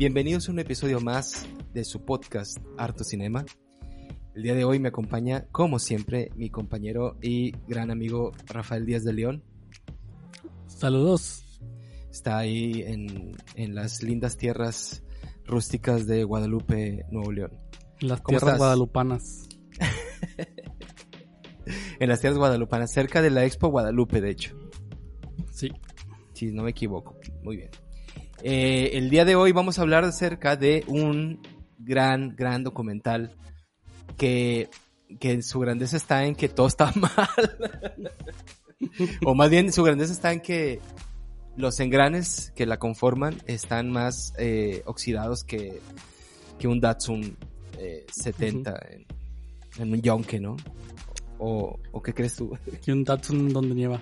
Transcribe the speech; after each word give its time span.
Bienvenidos 0.00 0.48
a 0.48 0.52
un 0.52 0.60
episodio 0.60 0.98
más 1.02 1.46
de 1.74 1.84
su 1.84 2.06
podcast 2.06 2.56
Harto 2.78 3.04
Cinema. 3.04 3.44
El 4.34 4.42
día 4.42 4.54
de 4.54 4.64
hoy 4.64 4.78
me 4.78 4.88
acompaña, 4.88 5.46
como 5.52 5.78
siempre, 5.78 6.30
mi 6.36 6.48
compañero 6.48 7.18
y 7.20 7.52
gran 7.68 7.90
amigo 7.90 8.32
Rafael 8.46 8.86
Díaz 8.86 9.04
de 9.04 9.12
León. 9.12 9.44
Saludos. 10.68 11.60
Está 12.10 12.38
ahí 12.38 12.80
en, 12.80 13.36
en 13.56 13.74
las 13.74 14.02
lindas 14.02 14.38
tierras 14.38 15.02
rústicas 15.44 16.06
de 16.06 16.24
Guadalupe, 16.24 17.04
Nuevo 17.10 17.30
León. 17.30 17.52
Las 18.00 18.22
¿Cómo 18.22 18.38
tierras 18.38 18.54
estás? 18.54 18.58
guadalupanas. 18.58 19.48
En 22.00 22.08
las 22.08 22.22
tierras 22.22 22.38
guadalupanas, 22.38 22.90
cerca 22.90 23.20
de 23.20 23.28
la 23.28 23.44
Expo 23.44 23.68
Guadalupe, 23.68 24.22
de 24.22 24.30
hecho. 24.30 24.56
Sí. 25.52 25.70
Si 26.32 26.52
no 26.52 26.62
me 26.62 26.70
equivoco. 26.70 27.18
Muy 27.42 27.58
bien. 27.58 27.70
Eh, 28.42 28.90
el 28.94 29.10
día 29.10 29.24
de 29.24 29.36
hoy 29.36 29.52
vamos 29.52 29.78
a 29.78 29.82
hablar 29.82 30.04
acerca 30.04 30.56
de 30.56 30.84
un 30.86 31.40
gran, 31.78 32.34
gran 32.36 32.64
documental 32.64 33.34
que, 34.16 34.68
que 35.18 35.42
su 35.42 35.60
grandeza 35.60 35.96
está 35.96 36.24
en 36.24 36.34
que 36.34 36.48
todo 36.48 36.66
está 36.66 36.92
mal. 36.96 38.12
o 39.24 39.34
más 39.34 39.50
bien 39.50 39.72
su 39.72 39.82
grandeza 39.82 40.12
está 40.12 40.32
en 40.32 40.40
que 40.40 40.80
los 41.56 41.78
engranes 41.80 42.52
que 42.54 42.66
la 42.66 42.78
conforman 42.78 43.36
están 43.46 43.90
más 43.90 44.32
eh, 44.38 44.82
oxidados 44.86 45.44
que, 45.44 45.80
que 46.58 46.68
un 46.68 46.80
Datsun 46.80 47.36
eh, 47.78 48.06
70 48.10 48.78
en, 48.90 49.06
en 49.78 49.92
un 49.92 50.00
Yonke, 50.00 50.40
¿no? 50.40 50.56
O, 51.38 51.78
¿O 51.92 52.02
qué 52.02 52.12
crees 52.14 52.36
tú? 52.36 52.54
Aquí 52.74 52.92
un 52.92 53.04
Datsun 53.04 53.52
donde 53.52 53.74
nieva. 53.74 54.00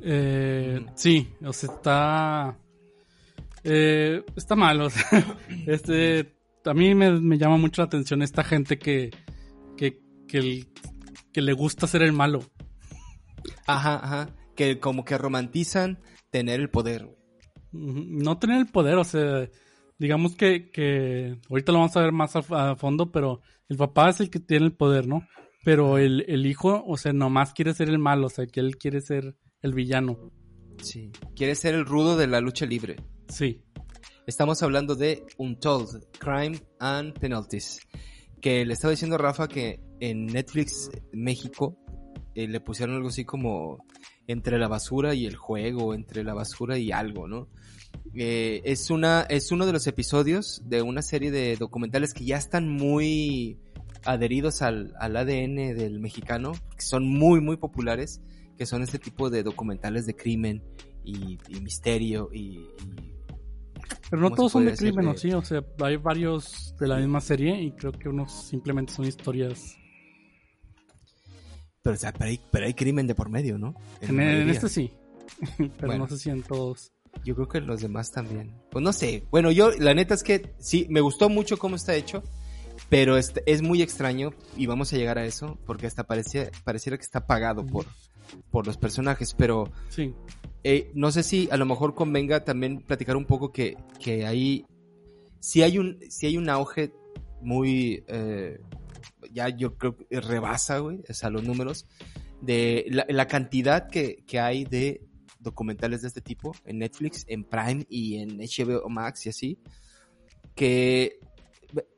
Eh, 0.00 0.84
sí, 0.94 1.28
o 1.44 1.52
sea, 1.52 1.72
está. 1.72 2.56
Eh, 3.64 4.24
está 4.36 4.56
mal, 4.56 4.80
o 4.80 4.90
sea. 4.90 5.36
Este. 5.66 6.34
A 6.64 6.74
mí 6.74 6.94
me, 6.94 7.12
me 7.20 7.38
llama 7.38 7.56
mucho 7.56 7.82
la 7.82 7.86
atención 7.86 8.22
esta 8.22 8.44
gente 8.44 8.78
que. 8.78 9.10
que, 9.76 10.00
que, 10.26 10.38
el- 10.38 10.68
que 11.32 11.40
le 11.42 11.52
gusta 11.52 11.86
ser 11.86 12.02
el 12.02 12.12
malo. 12.12 12.40
Ajá, 13.66 13.96
ajá. 14.02 14.34
Que 14.56 14.78
como 14.80 15.04
que 15.04 15.16
romantizan 15.18 15.98
tener 16.30 16.60
el 16.60 16.70
poder. 16.70 17.08
No 17.72 18.38
tener 18.38 18.58
el 18.58 18.66
poder, 18.66 18.96
o 18.96 19.04
sea. 19.04 19.48
Digamos 19.98 20.36
que, 20.36 20.70
que 20.70 21.38
ahorita 21.50 21.72
lo 21.72 21.78
vamos 21.78 21.96
a 21.96 22.02
ver 22.02 22.12
más 22.12 22.36
a, 22.36 22.70
a 22.70 22.76
fondo, 22.76 23.10
pero 23.10 23.40
el 23.68 23.76
papá 23.76 24.10
es 24.10 24.20
el 24.20 24.30
que 24.30 24.38
tiene 24.38 24.66
el 24.66 24.72
poder, 24.72 25.08
¿no? 25.08 25.26
Pero 25.64 25.98
el, 25.98 26.24
el 26.28 26.46
hijo, 26.46 26.84
o 26.86 26.96
sea, 26.96 27.12
nomás 27.12 27.52
quiere 27.52 27.74
ser 27.74 27.88
el 27.88 27.98
malo, 27.98 28.26
o 28.26 28.30
sea, 28.30 28.46
que 28.46 28.60
él 28.60 28.76
quiere 28.78 29.00
ser 29.00 29.34
el 29.60 29.72
villano. 29.74 30.30
Sí. 30.80 31.10
Quiere 31.34 31.56
ser 31.56 31.74
el 31.74 31.84
rudo 31.84 32.16
de 32.16 32.28
la 32.28 32.40
lucha 32.40 32.64
libre. 32.64 32.94
Sí. 33.28 33.62
Estamos 34.26 34.62
hablando 34.62 34.94
de 34.94 35.24
Untold, 35.38 36.06
Crime 36.18 36.58
and 36.80 37.18
Penalties. 37.18 37.80
Que 38.40 38.64
le 38.64 38.74
estaba 38.74 38.92
diciendo 38.92 39.16
a 39.16 39.18
Rafa 39.18 39.48
que 39.48 39.80
en 40.00 40.26
Netflix 40.26 40.90
México 41.12 41.76
eh, 42.34 42.46
le 42.46 42.60
pusieron 42.60 42.96
algo 42.96 43.08
así 43.08 43.24
como 43.24 43.84
entre 44.26 44.58
la 44.58 44.68
basura 44.68 45.14
y 45.14 45.26
el 45.26 45.36
juego, 45.36 45.94
entre 45.94 46.22
la 46.24 46.34
basura 46.34 46.78
y 46.78 46.92
algo, 46.92 47.26
¿no? 47.26 47.48
Eh, 48.14 48.62
es 48.64 48.90
una, 48.90 49.22
es 49.22 49.50
uno 49.50 49.66
de 49.66 49.72
los 49.72 49.86
episodios 49.86 50.62
de 50.66 50.82
una 50.82 51.02
serie 51.02 51.30
de 51.30 51.56
documentales 51.56 52.14
que 52.14 52.24
ya 52.24 52.36
están 52.36 52.68
muy 52.68 53.58
adheridos 54.04 54.62
al, 54.62 54.94
al 55.00 55.16
ADN 55.16 55.76
del 55.76 56.00
mexicano, 56.00 56.52
que 56.52 56.82
son 56.82 57.08
muy, 57.08 57.40
muy 57.40 57.56
populares, 57.56 58.20
que 58.56 58.66
son 58.66 58.82
este 58.82 58.98
tipo 58.98 59.30
de 59.30 59.42
documentales 59.42 60.06
de 60.06 60.14
crimen 60.14 60.62
y, 61.04 61.38
misterio 61.60 62.30
y 62.32 62.66
Pero 64.10 64.22
no 64.22 64.28
¿Cómo 64.30 64.30
se 64.30 64.36
todos 64.36 64.52
son 64.52 64.64
de 64.66 64.76
crimen, 64.76 65.06
¿o 65.08 65.12
De- 65.12 65.18
sí? 65.18 65.32
O 65.32 65.42
sea, 65.44 65.62
hay 65.82 65.96
varios 65.96 66.74
de 66.78 66.86
la 66.88 66.96
misma 66.96 67.20
serie 67.20 67.60
y 67.62 67.72
creo 67.72 67.92
que 67.92 68.08
unos 68.08 68.32
simplemente 68.48 68.92
son 68.92 69.06
historias. 69.06 69.76
Pero, 71.82 71.94
o 71.94 71.98
sea, 71.98 72.12
pero, 72.12 72.24
hay, 72.26 72.40
pero 72.50 72.66
hay 72.66 72.74
crimen 72.74 73.06
de 73.06 73.14
por 73.14 73.28
medio, 73.28 73.58
¿no? 73.58 73.74
En, 74.00 74.18
en 74.20 74.48
este 74.50 74.68
sí. 74.68 74.90
Pero 75.58 75.72
Bueno. 75.86 76.04
no 76.04 76.08
sé 76.08 76.18
si 76.18 76.30
en 76.30 76.42
todos. 76.42 76.92
Yo 77.24 77.34
creo 77.34 77.48
que 77.48 77.58
en 77.58 77.66
los 77.66 77.80
demás 77.80 78.10
también. 78.10 78.52
Pues 78.70 78.82
no 78.82 78.92
sé. 78.92 79.24
Bueno, 79.30 79.50
yo, 79.50 79.70
la 79.78 79.94
neta 79.94 80.14
es 80.14 80.22
que 80.22 80.52
sí, 80.58 80.86
me 80.90 81.00
gustó 81.00 81.28
mucho 81.28 81.58
cómo 81.58 81.76
está 81.76 81.94
hecho. 81.94 82.22
Pero 82.88 83.16
este- 83.16 83.42
es 83.46 83.60
muy 83.60 83.82
extraño 83.82 84.30
y 84.56 84.66
vamos 84.66 84.92
a 84.92 84.96
llegar 84.96 85.18
a 85.18 85.24
eso 85.26 85.58
porque 85.66 85.86
hasta 85.86 86.04
parecía, 86.04 86.50
pareciera 86.64 86.96
que 86.96 87.02
está 87.02 87.26
pagado 87.26 87.66
por, 87.66 87.86
por 88.50 88.66
los 88.66 88.76
personajes. 88.76 89.34
Pero 89.34 89.70
Sí. 89.88 90.14
Eh, 90.64 90.90
no 90.94 91.10
sé 91.10 91.22
si 91.22 91.48
a 91.50 91.56
lo 91.56 91.66
mejor 91.66 91.94
convenga 91.94 92.44
también 92.44 92.80
platicar 92.80 93.16
un 93.16 93.24
poco 93.24 93.52
que, 93.52 93.76
que 94.02 94.26
ahí 94.26 94.64
sí 95.40 95.62
hay 95.62 95.78
un, 95.78 95.98
sí 96.08 96.26
hay 96.26 96.36
un 96.36 96.48
auge 96.50 96.92
muy, 97.40 98.04
eh, 98.08 98.60
ya 99.32 99.48
yo 99.48 99.76
creo 99.76 99.96
que 99.96 100.20
rebasa, 100.20 100.78
güey, 100.78 101.00
o 101.08 101.14
sea, 101.14 101.30
los 101.30 101.44
números, 101.44 101.86
de 102.40 102.86
la, 102.90 103.06
la 103.08 103.26
cantidad 103.26 103.88
que, 103.88 104.24
que 104.26 104.40
hay 104.40 104.64
de 104.64 105.02
documentales 105.40 106.02
de 106.02 106.08
este 106.08 106.20
tipo 106.20 106.54
en 106.64 106.78
Netflix, 106.78 107.24
en 107.28 107.44
Prime 107.44 107.86
y 107.88 108.16
en 108.16 108.38
HBO 108.38 108.88
Max 108.88 109.26
y 109.26 109.28
así, 109.28 109.58
que 110.54 111.20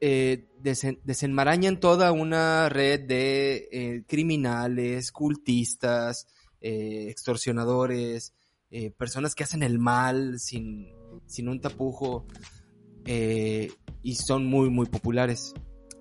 eh, 0.00 0.46
desen- 0.62 1.00
desenmarañan 1.04 1.80
toda 1.80 2.12
una 2.12 2.68
red 2.68 3.00
de 3.00 3.68
eh, 3.72 4.02
criminales, 4.06 5.12
cultistas, 5.12 6.26
eh, 6.60 7.06
extorsionadores, 7.08 8.34
eh, 8.70 8.90
personas 8.90 9.34
que 9.34 9.44
hacen 9.44 9.62
el 9.62 9.78
mal 9.78 10.38
sin, 10.38 10.88
sin 11.26 11.48
un 11.48 11.60
tapujo 11.60 12.26
eh, 13.04 13.72
y 14.02 14.14
son 14.14 14.46
muy, 14.46 14.70
muy 14.70 14.86
populares. 14.86 15.54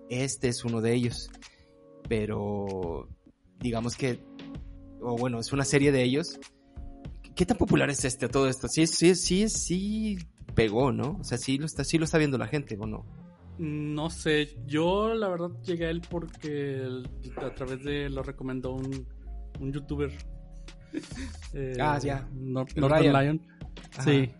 Este 0.09 0.47
es 0.50 0.63
uno 0.63 0.81
de 0.81 0.94
ellos, 0.94 1.30
pero 2.07 3.07
digamos 3.59 3.96
que, 3.96 4.24
o 5.02 5.18
bueno, 5.18 5.40
es 5.40 5.52
una 5.52 5.66
serie 5.66 5.91
de 5.91 6.03
ellos. 6.03 6.40
¿Qué 7.35 7.46
tan 7.46 7.57
popular 7.57 7.90
es 7.90 8.06
este 8.06 8.28
todo 8.28 8.47
esto? 8.47 8.68
Sí, 8.68 8.86
sí, 8.86 9.16
sí, 9.16 9.50
sí 9.50 10.18
pegó, 10.56 10.91
¿no? 10.91 11.18
O 11.19 11.24
sea, 11.24 11.38
sí 11.38 11.57
lo 11.57 11.66
está, 11.66 11.84
sí 11.84 11.97
lo 11.97 12.06
está 12.06 12.18
viendo 12.18 12.38
la 12.38 12.47
gente, 12.47 12.78
¿o 12.80 12.86
no? 12.86 13.06
No 13.57 14.09
sé, 14.09 14.57
yo 14.66 15.13
la 15.13 15.28
verdad 15.28 15.50
llegué 15.63 15.88
a 15.88 15.90
él 15.90 16.01
porque 16.09 16.88
a 17.38 17.53
través 17.56 17.84
de 17.84 18.09
lo 18.09 18.24
recomendó 18.24 18.74
un, 18.74 19.07
un 19.59 19.74
youtuber. 19.74 20.12
Eh, 21.54 21.78
Ah, 21.80 22.00
ya. 22.02 22.28
Nor- 22.34 22.68
El 22.76 22.82
Northern 22.82 23.14
Ryan. 23.14 23.24
Lion. 23.26 23.48
Ajá. 23.94 24.04
Sí. 24.04 24.32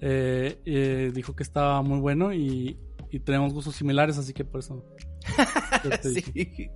Eh, 0.00 0.58
eh, 0.64 1.12
dijo 1.14 1.34
que 1.36 1.42
estaba 1.42 1.82
muy 1.82 1.98
bueno 2.00 2.32
y, 2.32 2.78
y 3.10 3.20
tenemos 3.20 3.52
gustos 3.52 3.76
similares, 3.76 4.16
así 4.18 4.32
que 4.32 4.44
por 4.44 4.60
eso. 4.60 4.84
sí. 6.02 6.70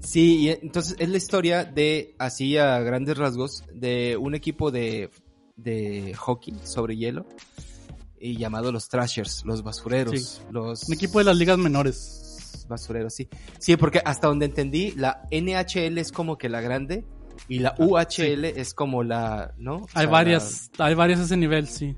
Sí, 0.00 0.36
y 0.38 0.48
entonces 0.48 0.96
es 0.98 1.08
la 1.10 1.16
historia 1.18 1.64
de, 1.64 2.14
así 2.18 2.56
a 2.56 2.78
grandes 2.80 3.18
rasgos, 3.18 3.64
de 3.74 4.16
un 4.16 4.34
equipo 4.34 4.70
de, 4.70 5.10
de 5.56 6.14
hockey 6.14 6.54
sobre 6.64 6.96
hielo 6.96 7.26
y 8.18 8.38
llamado 8.38 8.72
los 8.72 8.88
Trashers, 8.88 9.42
los 9.44 9.62
basureros, 9.62 10.18
Sí. 10.20 10.42
los... 10.50 10.88
Un 10.88 10.94
equipo 10.94 11.18
de 11.18 11.24
las 11.26 11.36
ligas 11.36 11.58
menores. 11.58 12.64
Basureros, 12.68 13.12
sí. 13.14 13.28
Sí, 13.58 13.76
porque 13.76 14.00
hasta 14.04 14.28
donde 14.28 14.46
entendí, 14.46 14.92
la 14.92 15.22
NHL 15.30 15.98
es 15.98 16.12
como 16.12 16.38
que 16.38 16.48
la 16.48 16.60
grande 16.62 17.04
y 17.48 17.58
la 17.60 17.74
UHL 17.78 18.44
es 18.44 18.74
como 18.74 19.02
la, 19.02 19.54
¿no? 19.58 19.76
O 19.76 19.86
Hay 19.94 20.02
sea, 20.04 20.06
varias, 20.10 20.70
hay 20.78 20.94
varias 20.94 21.20
a 21.20 21.24
ese 21.24 21.36
nivel, 21.36 21.66
sí. 21.66 21.96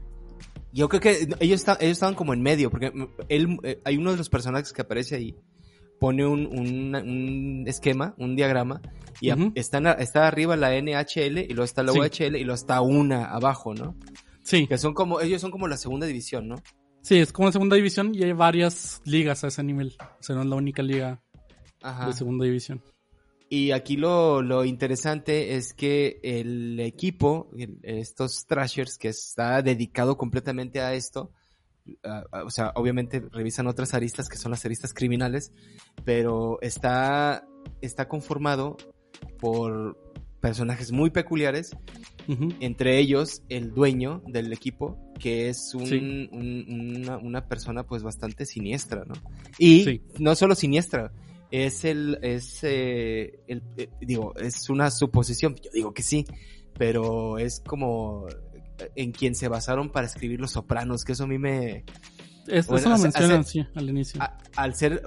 Yo 0.72 0.88
creo 0.88 1.00
que 1.00 1.28
ellos, 1.41 1.60
está- 1.60 1.76
ellos 1.80 1.92
estaban 1.92 2.14
como 2.14 2.32
en 2.32 2.41
medio, 2.42 2.70
porque 2.70 2.92
él, 3.28 3.58
eh, 3.62 3.80
hay 3.84 3.97
uno 3.98 4.12
de 4.12 4.16
los 4.16 4.30
personajes 4.30 4.72
que 4.72 4.80
aparece 4.82 5.16
ahí, 5.16 5.36
pone 6.00 6.25
un, 6.26 6.47
un, 6.47 6.94
un 6.97 7.64
esquema, 7.66 8.14
un 8.19 8.34
diagrama, 8.36 8.80
y 9.20 9.30
están 9.54 9.86
a- 9.86 9.92
está 9.92 10.27
arriba 10.27 10.56
la 10.56 10.74
NHL, 10.74 11.39
y 11.45 11.48
luego 11.48 11.65
está 11.65 11.83
la 11.83 11.92
Sí. 11.92 11.98
UHL, 12.00 12.36
y 12.36 12.45
luego 12.45 12.54
está 12.54 12.80
una 12.80 13.27
abajo, 13.27 13.74
¿no? 13.74 13.95
Sí, 14.42 14.66
Que 14.66 14.78
son 14.78 14.95
como, 14.95 15.21
ellos 15.21 15.41
son 15.41 15.50
como 15.50 15.68
la 15.68 15.77
segunda 15.77 16.06
división, 16.06 16.48
¿no? 16.48 16.56
sí, 17.03 17.18
es 17.18 17.33
como 17.33 17.50
segunda 17.53 17.74
división 17.77 18.15
y 18.15 18.22
hay 18.22 18.33
varias 18.33 19.03
ligas 19.04 19.42
a 19.45 19.48
ese 19.48 19.62
nivel. 19.65 19.97
O 20.21 20.22
sea, 20.22 20.36
no 20.36 20.42
es 20.42 20.48
la 20.48 20.54
única 20.56 20.83
liga 20.83 21.21
Ajá. 21.83 22.06
de 22.06 22.12
segunda 22.12 22.45
división. 22.45 22.80
Y 23.54 23.72
aquí 23.72 23.99
lo, 23.99 24.41
lo 24.41 24.65
interesante 24.65 25.57
es 25.57 25.75
que 25.75 26.19
el 26.22 26.81
equipo, 26.81 27.51
estos 27.83 28.47
Thrashers, 28.47 28.97
que 28.97 29.09
está 29.09 29.60
dedicado 29.60 30.16
completamente 30.16 30.81
a 30.81 30.95
esto, 30.95 31.33
ah, 32.03 32.25
o 32.47 32.51
sea, 32.51 32.72
obviamente 32.77 33.21
revisan 33.31 33.66
otras 33.66 33.93
aristas 33.93 34.31
que 34.31 34.39
son 34.39 34.53
las 34.53 34.65
aristas 34.65 34.95
criminales, 34.95 35.53
pero 36.03 36.63
está, 36.63 37.47
está 37.83 38.09
conformado 38.09 38.78
por 39.39 39.98
personajes 40.41 40.91
muy 40.91 41.10
peculiares, 41.10 41.77
entre 42.60 42.98
ellos 43.01 43.43
el 43.51 43.75
dueño 43.75 44.22
del 44.28 44.51
equipo, 44.55 44.97
que 45.19 45.51
es 45.51 45.75
un, 45.75 45.87
Sí. 45.87 46.28
un- 46.33 46.97
una, 47.03 47.19
una 47.19 47.47
persona 47.48 47.84
pues 47.84 48.03
bastante 48.03 48.47
siniestra, 48.47 49.05
¿no? 49.05 49.13
Y 49.59 49.84
Sí. 49.84 50.01
no 50.19 50.34
solo 50.37 50.55
siniestra, 50.55 51.13
es 51.53 51.84
el, 51.84 52.19
es, 52.22 52.59
eh, 52.65 53.41
el, 53.47 53.63
eh, 53.77 53.89
digo, 54.01 54.34
es 54.37 54.69
una 54.71 54.91
suposición, 54.91 55.54
yo 55.63 55.71
digo 55.72 55.95
que 55.95 56.03
sí, 56.03 56.25
pero 56.77 57.39
es 57.39 57.60
como 57.65 58.27
en 58.97 59.13
quien 59.13 59.34
se 59.37 59.47
basaron 59.49 59.91
para 59.91 60.07
escribir 60.07 60.41
Los 60.41 60.53
Sopranos, 60.53 61.04
que 61.04 61.13
eso 61.13 61.25
a 61.25 61.27
mí 61.28 61.39
me, 61.39 61.84
Es- 62.49 62.66
Bueno, 62.66 62.81
eso 62.81 62.89
lo 62.91 62.99
mencionan, 62.99 63.45
sí, 63.45 63.65
al 63.77 63.89
inicio. 63.89 64.21
a- 64.21 64.37
al 64.57 64.75
ser 64.75 65.01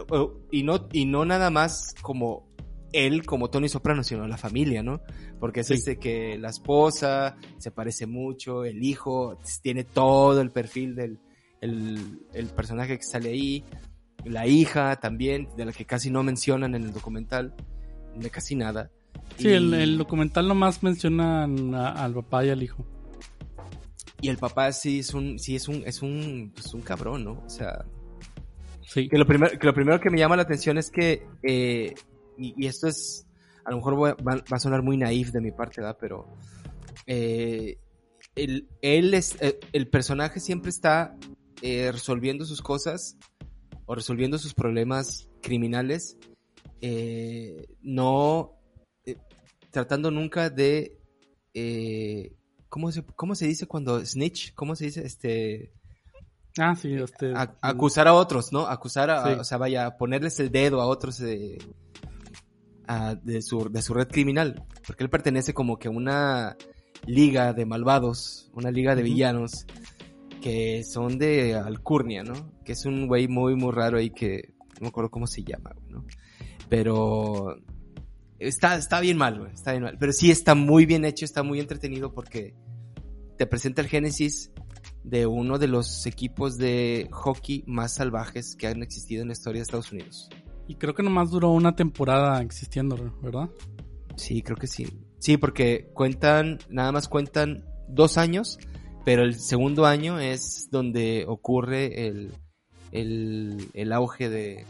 y 0.52 0.64
no 0.64 0.88
y 0.94 1.04
no 1.06 1.26
nada 1.26 1.50
más 1.50 1.94
como 2.02 2.48
él 2.94 3.26
como 3.26 3.50
Tony 3.50 3.68
Soprano 3.68 4.04
sino 4.06 4.26
la 4.26 4.38
familia 4.38 4.82
no 4.82 5.02
porque 5.38 5.60
es 5.60 5.68
Sí. 5.68 5.74
ese 5.74 5.98
que 5.98 6.38
la 6.38 6.50
esposa 6.52 7.36
se 7.58 7.72
parece 7.72 8.06
mucho 8.06 8.64
el 8.64 8.82
hijo 8.82 9.38
tiene 9.62 9.84
todo 9.84 10.40
el 10.40 10.50
perfil 10.52 10.96
del 10.96 11.20
el, 11.60 12.22
el 12.34 12.48
personaje 12.48 12.98
que 12.98 13.04
sale 13.04 13.32
ahí 13.32 13.66
la 14.26 14.48
hija 14.48 14.96
también 14.98 15.48
de 15.56 15.66
la 15.66 15.72
que 15.72 15.86
casi 15.86 16.10
no 16.10 16.24
mencionan 16.24 16.76
en 16.76 16.84
el 16.84 16.94
documental 16.94 17.54
de 18.16 18.30
casi 18.30 18.56
nada 18.56 18.90
sí, 19.38 19.48
y, 19.50 19.52
el, 19.52 19.74
el 19.74 19.98
documental 19.98 20.48
nomás 20.48 20.84
mencionan 20.84 21.74
a- 21.76 21.92
al 21.92 22.14
papá 22.14 22.44
y 22.46 22.50
al 22.50 22.64
hijo. 22.64 22.86
y 24.22 24.30
el 24.30 24.38
papá 24.38 24.72
sí 24.72 25.00
es 25.00 25.14
un 25.14 25.38
sí 25.40 25.56
es 25.56 25.68
un 25.68 25.84
es 25.86 26.02
un 26.02 26.52
pues 26.54 26.74
un 26.74 26.82
cabrón 26.82 27.24
no 27.24 27.44
o 27.46 27.50
sea 27.50 27.86
Sí. 28.88 29.10
Que 29.10 29.18
lo, 29.18 29.26
primero, 29.26 29.58
que 29.60 29.66
lo 29.66 29.74
primero 29.74 30.00
que 30.00 30.10
me 30.12 30.20
llama 30.20 30.36
la 30.38 30.44
atención 30.44 30.78
es 30.78 30.92
que, 30.92 31.28
eh, 31.42 31.96
y, 32.38 32.54
y 32.56 32.68
esto 32.68 32.88
es, 32.88 33.26
a 33.66 33.72
lo 33.72 33.78
mejor 33.78 33.96
voy 33.96 34.12
va, 34.26 34.36
va 34.36 34.44
a 34.58 34.60
sonar 34.60 34.84
muy 34.84 34.96
naif 34.96 35.32
de 35.32 35.42
mi 35.42 35.52
parte, 35.52 35.82
¿verdad? 35.82 35.98
Pero 36.00 36.28
eh, 37.08 37.78
el, 38.36 38.68
él 38.82 39.14
es, 39.16 39.36
eh, 39.42 39.60
el 39.74 39.88
personaje 39.88 40.40
siempre 40.40 40.70
está 40.70 41.18
eh, 41.64 41.90
resolviendo 41.92 42.46
sus 42.46 42.62
cosas 42.62 43.18
o 43.86 43.96
resolviendo 43.96 44.38
sus 44.38 44.54
problemas 44.54 45.28
criminales, 45.42 46.18
eh, 46.82 47.68
no 47.82 48.54
eh, 49.06 49.18
tratando 49.72 50.12
nunca 50.12 50.50
de, 50.50 51.00
eh, 51.54 52.34
¿cómo, 52.70 52.92
se, 52.92 53.04
¿cómo 53.04 53.36
se 53.36 53.48
dice 53.48 53.68
cuando 53.68 54.04
snitch? 54.06 54.54
¿Cómo 54.54 54.76
se 54.76 54.86
dice? 54.86 55.06
Este, 55.06 55.72
Ah, 56.58 56.74
sí, 56.76 56.94
este. 56.94 57.34
a- 57.36 57.58
acusar 57.62 58.08
a 58.08 58.14
otros, 58.14 58.54
¿no? 58.54 58.68
Acusar 58.68 59.10
a, 59.10 59.24
Sí. 59.34 59.40
o 59.40 59.44
sea, 59.44 59.58
vaya, 59.58 59.98
ponerles 59.98 60.40
el 60.40 60.52
dedo 60.52 60.82
a 60.82 60.86
otros 60.88 61.18
de, 61.18 61.62
a- 62.88 63.16
de, 63.16 63.42
su, 63.42 63.70
de 63.70 63.82
su 63.82 63.94
red 63.94 64.08
criminal. 64.08 64.64
Porque 64.88 65.04
él 65.04 65.10
pertenece 65.10 65.54
como 65.54 65.78
que 65.78 65.88
a 65.90 65.92
una 65.92 66.56
liga 67.06 67.54
de 67.54 67.66
malvados, 67.66 68.50
una 68.54 68.72
liga 68.72 68.96
de 68.96 69.04
villanos 69.04 69.66
que 70.46 70.84
son 70.84 71.18
de 71.18 71.56
Alcurnia, 71.56 72.22
¿no? 72.22 72.52
Que 72.64 72.74
es 72.74 72.86
un 72.86 73.08
güey 73.08 73.28
muy, 73.28 73.56
muy 73.56 73.72
raro 73.72 73.98
ahí 73.98 74.12
que 74.12 74.54
no 74.76 74.82
me 74.82 74.88
acuerdo 74.90 75.10
cómo 75.10 75.26
se 75.26 75.44
llama, 75.44 75.72
¿no? 75.90 76.06
Pero 76.70 77.58
está, 78.38 78.76
está 78.76 79.00
bien 79.00 79.18
mal, 79.18 79.40
güey, 79.40 79.52
está 79.52 79.72
bien 79.72 79.82
mal. 79.82 79.98
Pero 80.00 80.14
sí 80.14 80.30
está 80.30 80.54
muy 80.54 80.86
bien 80.86 81.04
hecho, 81.04 81.26
está 81.26 81.42
muy 81.42 81.60
entretenido 81.60 82.14
porque 82.14 82.54
te 83.40 83.48
presenta 83.48 83.82
el 83.82 83.88
génesis 83.88 84.52
de 85.04 85.26
uno 85.26 85.58
de 85.58 85.68
los 85.68 86.06
equipos 86.06 86.58
de 86.58 87.08
hockey 87.12 87.64
más 87.66 87.96
salvajes 87.96 88.56
que 88.56 88.68
han 88.68 88.84
existido 88.84 89.24
en 89.24 89.30
la 89.30 89.34
historia 89.34 89.62
de 89.62 89.64
Estados 89.64 89.92
Unidos. 89.92 90.30
Y 90.68 90.76
creo 90.76 90.94
que 90.94 91.02
nomás 91.02 91.32
duró 91.32 91.50
una 91.50 91.76
temporada 91.76 92.40
existiendo, 92.44 92.96
¿verdad? 93.20 93.50
Sí, 94.16 94.44
creo 94.44 94.58
que 94.58 94.68
sí. 94.68 94.86
Sí, 95.18 95.38
porque 95.38 95.90
cuentan, 95.96 96.60
nada 96.70 96.92
más 96.92 97.08
cuentan 97.08 97.66
dos 97.88 98.20
años, 98.20 98.60
pero 99.06 99.24
el 99.24 99.36
segundo 99.40 99.86
año 99.86 100.20
es 100.20 100.68
donde 100.72 101.24
ocurre 101.28 102.08
el, 102.08 102.34
el, 102.92 103.70
el 103.74 103.94
auge 103.94 104.28
de, 104.30 104.66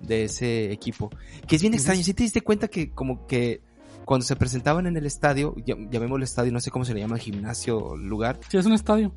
de 0.00 0.24
ese 0.24 0.70
equipo. 0.70 1.10
Que 1.48 1.56
es 1.56 1.62
bien 1.62 1.74
extraño. 1.74 2.02
Si 2.04 2.14
te 2.14 2.22
diste 2.22 2.42
cuenta 2.42 2.68
que 2.68 2.90
como 2.90 3.26
que 3.26 3.62
cuando 4.04 4.24
se 4.24 4.36
presentaban 4.36 4.86
en 4.86 4.96
el 4.96 5.06
estadio, 5.06 5.54
llam- 5.56 5.90
llamémoslo 5.90 6.24
estadio, 6.24 6.52
no 6.52 6.60
sé 6.60 6.70
cómo 6.70 6.84
se 6.84 6.94
le 6.94 7.00
llama, 7.00 7.18
gimnasio 7.18 7.96
lugar, 7.96 8.38
Sí, 8.48 8.56
es 8.58 8.66
un 8.66 8.72
estadio. 8.74 9.12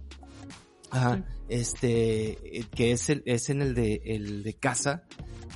Ajá, 0.89 1.15
Sí. 1.18 1.23
este, 1.50 2.59
eh, 2.59 2.65
que 2.75 2.91
es, 2.91 3.09
el, 3.09 3.23
es 3.25 3.50
en 3.50 3.62
el 3.62 3.73
de, 3.75 4.01
el 4.06 4.44
de 4.44 4.53
casa. 4.56 5.03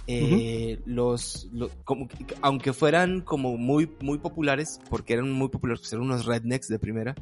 Eh, 0.07 0.79
los, 0.85 1.49
lo- 1.51 1.69
como 1.83 2.07
que- 2.07 2.25
aunque 2.41 2.73
fueran 2.73 3.21
como 3.21 3.57
muy, 3.57 3.89
muy 4.01 4.19
populares, 4.19 4.79
porque 4.89 5.13
eran 5.13 5.31
muy 5.31 5.49
populares, 5.49 5.81
pues 5.81 5.93
eran 5.93 6.05
unos 6.05 6.25
rednecks 6.25 6.67
de 6.67 6.77
primera, 6.79 7.15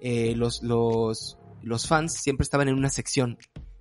eh, 0.00 0.34
los, 0.36 0.62
los, 0.62 1.38
los 1.62 1.86
fans 1.86 2.14
siempre 2.14 2.42
estaban 2.44 2.68
en 2.68 2.74
una 2.74 2.90
sección, 2.90 3.38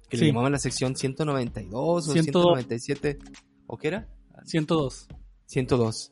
que 0.09 0.17
Sí. 0.17 0.23
le 0.23 0.27
llamaban 0.29 0.51
la 0.51 0.59
sección 0.59 0.95
192 0.95 1.73
o 2.07 2.11
102. 2.13 2.43
197, 2.59 3.17
¿o 3.67 3.77
qué 3.77 3.87
era? 3.89 4.07
102. 4.45 5.07
102. 5.47 6.11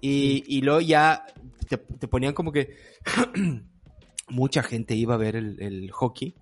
Y, 0.00 0.44
y 0.46 0.60
luego 0.62 0.80
ya 0.80 1.24
te, 1.68 1.76
te 1.78 2.08
ponían 2.08 2.34
como 2.34 2.52
que 2.52 2.76
mucha 4.28 4.62
gente 4.62 4.94
iba 4.94 5.14
a 5.14 5.18
ver 5.18 5.36
el, 5.36 5.60
el 5.62 5.90
hockey 5.90 6.34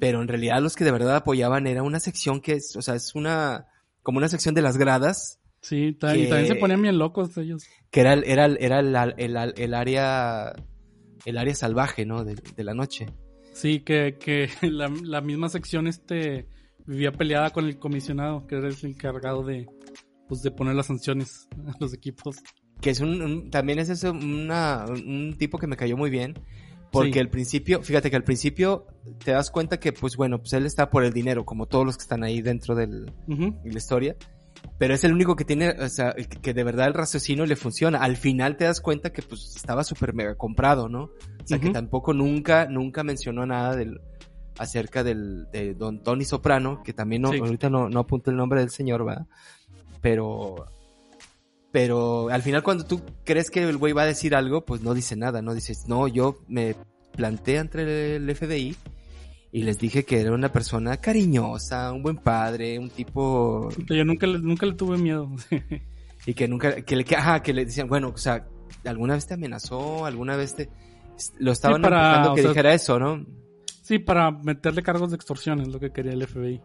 pero 0.00 0.20
en 0.22 0.26
realidad 0.28 0.60
los 0.60 0.74
que 0.74 0.82
de 0.84 0.90
verdad 0.90 1.14
apoyaban 1.14 1.68
era 1.68 1.84
una 1.84 2.00
sección 2.00 2.40
que 2.40 2.54
es, 2.54 2.74
o 2.74 2.82
sea, 2.82 2.96
es 2.96 3.14
una, 3.14 3.66
como 4.02 4.18
una 4.18 4.28
sección 4.28 4.52
de 4.56 4.62
las 4.62 4.76
gradas, 4.76 5.38
Sí, 5.60 5.76
y 5.88 5.92
también 5.94 6.46
se 6.48 6.56
ponían 6.56 6.82
bien 6.82 6.98
locos 6.98 7.36
ellos. 7.36 7.62
que 7.92 8.00
era, 8.00 8.14
el- 8.14 8.24
era, 8.24 8.46
el- 8.46 8.56
era 8.60 8.80
el, 8.80 8.96
el, 9.18 9.54
el 9.56 9.74
área, 9.74 10.52
el 11.24 11.38
área 11.38 11.54
salvaje, 11.54 12.06
¿no? 12.06 12.24
De, 12.24 12.34
de 12.34 12.64
la 12.64 12.74
noche. 12.74 13.06
Sí, 13.52 13.80
que, 13.80 14.16
que 14.18 14.48
la, 14.68 14.88
la 15.02 15.20
misma 15.20 15.48
sección 15.48 15.86
este 15.86 16.46
vivía 16.86 17.12
peleada 17.12 17.50
con 17.50 17.66
el 17.66 17.78
comisionado, 17.78 18.46
que 18.46 18.56
era 18.56 18.68
el 18.68 18.76
encargado 18.82 19.42
de, 19.44 19.66
pues, 20.28 20.42
de 20.42 20.50
poner 20.50 20.74
las 20.74 20.86
sanciones 20.86 21.48
a 21.66 21.76
los 21.80 21.92
equipos. 21.92 22.36
Que 22.80 22.90
es 22.90 23.00
un, 23.00 23.20
un- 23.20 23.50
también 23.50 23.78
es 23.78 23.88
eso, 23.90 24.12
una, 24.12 24.84
un 24.88 25.34
tipo 25.36 25.58
que 25.58 25.66
me 25.66 25.76
cayó 25.76 25.96
muy 25.96 26.10
bien. 26.10 26.34
Porque 26.90 27.12
Sí. 27.14 27.18
al 27.18 27.28
principio, 27.28 27.82
fíjate 27.82 28.08
que 28.08 28.16
al 28.16 28.24
principio 28.24 28.86
te 29.22 29.32
das 29.32 29.50
cuenta 29.50 29.78
que, 29.78 29.92
pues 29.92 30.16
bueno, 30.16 30.38
pues 30.38 30.54
él 30.54 30.64
está 30.64 30.88
por 30.88 31.04
el 31.04 31.12
dinero, 31.12 31.44
como 31.44 31.66
todos 31.66 31.84
los 31.84 31.98
que 31.98 32.02
están 32.02 32.24
ahí 32.24 32.40
dentro 32.40 32.74
del, 32.74 33.12
y 33.28 33.70
la 33.70 33.76
historia. 33.76 34.16
Pero 34.78 34.94
es 34.94 35.02
el 35.04 35.12
único 35.12 35.34
que 35.36 35.44
tiene, 35.44 35.70
o 35.70 35.88
sea, 35.88 36.14
que 36.14 36.54
de 36.54 36.64
verdad 36.64 36.86
el 36.86 36.94
raciocinio 36.94 37.46
le 37.46 37.56
funciona. 37.56 37.98
Al 37.98 38.16
final 38.16 38.56
te 38.56 38.64
das 38.64 38.80
cuenta 38.80 39.10
que 39.10 39.22
pues 39.22 39.56
estaba 39.56 39.82
súper 39.82 40.14
mega 40.14 40.36
comprado, 40.36 40.88
¿no? 40.88 41.04
O 41.04 41.46
sea, 41.46 41.58
que 41.58 41.70
tampoco 41.70 42.12
nunca, 42.12 42.66
nunca 42.66 43.02
mencionó 43.02 43.44
nada 43.46 43.74
del, 43.74 44.00
acerca 44.58 45.02
del, 45.02 45.46
de 45.50 45.74
Don 45.74 46.02
Tony 46.02 46.24
Soprano, 46.24 46.82
que 46.84 46.92
también 46.92 47.22
no, 47.22 47.32
Sí. 47.32 47.38
ahorita 47.38 47.70
no, 47.70 47.88
no 47.88 48.00
apunto 48.00 48.30
el 48.30 48.36
nombre 48.36 48.60
del 48.60 48.70
señor, 48.70 49.04
¿verdad? 49.04 49.26
Pero, 50.00 50.66
pero 51.72 52.28
al 52.28 52.42
final 52.42 52.62
cuando 52.62 52.84
tú 52.84 53.00
crees 53.24 53.50
que 53.50 53.62
el 53.62 53.76
güey 53.78 53.92
va 53.92 54.02
a 54.02 54.06
decir 54.06 54.34
algo, 54.34 54.64
pues 54.64 54.82
no 54.82 54.94
dice 54.94 55.16
nada, 55.16 55.42
no 55.42 55.54
dices, 55.54 55.88
no, 55.88 56.06
yo 56.08 56.38
me 56.48 56.76
planté 57.16 57.56
entre 57.56 58.16
el 58.16 58.34
FBI 58.34 58.76
y 59.52 59.62
les 59.62 59.78
dije 59.78 60.04
que 60.04 60.20
era 60.20 60.32
una 60.32 60.52
persona 60.52 60.96
cariñosa, 60.98 61.92
un 61.92 62.02
buen 62.02 62.16
padre, 62.16 62.78
un 62.78 62.90
tipo 62.90 63.68
Yo 63.88 64.04
nunca 64.04 64.26
le, 64.26 64.38
nunca 64.38 64.66
le 64.66 64.74
tuve 64.74 64.98
miedo. 64.98 65.30
y 66.26 66.34
que 66.34 66.46
nunca, 66.48 66.82
que 66.82 66.96
le, 66.96 67.04
que, 67.04 67.16
ajá, 67.16 67.42
que 67.42 67.52
le 67.52 67.64
decían, 67.64 67.88
bueno, 67.88 68.08
o 68.14 68.18
sea, 68.18 68.46
alguna 68.84 69.14
vez 69.14 69.26
te 69.26 69.34
amenazó, 69.34 70.04
alguna 70.04 70.36
vez 70.36 70.54
te, 70.54 70.68
lo 71.38 71.52
estaban 71.52 71.80
para, 71.82 71.98
empujando 71.98 72.32
o 72.32 72.34
que 72.34 72.42
sea- 72.42 72.50
dijera 72.50 72.74
eso, 72.74 72.98
¿no? 72.98 73.24
sí, 73.82 73.98
para 73.98 74.30
meterle 74.30 74.82
cargos 74.82 75.10
de 75.10 75.16
extorsión 75.16 75.60
es 75.62 75.68
lo 75.68 75.80
que 75.80 75.90
quería 75.92 76.12
el 76.12 76.26
FBI. 76.26 76.60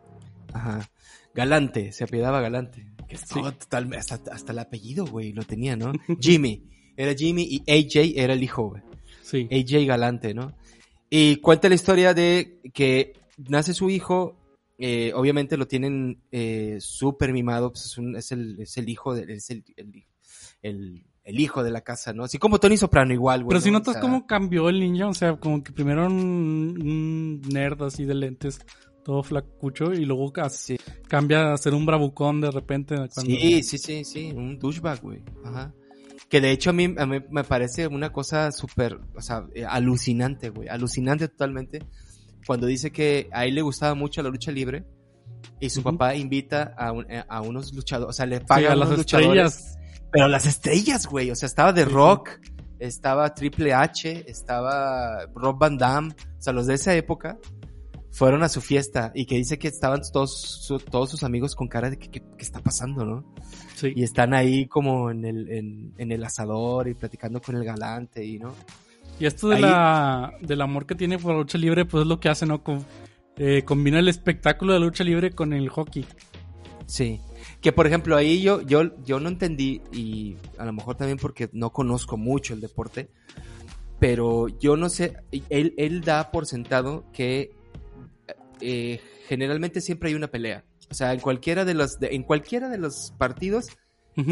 Ajá. 0.54 0.90
Galante, 1.34 1.92
se 1.94 2.04
apellidaba 2.04 2.42
Galante. 2.42 2.86
Que 3.08 3.16
Sí. 3.18 3.42
total, 3.42 3.94
hasta, 3.96 4.20
hasta 4.32 4.52
el 4.52 4.60
apellido, 4.60 5.06
güey, 5.06 5.32
lo 5.32 5.44
tenía, 5.44 5.76
¿no? 5.78 5.94
Jimmy. 6.20 6.64
Era 6.98 7.14
Jimmy 7.14 7.48
y 7.50 7.60
AJ 7.72 8.14
era 8.22 8.34
el 8.34 8.44
hijo, 8.44 8.70
güey. 8.70 8.82
Sí. 9.24 9.48
AJ 9.52 9.86
Galante, 9.88 10.34
¿no? 10.34 10.54
Y 11.16 11.36
cuenta 11.38 11.70
la 11.70 11.76
historia 11.76 12.16
de 12.16 12.60
que 12.74 13.14
nace 13.38 13.76
su 13.76 13.88
hijo, 13.92 14.36
eh, 14.80 15.12
obviamente 15.16 15.58
lo 15.58 15.68
tienen 15.68 16.24
eh, 16.32 16.78
súper 16.80 17.32
mimado, 17.34 17.72
pues 17.72 17.86
es, 17.86 17.98
un- 18.00 18.16
es 18.16 18.32
el, 18.32 18.60
es 18.60 18.76
el 18.78 18.90
hijo, 18.90 19.14
de, 19.14 19.32
es 19.32 19.50
el, 19.52 19.64
el, 19.78 20.04
el- 20.64 21.06
el 21.24 21.40
hijo 21.40 21.64
de 21.64 21.70
la 21.70 21.82
casa, 21.82 22.14
¿no? 22.14 22.24
Así 22.24 22.40
como 22.40 22.60
Tony 22.60 22.78
Soprano 22.78 23.14
igual, 23.14 23.44
güey. 23.44 23.50
Pero 23.50 23.62
si 23.62 23.70
¿no? 23.70 23.78
O 23.78 23.80
notas 23.80 23.94
sea, 23.94 24.02
cómo 24.02 24.26
cambió 24.26 24.68
el 24.70 24.80
niño, 24.80 25.10
o 25.10 25.14
sea, 25.14 25.36
como 25.38 25.64
que 25.64 25.72
primero 25.72 26.02
era 26.02 26.10
un, 26.10 26.18
un 26.82 27.42
nerd 27.42 27.84
así 27.84 28.06
de 28.06 28.16
lentes, 28.16 28.60
todo 29.06 29.22
flacucho, 29.22 29.94
y 29.94 30.06
luego 30.06 30.34
ca- 30.34 30.50
Sí, 30.50 30.78
cambia 31.08 31.54
a 31.54 31.58
ser 31.58 31.76
un 31.76 31.86
bravucón 31.86 32.42
de 32.42 32.50
repente. 32.50 32.96
Cuando... 32.96 33.22
sí, 33.22 33.62
sí, 33.64 33.78
sí, 33.78 34.04
sí, 34.04 34.32
un 34.36 34.58
douchebag, 34.60 35.00
güey. 35.02 35.22
Ajá. 35.46 35.74
Que 36.30 36.42
de 36.42 36.52
hecho 36.52 36.72
a 36.72 36.74
mí, 36.74 36.94
a 36.98 37.06
mí 37.06 37.18
me 37.30 37.44
parece 37.44 37.86
una 37.88 38.12
cosa 38.12 38.52
súper, 38.52 39.00
o 39.16 39.22
sea, 39.22 39.46
eh, 39.54 39.66
alucinante, 39.66 40.50
güey. 40.50 40.68
Alucinante 40.68 41.28
totalmente. 41.28 41.80
Cuando 42.48 42.66
dice 42.68 42.92
que 42.92 43.30
a 43.32 43.46
él 43.46 43.56
le 43.56 43.62
gustaba 43.62 43.94
mucho 43.96 44.22
la 44.24 44.30
lucha 44.30 44.52
libre 44.52 44.84
y 45.60 45.70
su 45.70 45.84
papá 45.84 46.16
invita 46.16 46.74
a, 46.78 46.92
un- 46.92 47.06
a 47.28 47.42
unos 47.42 47.72
luchadores, 47.74 48.10
o 48.10 48.14
sea, 48.14 48.26
le 48.26 48.40
Sí, 48.40 48.46
paga 48.48 48.70
a 48.70 48.72
a 48.74 48.76
las 48.76 48.90
luchadores. 48.98 49.46
estrellas. 49.54 49.78
Pero 50.12 50.28
las 50.28 50.46
estrellas, 50.46 51.06
güey. 51.08 51.32
O 51.32 51.36
sea, 51.36 51.48
estaba 51.48 51.74
sí. 51.76 51.84
Rock, 51.86 52.30
estaba 52.80 53.34
Triple 53.34 53.74
H, 53.74 54.26
estaba 54.30 55.26
Rob 55.36 55.58
Van 55.58 55.78
Damme. 55.78 56.14
O 56.38 56.42
sea, 56.42 56.52
los 56.54 56.68
de 56.68 56.74
esa 56.76 56.94
época 56.96 57.38
fueron 58.14 58.44
a 58.44 58.48
su 58.50 58.62
fiesta 58.62 59.12
y 59.16 59.26
que 59.26 59.36
dice 59.36 59.58
que 59.58 59.68
estaban 59.68 60.02
todos, 60.14 60.40
su- 60.40 60.78
todos 60.80 61.10
sus 61.10 61.24
amigos 61.24 61.56
con 61.56 61.68
cara 61.68 61.90
de 61.90 61.98
que, 61.98 62.10
que 62.10 62.22
está 62.38 62.60
pasando, 62.62 63.04
¿no? 63.04 63.34
Sí. 63.76 63.92
Y 63.96 64.04
están 64.04 64.34
ahí 64.36 64.68
como 64.68 65.10
en 65.10 65.26
el, 65.26 65.50
en, 65.52 65.94
en 65.98 66.12
el 66.12 66.24
asador 66.24 66.88
y 66.88 66.94
platicando 66.94 67.42
con 67.42 67.56
el 67.56 67.66
galante 67.66 68.24
y, 68.24 68.38
¿no? 68.38 68.54
Y 69.20 69.26
esto 69.26 69.50
de 69.50 69.56
Ahí- 69.56 69.62
la, 69.64 70.32
del 70.42 70.62
amor 70.62 70.86
que 70.86 70.96
tiene 70.96 71.18
por 71.18 71.32
la 71.34 71.40
lucha 71.40 71.58
libre, 71.58 71.86
pues 71.86 72.02
es 72.04 72.08
lo 72.08 72.20
que 72.20 72.30
hace, 72.30 72.46
¿no? 72.46 72.64
Con- 72.64 72.86
eh, 73.36 73.64
combina 73.66 73.98
el 73.98 74.08
espectáculo 74.08 74.74
de 74.74 74.80
la 74.80 74.86
lucha 74.86 75.04
libre 75.04 75.32
con 75.32 75.52
el 75.54 75.68
hockey. 75.70 76.06
Sí. 76.86 77.20
Que 77.62 77.72
por 77.72 77.88
ejemplo 77.88 78.16
ahí 78.16 78.42
yo, 78.42 78.62
yo, 78.62 78.96
yo 79.04 79.20
no 79.20 79.28
entendí, 79.30 79.82
y 79.92 80.36
a 80.60 80.66
lo 80.66 80.74
mejor 80.74 80.96
también 80.98 81.18
porque 81.18 81.50
no 81.52 81.72
conozco 81.72 82.16
mucho 82.16 82.54
el 82.54 82.62
deporte, 82.62 83.10
pero 84.00 84.48
yo 84.60 84.76
no 84.78 84.90
sé, 84.90 85.16
él, 85.50 85.74
él 85.78 86.02
da 86.02 86.30
por 86.32 86.46
sentado 86.46 87.06
que 87.14 87.52
eh, 88.64 89.02
generalmente 89.28 89.82
siempre 89.82 90.10
hay 90.10 90.16
una 90.16 90.28
pelea. 90.30 90.64
O 90.90 90.94
sea, 90.94 91.14
en 91.14 91.20
cualquiera 91.20 91.66
de 91.66 91.74
los, 91.74 92.00
de- 92.00 92.10
en 92.16 92.24
cualquiera 92.24 92.70
de 92.70 92.78
los 92.78 93.14
partidos 93.18 93.68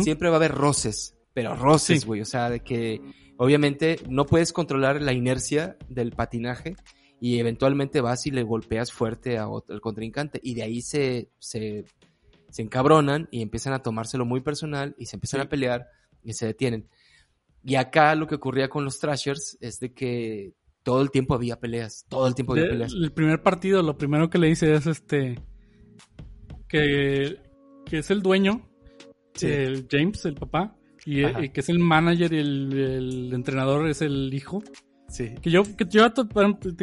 siempre 0.03 0.29
va 0.29 0.35
a 0.35 0.37
haber 0.37 0.51
roces, 0.53 1.15
pero 1.33 1.55
roces, 1.55 2.01
Sí. 2.01 2.05
güey. 2.07 2.21
O 2.21 2.25
sea, 2.25 2.49
de 2.49 2.59
que 2.59 3.01
obviamente 3.37 3.97
no 4.09 4.25
puedes 4.25 4.53
controlar 4.53 5.01
la 5.01 5.13
inercia 5.13 5.77
del 5.89 6.11
patinaje 6.11 6.75
y 7.19 7.39
eventualmente 7.39 7.99
vas 8.01 8.25
y 8.27 8.31
le 8.31 8.43
golpeas 8.43 8.91
fuerte 8.91 9.37
a 9.37 9.47
otro- 9.47 9.73
al 9.73 9.81
contrincante 9.81 10.39
y 10.43 10.53
de 10.55 10.63
ahí 10.63 10.81
se, 10.81 11.29
se, 11.39 11.85
se 12.49 12.61
encabronan 12.61 13.27
y 13.31 13.41
empiezan 13.41 13.73
a 13.73 13.81
tomárselo 13.81 14.25
muy 14.25 14.41
personal 14.41 14.93
y 14.99 15.05
se 15.07 15.15
empiezan 15.15 15.41
Sí. 15.41 15.45
a 15.47 15.49
pelear 15.49 15.87
y 16.23 16.33
se 16.33 16.45
detienen. 16.45 16.87
Y 17.63 17.75
acá 17.75 18.13
lo 18.15 18.27
que 18.27 18.35
ocurría 18.35 18.69
con 18.69 18.83
los 18.85 18.99
Thrashers 18.99 19.57
es 19.61 19.79
de 19.79 19.93
que 19.93 20.53
todo 20.83 21.01
el 21.01 21.11
tiempo 21.11 21.33
había 21.35 21.59
peleas, 21.59 22.05
todo 22.09 22.27
el 22.27 22.35
tiempo 22.35 22.53
había 22.53 22.65
De- 22.65 22.69
peleas. 22.71 22.93
el 22.93 23.11
primer 23.11 23.41
partido, 23.43 23.81
lo 23.83 23.97
primero 23.97 24.29
que 24.29 24.37
le 24.39 24.47
dice 24.47 24.73
es 24.73 24.87
este. 24.87 25.39
Que, 26.67 27.37
que 27.85 27.97
es 27.99 28.09
el 28.11 28.21
dueño, 28.21 28.67
Sí. 29.33 29.47
el 29.47 29.87
James, 29.89 30.25
el 30.25 30.35
papá, 30.35 30.75
y, 31.05 31.21
que 31.49 31.59
es 31.61 31.69
el 31.69 31.79
manager 31.79 32.33
y 32.33 32.37
el, 32.37 32.73
el 32.73 33.33
entrenador 33.33 33.87
es 33.89 34.01
el 34.01 34.33
hijo. 34.33 34.63
Sí. 35.09 35.35
Que 35.41 35.49
yo, 35.51 35.63
que 35.63 35.85
yo 35.89 36.11
te 36.13 36.23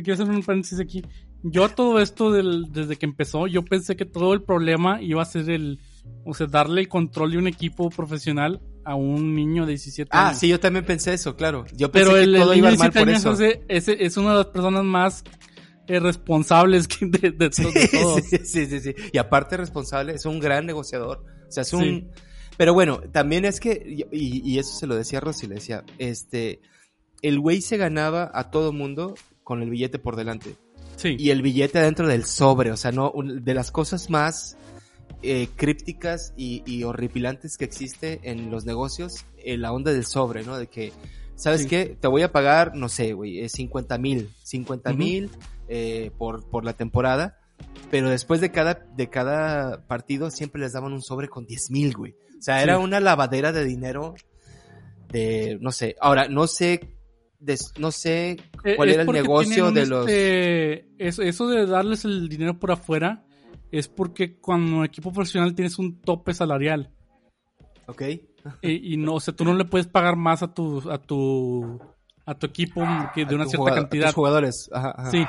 quiero 0.03 0.15
hacer 0.15 0.29
un 0.29 0.43
paréntesis 0.43 0.81
aquí. 0.81 1.03
Yo 1.43 1.65
a 1.65 1.69
todo 1.75 2.01
esto 2.01 2.33
del- 2.33 2.73
desde 2.73 2.97
que 2.97 3.07
empezó, 3.07 3.47
yo 3.47 3.65
pensé 3.65 3.97
que 3.97 4.05
todo 4.05 4.33
el 4.35 4.43
problema 4.43 5.01
iba 5.01 5.23
a 5.23 5.27
ser 5.27 5.49
el, 5.51 5.79
o 6.25 6.35
sea, 6.35 6.47
darle 6.47 6.81
el 6.83 6.89
control 6.89 7.31
de 7.33 7.39
un 7.39 7.47
equipo 7.47 7.89
profesional 7.91 8.61
a 8.85 8.95
un 8.95 9.35
niño 9.35 9.65
de 9.67 9.71
17 9.73 10.11
Ah, 10.13 10.29
años. 10.29 10.39
sí, 10.39 10.49
yo 10.49 10.59
también 10.61 10.85
pensé 10.85 11.13
eso, 11.15 11.37
claro. 11.37 11.65
Yo 11.75 11.91
pensé 11.91 12.07
Pero 12.09 12.17
que 12.19 12.23
el, 12.25 12.35
el 12.35 12.41
todo 12.43 12.55
niño 12.55 12.59
iba 12.71 12.77
mal 12.77 12.91
17 12.91 12.99
por 13.01 13.09
años 13.09 13.21
eso. 13.21 13.33
ese- 13.33 13.65
ese 13.69 14.05
es 14.05 14.17
una 14.17 14.31
de 14.31 14.37
las 14.37 14.47
personas 14.47 14.85
más 14.85 15.25
eh, 15.87 16.01
responsables 16.01 16.87
que 16.89 17.07
de, 17.07 17.31
de. 17.31 17.51
Sí, 17.53 18.39
sí, 18.45 18.67
sí, 18.67 18.81
sí. 18.81 18.95
Y 19.13 19.19
aparte 19.19 19.57
responsable, 19.57 20.13
es 20.15 20.27
un 20.27 20.39
gran 20.41 20.67
negociador. 20.67 21.25
O 21.49 21.51
sea, 21.53 21.63
es 21.63 21.73
un... 21.73 21.83
Sí. 21.83 22.07
Pero 22.59 22.75
bueno, 22.75 23.01
también 23.13 23.45
es 23.45 23.61
que, 23.61 24.07
y, 24.13 24.43
y 24.53 24.59
eso 24.59 24.75
se 24.77 24.87
lo 24.89 24.97
decía 24.97 25.21
Rosy, 25.21 25.47
le 25.47 25.55
decía, 25.55 25.85
este, 25.99 26.61
el 27.23 27.39
güey 27.39 27.61
se 27.61 27.77
ganaba 27.77 28.31
a 28.35 28.51
todo 28.51 28.73
mundo 28.73 29.15
con 29.45 29.63
el 29.63 29.71
billete 29.71 29.99
por 30.01 30.17
delante. 30.17 30.57
Sí. 30.97 31.15
Y 31.19 31.31
el 31.31 31.41
billete 31.41 31.79
adentro 31.79 32.09
del 32.09 32.25
sobre, 32.25 32.73
o 32.73 32.77
sea, 32.77 32.91
no, 32.91 33.13
de 33.25 33.55
las 33.55 33.71
cosas 33.71 34.11
más 34.11 34.57
eh, 35.23 35.49
crípticas 35.57 36.33
y, 36.37 36.63
y 36.67 36.85
horripilantes 36.85 37.57
que 37.59 37.65
existe 37.65 38.21
en 38.23 38.51
los 38.51 38.65
negocios, 38.65 39.25
eh, 39.39 39.57
la 39.57 39.73
onda 39.73 39.93
del 39.93 40.05
sobre, 40.05 40.45
¿no? 40.45 40.57
De 40.59 40.69
que, 40.69 40.93
¿sabes 41.35 41.63
Sí. 41.63 41.69
qué? 41.69 41.97
Te 42.01 42.07
voy 42.09 42.23
a 42.23 42.33
pagar, 42.33 42.75
no 42.77 42.89
sé, 42.89 43.13
güey, 43.13 43.41
es 43.41 43.53
50 43.53 43.99
mil, 43.99 44.31
50 44.45 44.93
mil 44.93 45.31
eh, 45.69 46.11
por, 46.19 46.49
por 46.49 46.65
la 46.65 46.73
temporada, 46.75 47.39
pero 47.91 48.11
después 48.11 48.41
de 48.41 48.51
cada, 48.53 48.87
de 48.97 49.09
cada 49.11 49.87
partido 49.87 50.31
siempre 50.31 50.61
les 50.61 50.73
daban 50.73 50.93
un 50.93 51.03
sobre 51.03 51.29
con 51.29 51.47
10 51.47 51.71
mil, 51.71 51.95
güey. 51.97 52.13
O 52.39 52.43
sea, 52.43 52.63
era 52.63 52.79
una 52.79 53.01
lavadera 53.01 53.51
de 53.53 53.65
dinero 53.65 54.15
de, 55.11 55.59
no 55.61 55.73
sé, 55.73 55.97
ahora, 56.01 56.29
no 56.29 56.47
sé, 56.47 56.95
des- 57.41 57.73
no 57.79 57.91
sé 57.91 58.37
Eh, 58.65 58.77
cuál 58.77 58.89
es 58.91 58.95
era 58.95 59.03
el 59.05 59.11
negocio 59.13 59.71
de 59.73 59.87
los... 59.87 60.09
este, 60.09 60.89
eso, 60.99 61.23
eso 61.23 61.49
de 61.49 61.67
darles 61.67 62.05
el 62.05 62.29
dinero 62.29 62.59
por 62.59 62.71
afuera 62.73 63.25
es 63.73 63.89
porque 63.89 64.37
cuando 64.39 64.85
equipo 64.85 65.13
profesional 65.13 65.55
tienes 65.55 65.79
un 65.79 66.01
tope 66.01 66.33
salarial. 66.35 66.91
Ok. 67.87 68.03
Y, 68.63 68.95
y 68.95 68.97
no, 68.97 69.15
o 69.15 69.21
sea, 69.21 69.35
tú 69.35 69.45
no 69.45 69.53
le 69.53 69.65
puedes 69.67 69.89
pagar 69.89 70.17
más 70.17 70.43
a 70.43 70.55
tu, 70.55 70.89
a 70.91 70.97
tu, 70.97 71.79
a 72.25 72.35
tu 72.35 72.47
equipo 72.47 72.81
que 73.15 73.27
de 73.27 73.33
A 73.33 73.35
una 73.35 73.45
cierta 73.45 73.59
jugador- 73.59 73.79
a 73.79 73.83
cantidad. 73.83 74.07
tus 74.07 74.15
jugadores. 74.15 74.71
Ajá, 74.73 74.95
ajá. 74.97 75.11
Sí, 75.11 75.25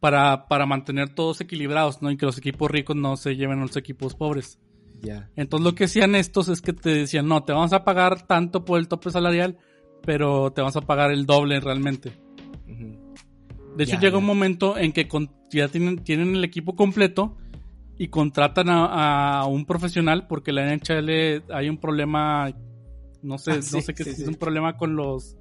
para, 0.00 0.48
para 0.48 0.66
mantener 0.66 1.14
todos 1.14 1.40
equilibrados, 1.40 2.02
¿no? 2.02 2.10
Y 2.10 2.16
que 2.16 2.26
los 2.26 2.38
equipos 2.38 2.70
ricos 2.70 2.96
no 2.96 3.16
se 3.16 3.36
lleven 3.36 3.58
a 3.58 3.62
los 3.62 3.76
equipos 3.76 4.14
pobres. 4.14 4.58
Ya. 5.02 5.30
Entonces 5.36 5.64
lo 5.64 5.74
que 5.74 5.84
hacían 5.84 6.14
estos 6.14 6.48
es 6.48 6.60
que 6.62 6.72
te 6.72 6.90
decían, 6.90 7.28
no, 7.28 7.44
te 7.44 7.52
vamos 7.52 7.72
a 7.72 7.84
pagar 7.84 8.26
tanto 8.26 8.64
por 8.64 8.78
el 8.80 8.88
tope 8.88 9.10
salarial, 9.10 9.58
pero 10.02 10.50
te 10.52 10.62
vamos 10.62 10.76
a 10.76 10.80
pagar 10.82 11.10
el 11.12 11.26
doble 11.26 11.60
realmente. 11.60 12.12
Ujú. 12.68 13.09
De 13.80 13.84
hecho, 13.84 13.94
Ya, 13.94 14.00
llega 14.00 14.12
ya. 14.12 14.18
un 14.18 14.26
momento 14.26 14.76
en 14.76 14.92
que 14.92 15.08
con- 15.08 15.30
ya 15.50 15.68
tienen, 15.68 16.04
tienen 16.04 16.34
el 16.34 16.44
equipo 16.44 16.76
completo 16.76 17.38
y 17.96 18.08
contratan 18.08 18.68
a, 18.68 19.40
a 19.40 19.46
un 19.46 19.64
profesional 19.64 20.26
porque 20.26 20.52
la 20.52 20.70
NHL 20.70 21.42
hay 21.50 21.68
un 21.70 21.78
problema, 21.78 22.52
no 23.22 23.38
sé, 23.38 23.52
Ah, 23.52 23.54
no 23.56 23.62
sí, 23.62 23.80
sé 23.80 23.94
qué 23.94 24.04
sí, 24.04 24.10
es 24.10 24.28
un 24.28 24.34
problema 24.34 24.76
con 24.76 24.96
los, 24.96 25.36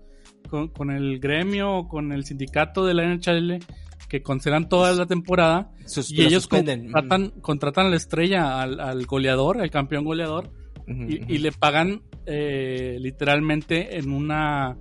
con, 0.49 0.69
con 0.69 0.89
el 0.89 1.19
gremio 1.19 1.71
o 1.79 1.87
con 1.89 2.11
el 2.13 2.23
sindicato 2.23 2.85
de 2.85 2.93
la 2.93 3.03
NHL 3.03 3.59
que 4.07 4.23
cancelan 4.23 4.69
toda 4.69 4.93
la 4.93 5.05
temporada 5.05 5.71
Sus- 5.85 6.09
y 6.11 6.17
lo 6.17 6.23
ellos 6.29 6.43
suspenden. 6.43 6.83
contratan, 6.91 7.29
contratan 7.41 7.85
a 7.87 7.89
la 7.89 7.95
estrella, 7.97 8.61
al, 8.61 8.79
al 8.79 9.05
goleador, 9.05 9.61
al 9.61 9.69
campeón 9.69 10.05
goleador 10.05 10.49
y, 10.87 11.37
le 11.39 11.51
pagan 11.51 12.01
eh, 12.25 12.97
literalmente 13.01 13.97
en 13.97 14.11
una 14.11 14.75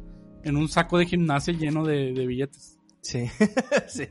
en 0.44 0.56
un 0.56 0.68
saco 0.68 0.96
de 0.96 1.04
gimnasia 1.06 1.52
lleno 1.52 1.84
de, 1.84 2.12
de 2.14 2.26
billetes. 2.26 2.77
Sí. 3.00 3.24
sí. 3.88 4.06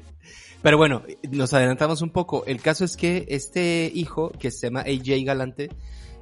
Pero 0.61 0.77
bueno, 0.77 1.03
nos 1.29 1.53
adelantamos 1.53 2.01
un 2.01 2.09
poco. 2.09 2.43
El 2.45 2.61
caso 2.61 2.83
es 2.85 2.97
que 2.97 3.25
este 3.29 3.91
hijo, 3.93 4.31
que 4.31 4.51
se 4.51 4.67
llama 4.67 4.81
AJ 4.81 5.23
Galante, 5.25 5.69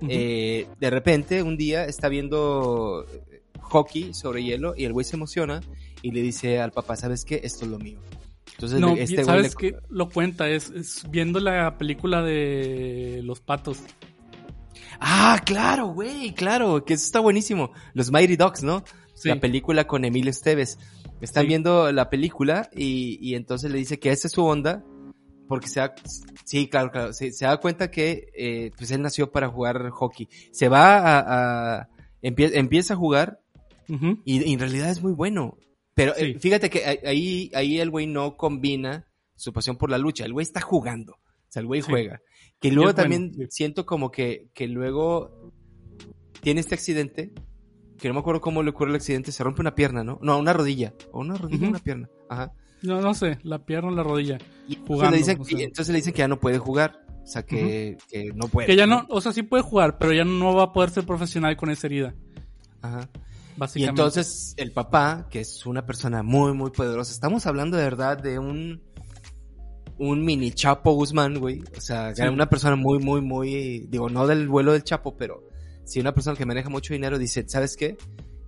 eh, 0.09 0.67
de 0.79 0.89
repente 0.89 1.41
un 1.41 1.55
día 1.57 1.85
está 1.85 2.09
viendo 2.09 3.05
eh, 3.31 3.41
hockey 3.61 4.13
sobre 4.13 4.43
hielo 4.43 4.73
y 4.75 4.83
el 4.83 4.93
güey 4.93 5.05
se 5.05 5.15
emociona 5.15 5.61
y 6.01 6.11
le 6.11 6.21
dice 6.21 6.59
al 6.59 6.71
papá, 6.71 6.95
¿sabes 6.97 7.23
qué? 7.23 7.39
Esto 7.43 7.65
es 7.65 7.71
lo 7.71 7.79
mío. 7.79 7.97
Entonces 8.51 8.79
no, 8.79 8.93
este 8.95 9.15
güey 9.15 9.25
¿sabes 9.25 9.55
le- 9.55 9.71
qué? 9.71 9.77
Lo 9.89 10.09
cuenta, 10.09 10.49
es, 10.49 10.69
es 10.69 11.09
viendo 11.09 11.39
la 11.39 11.77
película 11.77 12.21
de 12.21 13.21
Los 13.23 13.39
Patos. 13.39 13.79
Ah, 14.99 15.41
claro, 15.45 15.87
güey, 15.87 16.33
claro, 16.33 16.85
que 16.85 16.93
eso 16.93 17.05
está 17.05 17.19
buenísimo. 17.19 17.71
Los 17.93 18.11
Mighty 18.11 18.35
Dogs, 18.37 18.63
¿no? 18.63 18.83
Sí. 19.15 19.29
La 19.29 19.39
película 19.39 19.87
con 19.87 20.05
Emilio 20.05 20.29
Esteves. 20.29 20.77
Están 21.21 21.43
Sí. 21.43 21.47
viendo 21.47 21.91
la 21.91 22.09
película 22.09 22.69
y, 22.75 23.17
y 23.21 23.35
entonces 23.35 23.71
le 23.71 23.77
dice 23.79 23.97
que 23.99 24.11
esa 24.11 24.27
es 24.27 24.33
su 24.33 24.43
onda 24.45 24.83
porque 25.47 25.67
se 25.67 25.79
da, 25.79 25.93
sí, 26.43 26.67
claro, 26.67 26.91
claro, 26.91 27.13
se, 27.13 27.31
se 27.31 27.45
da 27.45 27.57
cuenta 27.57 27.89
que 27.91 28.27
eh, 28.35 28.71
pues 28.77 28.91
él 28.91 29.01
nació 29.01 29.31
para 29.31 29.47
jugar 29.47 29.89
hockey. 29.91 30.27
Se 30.51 30.67
va 30.69 30.97
a, 30.97 31.19
a- 31.81 31.89
empie- 32.21 32.51
empieza 32.55 32.95
a 32.95 32.97
jugar 32.97 33.39
y, 33.87 34.43
y 34.49 34.53
en 34.53 34.59
realidad 34.59 34.89
es 34.89 35.01
muy 35.03 35.13
bueno. 35.13 35.57
Pero 35.93 36.13
eh, 36.17 36.37
fíjate 36.39 36.69
que 36.69 36.83
ahí- 37.05 37.51
ahí, 37.53 37.79
el 37.79 37.89
güey 37.91 38.07
no 38.07 38.35
combina 38.37 39.07
su 39.35 39.53
pasión 39.53 39.77
por 39.77 39.89
la 39.91 39.97
lucha. 39.99 40.25
El 40.25 40.33
güey 40.33 40.43
está 40.43 40.59
jugando. 40.61 41.13
O 41.13 41.47
sea, 41.49 41.61
el 41.61 41.67
güey 41.67 41.81
Sí. 41.83 41.91
juega. 41.91 42.19
Que 42.59 42.71
luego 42.71 42.91
bueno, 42.91 42.95
también 42.95 43.31
siento 43.51 43.85
como 43.85 44.09
que, 44.11 44.49
que 44.53 44.67
luego 44.67 45.53
tiene 46.41 46.59
este 46.61 46.73
accidente. 46.75 47.31
Que 47.99 48.07
no 48.09 48.13
me 48.15 48.19
acuerdo 48.19 48.41
cómo 48.41 48.61
le 48.63 48.69
ocurre 48.71 48.89
el 48.89 48.95
accidente. 48.95 49.31
Se 49.31 49.43
rompe 49.43 49.61
una 49.61 49.73
pierna, 49.75 50.03
¿no? 50.03 50.19
No, 50.21 50.37
una 50.37 50.53
rodilla. 50.53 50.93
O 51.11 51.21
una 51.21 51.35
rodilla 51.37 51.59
o 51.59 51.61
Ujú. 51.63 51.69
una 51.71 51.79
pierna. 51.79 52.09
Ajá. 52.29 52.51
No, 52.81 53.01
no 53.01 53.13
sé, 53.13 53.39
la 53.43 53.59
pierna 53.65 53.89
o 53.89 53.95
la 53.95 54.03
rodilla. 54.03 54.37
Y 54.67 54.73
entonces, 54.75 54.87
Jugando, 54.87 55.11
le 55.11 55.17
dicen, 55.17 55.41
o 55.41 55.45
sea. 55.45 55.59
y 55.59 55.63
entonces 55.63 55.91
le 55.93 55.95
dicen 55.99 56.13
que 56.13 56.19
ya 56.19 56.27
no 56.27 56.39
puede 56.39 56.57
jugar. 56.59 57.01
O 57.23 57.27
sea, 57.27 57.43
que, 57.43 57.97
que 58.11 58.31
no 58.35 58.47
puede. 58.47 58.67
Que 58.67 58.75
ya 58.75 58.85
no, 58.85 59.05
o 59.09 59.19
sea, 59.21 59.31
sí 59.33 59.41
puede 59.43 59.63
jugar, 59.63 59.97
pero 59.97 60.13
ya 60.13 60.23
no 60.25 60.53
va 60.53 60.63
a 60.65 60.73
poder 60.73 60.91
ser 60.91 61.05
profesional 61.05 61.57
con 61.57 61.69
esa 61.71 61.87
herida, 61.87 62.13
Ajá. 62.81 63.09
Y 63.15 63.59
básicamente. 63.59 64.01
entonces 64.01 64.53
el 64.57 64.71
papá, 64.73 65.27
que 65.31 65.39
es 65.39 65.65
una 65.65 65.85
persona 65.87 66.21
muy, 66.21 66.53
muy 66.53 66.69
poderosa, 66.69 67.11
estamos 67.11 67.47
hablando 67.47 67.77
de 67.77 67.83
verdad 67.83 68.21
de 68.21 68.37
un, 68.37 68.83
un 69.97 70.23
mini 70.23 70.51
Chapo 70.51 70.91
Guzmán, 70.93 71.39
güey. 71.39 71.63
O 71.75 71.81
sea, 71.81 72.13
Sí. 72.13 72.21
una 72.23 72.47
persona 72.49 72.75
muy, 72.75 72.99
muy, 72.99 73.21
muy, 73.21 73.87
digo, 73.89 74.09
no 74.09 74.27
del 74.27 74.47
vuelo 74.47 74.73
del 74.73 74.83
Chapo, 74.83 75.15
pero 75.17 75.44
sí 75.85 75.99
una 75.99 76.13
persona 76.13 76.35
que 76.37 76.45
maneja 76.45 76.69
mucho 76.69 76.93
dinero 76.93 77.17
dice, 77.17 77.45
¿sabes 77.47 77.75
qué? 77.77 77.97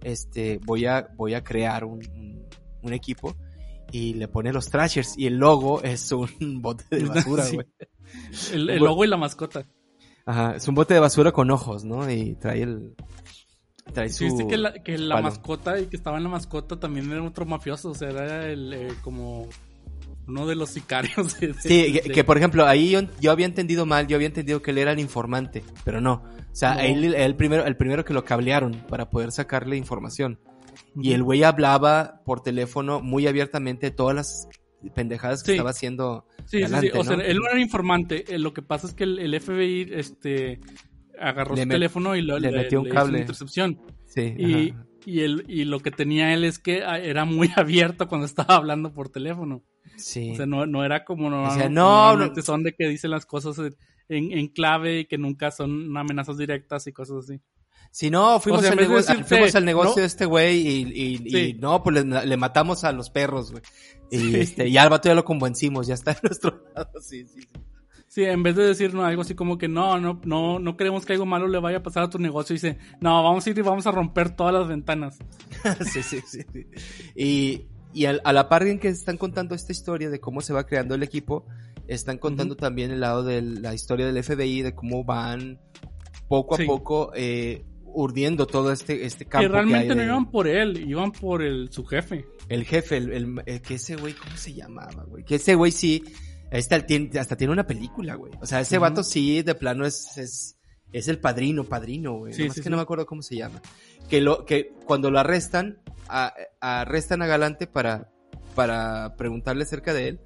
Este, 0.03 0.60
voy 0.65 0.86
a, 0.86 1.10
voy 1.15 1.34
a 1.34 1.44
crear 1.44 1.84
un, 1.86 2.00
un, 2.15 2.46
un 2.84 2.94
equipo 2.94 3.36
y 3.91 4.13
le 4.15 4.27
pone 4.27 4.51
los 4.51 4.70
Thrashers 4.70 5.17
y 5.17 5.27
el 5.27 5.38
logo 5.38 5.82
es 5.84 6.12
un 6.12 6.29
bote 6.62 6.84
de 6.91 7.03
basura, 7.06 7.44
Sí. 7.44 7.56
güey. 7.56 7.67
el, 8.53 8.70
el 8.70 8.79
logo 8.84 9.03
y 9.06 9.08
la 9.08 9.17
mascota. 9.17 9.65
Ajá, 10.25 10.56
es 10.58 10.67
un 10.67 10.75
bote 10.75 10.94
de 10.94 11.00
basura 11.00 11.32
con 11.32 11.50
ojos, 11.51 11.86
¿no? 11.86 12.10
Y 12.12 12.36
trae 12.36 12.62
el, 12.63 12.96
trae 13.94 14.10
su... 14.10 14.17
Sí, 14.17 14.25
viste 14.25 14.48
que 14.48 14.58
la, 14.58 14.74
que 14.74 14.98
la 14.98 15.22
mascota 15.22 15.79
y 15.79 15.88
que 15.88 15.96
estaba 15.96 16.17
en 16.17 16.24
la 16.24 16.29
mascota 16.29 16.77
también 16.79 17.10
era 17.12 17.24
otro 17.24 17.46
mafioso, 17.46 17.91
o 17.91 17.96
sea, 17.96 18.10
era 18.10 18.48
el, 18.50 18.74
eh, 18.74 18.94
como 19.03 19.48
uno 20.27 20.46
de 20.48 20.55
los 20.55 20.69
sicarios. 20.72 21.39
de- 21.39 21.53
Sí, 21.53 21.93
que, 21.93 22.01
de- 22.01 22.10
que, 22.13 22.24
por 22.24 22.38
ejemplo, 22.38 22.65
ahí 22.65 22.91
yo, 22.91 23.01
yo 23.22 23.31
había 23.31 23.46
entendido 23.46 23.86
mal, 23.86 24.07
yo 24.07 24.15
había 24.15 24.27
entendido 24.27 24.62
que 24.62 24.72
él 24.72 24.77
era 24.79 24.91
el 24.91 25.00
informante, 25.00 25.63
pero 25.86 26.01
no. 26.01 26.24
O 26.51 26.55
sea, 26.55 26.75
No. 26.75 26.81
él, 26.81 27.13
él 27.15 27.36
primero, 27.36 27.65
el 27.65 27.77
primero 27.77 28.03
que 28.05 28.13
lo 28.13 28.24
cablearon 28.25 28.74
para 28.89 29.10
poder 29.10 29.31
sacarle 29.31 29.77
información. 29.77 30.39
Y 31.01 31.13
el 31.13 31.24
güey 31.24 31.43
hablaba 31.43 32.22
por 32.25 32.41
teléfono 32.41 33.01
muy 33.01 33.27
abiertamente 33.27 33.89
todas 33.91 34.15
las 34.15 34.48
pendejadas 34.96 35.41
que 35.41 35.48
Sí. 35.48 35.51
estaba 35.53 35.72
haciendo. 35.72 36.25
Sí, 36.46 36.60
sí. 36.65 36.89
O 36.96 37.03
sea, 37.03 37.15
él 37.17 37.38
no 37.38 37.50
era 37.50 37.60
informante. 37.60 38.25
eh, 38.34 38.38
Lo 38.39 38.53
que 38.53 38.62
pasa 38.62 38.88
es 38.88 38.93
que 38.93 39.03
el, 39.03 39.19
el 39.19 39.39
FBI 39.39 39.89
este, 39.93 40.60
agarró 41.19 41.55
Le 41.55 41.63
su 41.63 41.69
teléfono 41.69 42.15
y 42.15 42.22
lo, 42.22 42.38
le 42.39 42.51
metió 42.51 42.79
un 42.81 42.86
hizo 42.88 42.93
una 42.93 43.01
cable. 43.01 43.19
intercepción. 43.19 43.79
Sí, 44.05 44.34
Y, 44.38 44.74
y, 45.05 45.22
el, 45.22 45.46
y 45.48 45.65
lo 45.65 45.79
que 45.79 45.91
tenía 45.91 46.34
él 46.34 46.43
es 46.43 46.60
que 46.60 46.84
ah, 46.84 47.00
era 47.00 47.25
muy 47.25 47.50
abierto 47.55 48.07
cuando 48.07 48.25
estaba 48.25 48.55
hablando 48.55 48.93
por 48.93 49.10
teléfono. 49.10 49.63
Sí. 49.96 50.32
O 50.32 50.36
sea, 50.36 50.46
no, 50.46 50.65
no 50.65 50.84
era 50.84 51.03
como 51.06 51.29
no, 51.29 51.41
no, 51.44 51.70
normalmente 51.70 52.39
no. 52.41 52.46
son 52.46 52.63
de 52.63 52.74
que 52.74 52.88
dicen 52.88 53.12
las 53.12 53.25
cosas 53.25 53.58
en, 54.10 54.32
en 54.32 54.48
clave 54.50 55.00
y 55.00 55.06
que 55.06 55.17
nunca 55.17 55.51
son 55.51 55.96
amenazas 55.98 56.38
directas 56.38 56.86
y 56.88 56.91
cosas 56.94 57.25
así. 57.25 57.39
Si 57.89 58.10
no, 58.10 58.39
fuimos, 58.41 58.60
O 58.60 58.63
sea, 58.63 58.74
en 58.74 58.79
al, 58.79 58.86
negocio, 58.88 59.13
decirte, 59.13 59.36
fuimos 59.36 59.56
al 59.56 59.65
negocio 59.65 59.89
no- 59.96 60.01
de 60.01 60.06
este 60.06 60.25
güey 60.25 60.58
y, 60.67 60.82
y- 60.94 61.22
y 61.25 61.29
Sí. 61.32 61.58
no, 61.60 61.82
pues 61.84 62.03
le, 62.06 62.25
le 62.25 62.38
matamos 62.38 62.84
a 62.84 62.91
los 62.91 63.10
perros, 63.10 63.51
güey. 63.51 63.63
Y 64.12 64.17
Sí. 64.17 64.36
este, 64.39 64.72
ya 64.72 64.84
al 64.84 64.89
vato 64.89 65.08
ya 65.10 65.15
lo 65.15 65.24
convencimos, 65.25 65.88
ya 65.88 65.94
está 65.94 66.12
a 66.12 66.17
nuestro 66.24 66.63
lado, 66.75 66.91
sí, 67.01 67.25
sí, 67.27 67.41
sí. 67.41 67.48
Sí, 68.10 68.24
en 68.24 68.41
vez 68.41 68.56
de 68.56 68.63
decir 68.63 68.94
no, 68.94 69.06
algo 69.06 69.22
así 69.22 69.36
como 69.36 69.58
que 69.58 69.67
no, 69.67 70.00
no, 70.00 70.20
no, 70.24 70.60
no 70.60 70.77
queremos 70.77 71.06
que 71.06 71.13
algo 71.13 71.25
malo 71.25 71.48
le 71.48 71.60
vaya 71.60 71.77
a 71.79 71.84
pasar 71.84 72.03
a 72.03 72.10
tu 72.10 72.17
negocio, 72.20 72.53
dice, 72.53 72.77
no, 73.00 73.22
vamos 73.24 73.46
a 73.46 73.50
ir 73.50 73.58
y 73.58 73.62
vamos 73.62 73.86
a 73.86 73.91
romper 73.91 74.36
todas 74.36 74.53
las 74.53 74.67
ventanas. 74.67 75.17
sí, 75.91 76.01
sí, 76.03 76.22
sí, 76.25 76.41
sí. 76.51 76.65
Y, 77.15 77.67
y 77.94 78.06
al- 78.06 78.22
a, 78.24 78.34
la 78.34 78.50
par 78.50 78.63
en 78.67 78.79
que 78.79 78.89
están 78.89 79.17
contando 79.17 79.56
esta 79.56 79.72
historia 79.72 80.10
de 80.10 80.20
cómo 80.20 80.41
se 80.41 80.53
va 80.53 80.65
creando 80.65 80.96
el 80.96 81.03
equipo, 81.03 81.46
están 81.88 82.17
contando 82.17 82.56
también 82.56 82.91
el 82.91 83.00
lado 83.00 83.24
de 83.24 83.41
la 83.41 83.74
historia 83.74 84.06
del 84.06 84.22
FBI, 84.24 84.62
de 84.62 84.75
cómo 84.75 85.03
van 85.03 85.60
poco 86.27 86.56
a 86.56 86.58
Sí. 86.58 86.65
poco 86.65 87.12
eh, 87.15 87.63
urdiendo 87.86 88.46
todo 88.46 88.72
este, 88.72 89.06
este 89.06 89.25
campo. 89.25 89.44
Que 89.48 89.53
realmente 89.53 89.96
no 89.96 90.01
de- 90.01 90.08
iban 90.08 90.29
por 90.29 90.48
él, 90.48 90.88
iban 90.89 91.12
por 91.12 91.41
el, 91.41 91.72
su 91.72 91.86
jefe. 91.86 92.25
El 92.50 92.65
jefe, 92.65 92.98
el, 92.98 93.12
el- 93.13 93.41
el- 93.46 93.62
que 93.62 93.75
ese 93.75 93.96
güey, 93.96 94.13
¿cómo 94.13 94.36
se 94.36 94.53
llamaba, 94.53 95.03
güey? 95.08 95.24
Que 95.24 95.36
ese 95.36 95.56
güey 95.56 95.72
sí, 95.72 96.03
hasta 96.51 96.86
tiene, 96.86 97.17
hasta 97.20 97.36
tiene 97.38 97.53
una 97.53 97.65
película, 97.65 98.15
güey. 98.15 98.34
O 98.41 98.46
sea, 98.46 98.60
ese 98.60 98.75
Ujú. 98.77 98.82
vato 98.82 99.03
sí, 99.03 99.41
de 99.41 99.56
plano 99.56 99.86
es, 99.86 100.17
es, 100.17 100.56
es 100.94 101.08
el 101.08 101.20
padrino, 101.20 101.63
padrino, 101.63 102.13
güey. 102.20 102.34
Sí, 102.34 102.44
que 102.50 102.63
sí. 102.63 102.70
no 102.70 102.75
me 102.77 102.82
acuerdo 102.84 103.06
cómo 103.06 103.22
se 103.22 103.36
llama. 103.36 103.62
Que 104.10 104.22
lo, 104.22 104.46
que 104.46 104.74
cuando 104.86 105.12
lo 105.12 105.20
arrestan, 105.20 105.79
a- 106.08 106.34
arrestan 106.62 107.22
a 107.22 107.27
Galante 107.27 107.67
para, 107.67 108.10
para 108.56 109.15
preguntarle 109.17 109.63
acerca 109.63 109.94
de 109.94 110.08
él. 110.10 110.20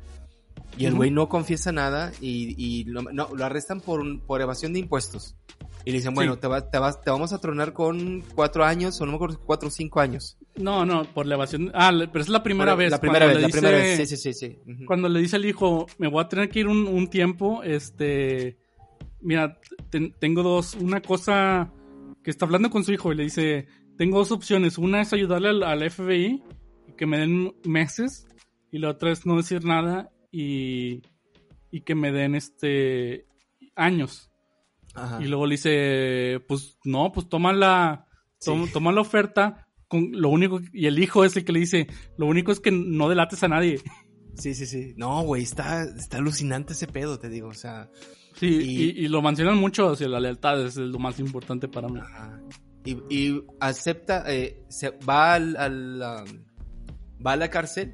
Y 0.77 0.85
el 0.85 0.93
güey 0.93 1.11
no 1.11 1.27
confiesa 1.27 1.71
nada 1.73 2.13
y, 2.21 2.55
y 2.57 2.85
lo, 2.85 3.01
no, 3.01 3.27
lo 3.35 3.45
arrestan 3.45 3.81
por, 3.81 3.99
un- 3.99 4.21
por 4.21 4.39
evasión 4.41 4.71
de 4.73 4.79
impuestos. 4.79 5.35
Y 5.83 5.91
le 5.91 5.97
dicen, 5.97 6.13
bueno, 6.13 6.37
te, 6.37 6.47
va- 6.47 6.69
te, 6.69 6.77
vas, 6.77 7.01
te 7.01 7.09
vamos 7.09 7.33
a 7.33 7.39
tronar 7.39 7.73
con 7.73 8.21
cuatro 8.35 8.63
años, 8.63 9.01
o 9.01 9.05
no 9.05 9.11
me 9.13 9.15
acuerdo, 9.15 9.39
cuatro 9.43 9.67
o 9.67 9.71
cinco 9.71 9.99
años. 9.99 10.37
No, 10.55 10.85
no, 10.85 11.03
por 11.05 11.25
la 11.25 11.35
evasión. 11.35 11.71
Ah, 11.73 11.91
pero 12.11 12.21
es 12.23 12.29
la 12.29 12.43
primera 12.43 12.75
vez. 12.75 12.91
La 12.91 13.01
primera 13.01 13.25
vez, 13.25 13.41
la 13.41 13.49
primera 13.49 13.77
vez, 13.77 13.97
sí, 14.07 14.15
sí, 14.15 14.33
sí. 14.33 14.33
sí. 14.33 14.85
Cuando 14.85 15.09
le 15.09 15.19
dice 15.19 15.35
al 15.37 15.45
hijo, 15.45 15.87
me 15.97 16.07
voy 16.07 16.23
a 16.23 16.27
tener 16.29 16.49
que 16.49 16.59
ir 16.59 16.67
un, 16.67 16.87
un 16.87 17.09
tiempo, 17.09 17.63
este, 17.63 18.57
mira, 19.21 19.59
ten- 19.89 20.13
tengo 20.19 20.43
dos, 20.43 20.75
una 20.75 21.01
cosa 21.01 21.71
que 22.23 22.31
está 22.31 22.45
hablando 22.45 22.69
con 22.69 22.83
su 22.83 22.91
hijo 22.93 23.11
y 23.11 23.15
le 23.15 23.23
dice, 23.23 23.67
tengo 23.97 24.17
dos 24.19 24.31
opciones, 24.31 24.77
una 24.77 25.01
es 25.01 25.13
ayudarle 25.13 25.49
al, 25.49 25.63
al 25.63 25.89
FBI 25.89 26.43
y 26.87 26.93
que 26.97 27.05
me 27.05 27.17
den 27.17 27.53
meses 27.65 28.27
y 28.71 28.79
la 28.79 28.89
otra 28.89 29.11
es 29.11 29.25
no 29.25 29.37
decir 29.37 29.63
nada 29.65 30.11
y, 30.31 31.01
y 31.71 31.81
que 31.81 31.95
me 31.95 32.11
den 32.11 32.35
este 32.35 33.25
años. 33.75 34.31
Ajá. 34.93 35.21
Y 35.21 35.27
luego 35.27 35.45
le 35.45 35.53
dice, 35.55 36.41
pues 36.47 36.77
no, 36.83 37.11
pues 37.11 37.29
toma 37.29 37.53
la, 37.53 38.07
toma, 38.43 38.65
Sí. 38.67 38.73
toma 38.73 38.91
la 38.91 39.01
oferta. 39.01 39.67
Con 39.87 40.09
lo 40.13 40.29
único, 40.29 40.61
y 40.71 40.85
el 40.87 40.99
hijo 40.99 41.25
es 41.25 41.35
el 41.35 41.43
que 41.43 41.51
le 41.51 41.59
dice, 41.59 41.87
lo 42.17 42.25
único 42.25 42.51
es 42.53 42.61
que 42.61 42.71
no 42.71 43.09
delates 43.09 43.43
a 43.43 43.49
nadie. 43.49 43.79
Sí, 44.35 44.53
sí, 44.53 44.65
sí. 44.65 44.93
No, 44.95 45.21
güey, 45.23 45.43
está, 45.43 45.83
está 45.83 46.17
alucinante 46.17 46.71
ese 46.71 46.87
pedo, 46.87 47.19
te 47.19 47.27
digo. 47.27 47.49
O 47.49 47.53
sea, 47.53 47.89
Sí, 48.41 48.47
Y- 48.47 48.83
y, 49.01 49.05
y 49.05 49.07
lo 49.07 49.21
mencionan 49.21 49.57
mucho, 49.57 49.95
sea, 49.95 50.07
la 50.07 50.19
lealtad 50.19 50.65
es 50.65 50.75
lo 50.75 50.97
más 50.97 51.19
importante 51.19 51.67
para 51.67 51.87
mí. 51.87 51.99
ajá. 51.99 52.41
Y, 52.83 52.97
y 53.15 53.43
acepta, 53.59 54.23
eh, 54.27 54.63
se 54.67 54.89
va 55.07 55.35
al, 55.35 55.55
al, 55.55 56.01
um, 56.01 57.23
va 57.23 57.33
a 57.33 57.35
la 57.35 57.49
cárcel 57.51 57.93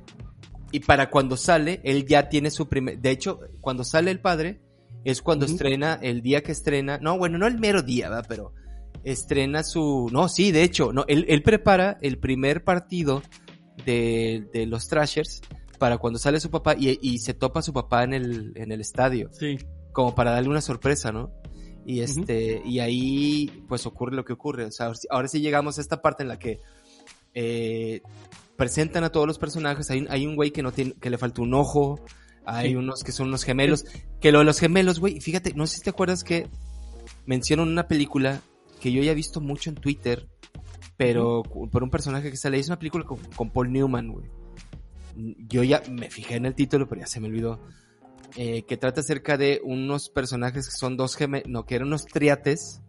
y 0.71 0.79
para 0.79 1.10
cuando 1.10 1.36
sale, 1.36 1.81
él 1.83 2.05
ya 2.05 2.29
tiene 2.29 2.49
su 2.49 2.69
primer, 2.69 2.97
de 2.97 3.12
hecho, 3.12 3.41
cuando 3.60 3.83
sale 3.83 4.10
el 4.12 4.21
padre, 4.21 4.62
es 5.03 5.21
cuando 5.21 5.45
estrena, 5.45 5.99
el 6.01 6.21
día 6.21 6.41
que 6.41 6.53
estrena, 6.53 6.97
no, 7.01 7.17
bueno, 7.17 7.38
no 7.38 7.47
el 7.47 7.60
mero 7.60 7.81
día, 7.81 8.07
¿verdad? 8.10 8.25
Pero 8.29 8.53
estrena 9.03 9.63
su, 9.63 10.07
no, 10.13 10.29
sí, 10.29 10.51
de 10.53 10.63
hecho, 10.63 10.93
no, 10.93 11.03
él, 11.10 11.25
él 11.27 11.43
prepara 11.43 11.97
el 12.01 12.17
primer 12.17 12.63
partido 12.63 13.21
de, 13.86 14.47
de 14.53 14.65
los 14.65 14.88
Trashers 14.88 15.41
para 15.79 15.97
cuando 15.97 16.17
sale 16.17 16.39
su 16.39 16.49
papá 16.49 16.75
y, 16.77 16.97
y 17.01 17.19
se 17.19 17.33
topa 17.33 17.60
a 17.60 17.63
su 17.63 17.73
papá 17.73 18.03
en 18.05 18.13
el, 18.13 18.53
en 18.55 18.71
el 18.71 18.79
estadio. 18.81 19.29
Sí, 19.33 19.57
como 19.97 20.13
para 20.13 20.29
darle 20.29 20.49
una 20.49 20.62
sorpresa, 20.62 21.12
¿no? 21.12 21.31
Y 21.83 22.01
este, 22.01 22.62
y 22.63 22.81
ahí 22.81 23.63
pues 23.67 23.88
ocurre 23.88 24.15
lo 24.15 24.23
que 24.23 24.33
ocurre. 24.33 24.65
O 24.65 24.71
sea, 24.71 24.91
ahora 25.10 25.27
sí- 25.27 25.41
llegamos 25.41 25.79
a 25.79 25.81
esta 25.81 26.03
parte 26.03 26.21
en 26.21 26.29
la 26.29 26.38
que 26.38 26.60
eh, 27.33 28.01
presentan 28.57 29.03
a 29.03 29.10
todos 29.12 29.25
los 29.25 29.39
personajes. 29.39 29.89
Hay, 29.89 30.01
un- 30.01 30.07
hay 30.12 30.27
un 30.27 30.36
güey 30.36 30.51
que 30.51 30.62
no 30.62 30.71
tiene, 30.71 30.93
que 31.01 31.10
le 31.10 31.17
falta 31.17 31.41
un 31.41 31.55
ojo. 31.55 31.99
Hay 32.45 32.69
Sí. 32.69 32.75
unos 32.75 33.03
que 33.03 33.12
son 33.12 33.29
unos 33.29 33.43
gemelos. 33.43 33.86
Que 34.21 34.31
lo 34.31 34.38
de 34.38 34.45
los 34.45 34.60
gemelos, 34.60 34.99
güey, 34.99 35.19
fíjate, 35.19 35.55
no 35.55 35.65
sé 35.65 35.77
si 35.77 35.81
te 35.81 35.89
acuerdas 35.89 36.23
que 36.23 36.47
mencionan 37.25 37.67
una 37.67 37.88
película 37.88 38.41
que 38.79 38.91
yo 38.91 39.01
ya 39.01 39.13
he 39.13 39.15
visto 39.15 39.41
mucho 39.41 39.71
en 39.71 39.77
Twitter, 39.77 40.27
pero 40.95 41.41
por 41.41 41.81
un 41.81 41.89
personaje 41.89 42.29
que 42.29 42.38
sale. 42.38 42.60
Es 42.60 42.67
una 42.67 42.77
película 42.77 43.03
con, 43.03 43.17
con 43.36 43.49
Paul 43.49 43.71
Newman, 43.73 44.10
güey. 44.12 44.27
Yo 45.47 45.63
ya 45.63 45.81
me 45.89 46.12
fijé 46.12 46.36
en 46.36 46.45
el 46.45 46.53
título, 46.53 46.88
pero 46.88 47.01
ya 47.01 47.07
se 47.07 47.19
me 47.19 47.27
olvidó 47.29 47.60
eh, 48.35 48.63
que 48.63 48.77
trata 48.77 49.01
acerca 49.01 49.37
de 49.37 49.61
unos 49.63 50.09
personajes 50.09 50.67
que 50.67 50.75
son 50.75 50.97
dos 50.97 51.15
gemelos, 51.15 51.47
no, 51.47 51.65
que 51.65 51.75
eran 51.75 51.87
unos 51.87 52.05
triates 52.05 52.81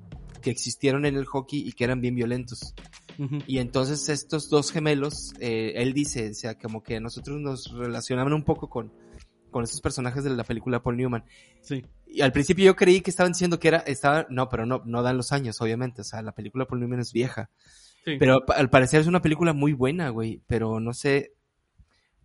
que 0.43 0.51
existieron 0.51 1.07
en 1.07 1.17
el 1.17 1.27
hockey 1.27 1.67
y 1.67 1.73
que 1.73 1.85
eran 1.85 2.01
bien 2.01 2.15
violentos. 2.15 2.75
Y 3.49 3.59
entonces 3.59 4.09
estos 4.09 4.49
dos 4.49 4.71
gemelos, 4.71 5.35
eh, 5.41 5.73
él 5.75 5.93
dice, 5.93 6.31
o 6.31 6.35
sea, 6.35 6.57
como 6.57 6.85
que 6.85 7.01
nosotros 7.01 7.41
nos 7.41 7.73
relacionaban 7.73 8.33
un 8.33 8.45
poco 8.45 8.69
con, 8.71 8.93
con 9.51 9.65
estos 9.65 9.81
personajes 9.81 10.23
de 10.23 10.31
la 10.31 10.45
película 10.45 10.83
Paul 10.83 10.97
Newman. 10.97 11.25
sí. 11.61 11.85
Y 12.11 12.23
al 12.23 12.33
principio 12.33 12.65
yo 12.65 12.75
creí 12.75 13.03
que 13.03 13.11
estaban 13.11 13.33
diciendo 13.33 13.59
que 13.59 13.69
era, 13.69 13.79
estaba, 13.79 14.27
no, 14.31 14.49
pero 14.49 14.65
no, 14.65 14.83
no 14.87 15.03
dan 15.03 15.19
los 15.19 15.31
años, 15.33 15.61
obviamente, 15.61 16.01
o 16.01 16.05
sea, 16.05 16.23
la 16.23 16.33
película 16.33 16.65
Paul 16.65 16.81
Newman 16.81 17.01
es 17.01 17.13
vieja. 17.13 17.51
sí. 18.05 18.17
Pero 18.19 18.41
al 18.49 18.71
parecer 18.71 19.01
es 19.01 19.07
una 19.09 19.21
película 19.21 19.53
muy 19.53 19.75
buena, 19.75 20.09
güey, 20.09 20.41
pero 20.47 20.81
no 20.81 20.95
sé, 20.95 21.35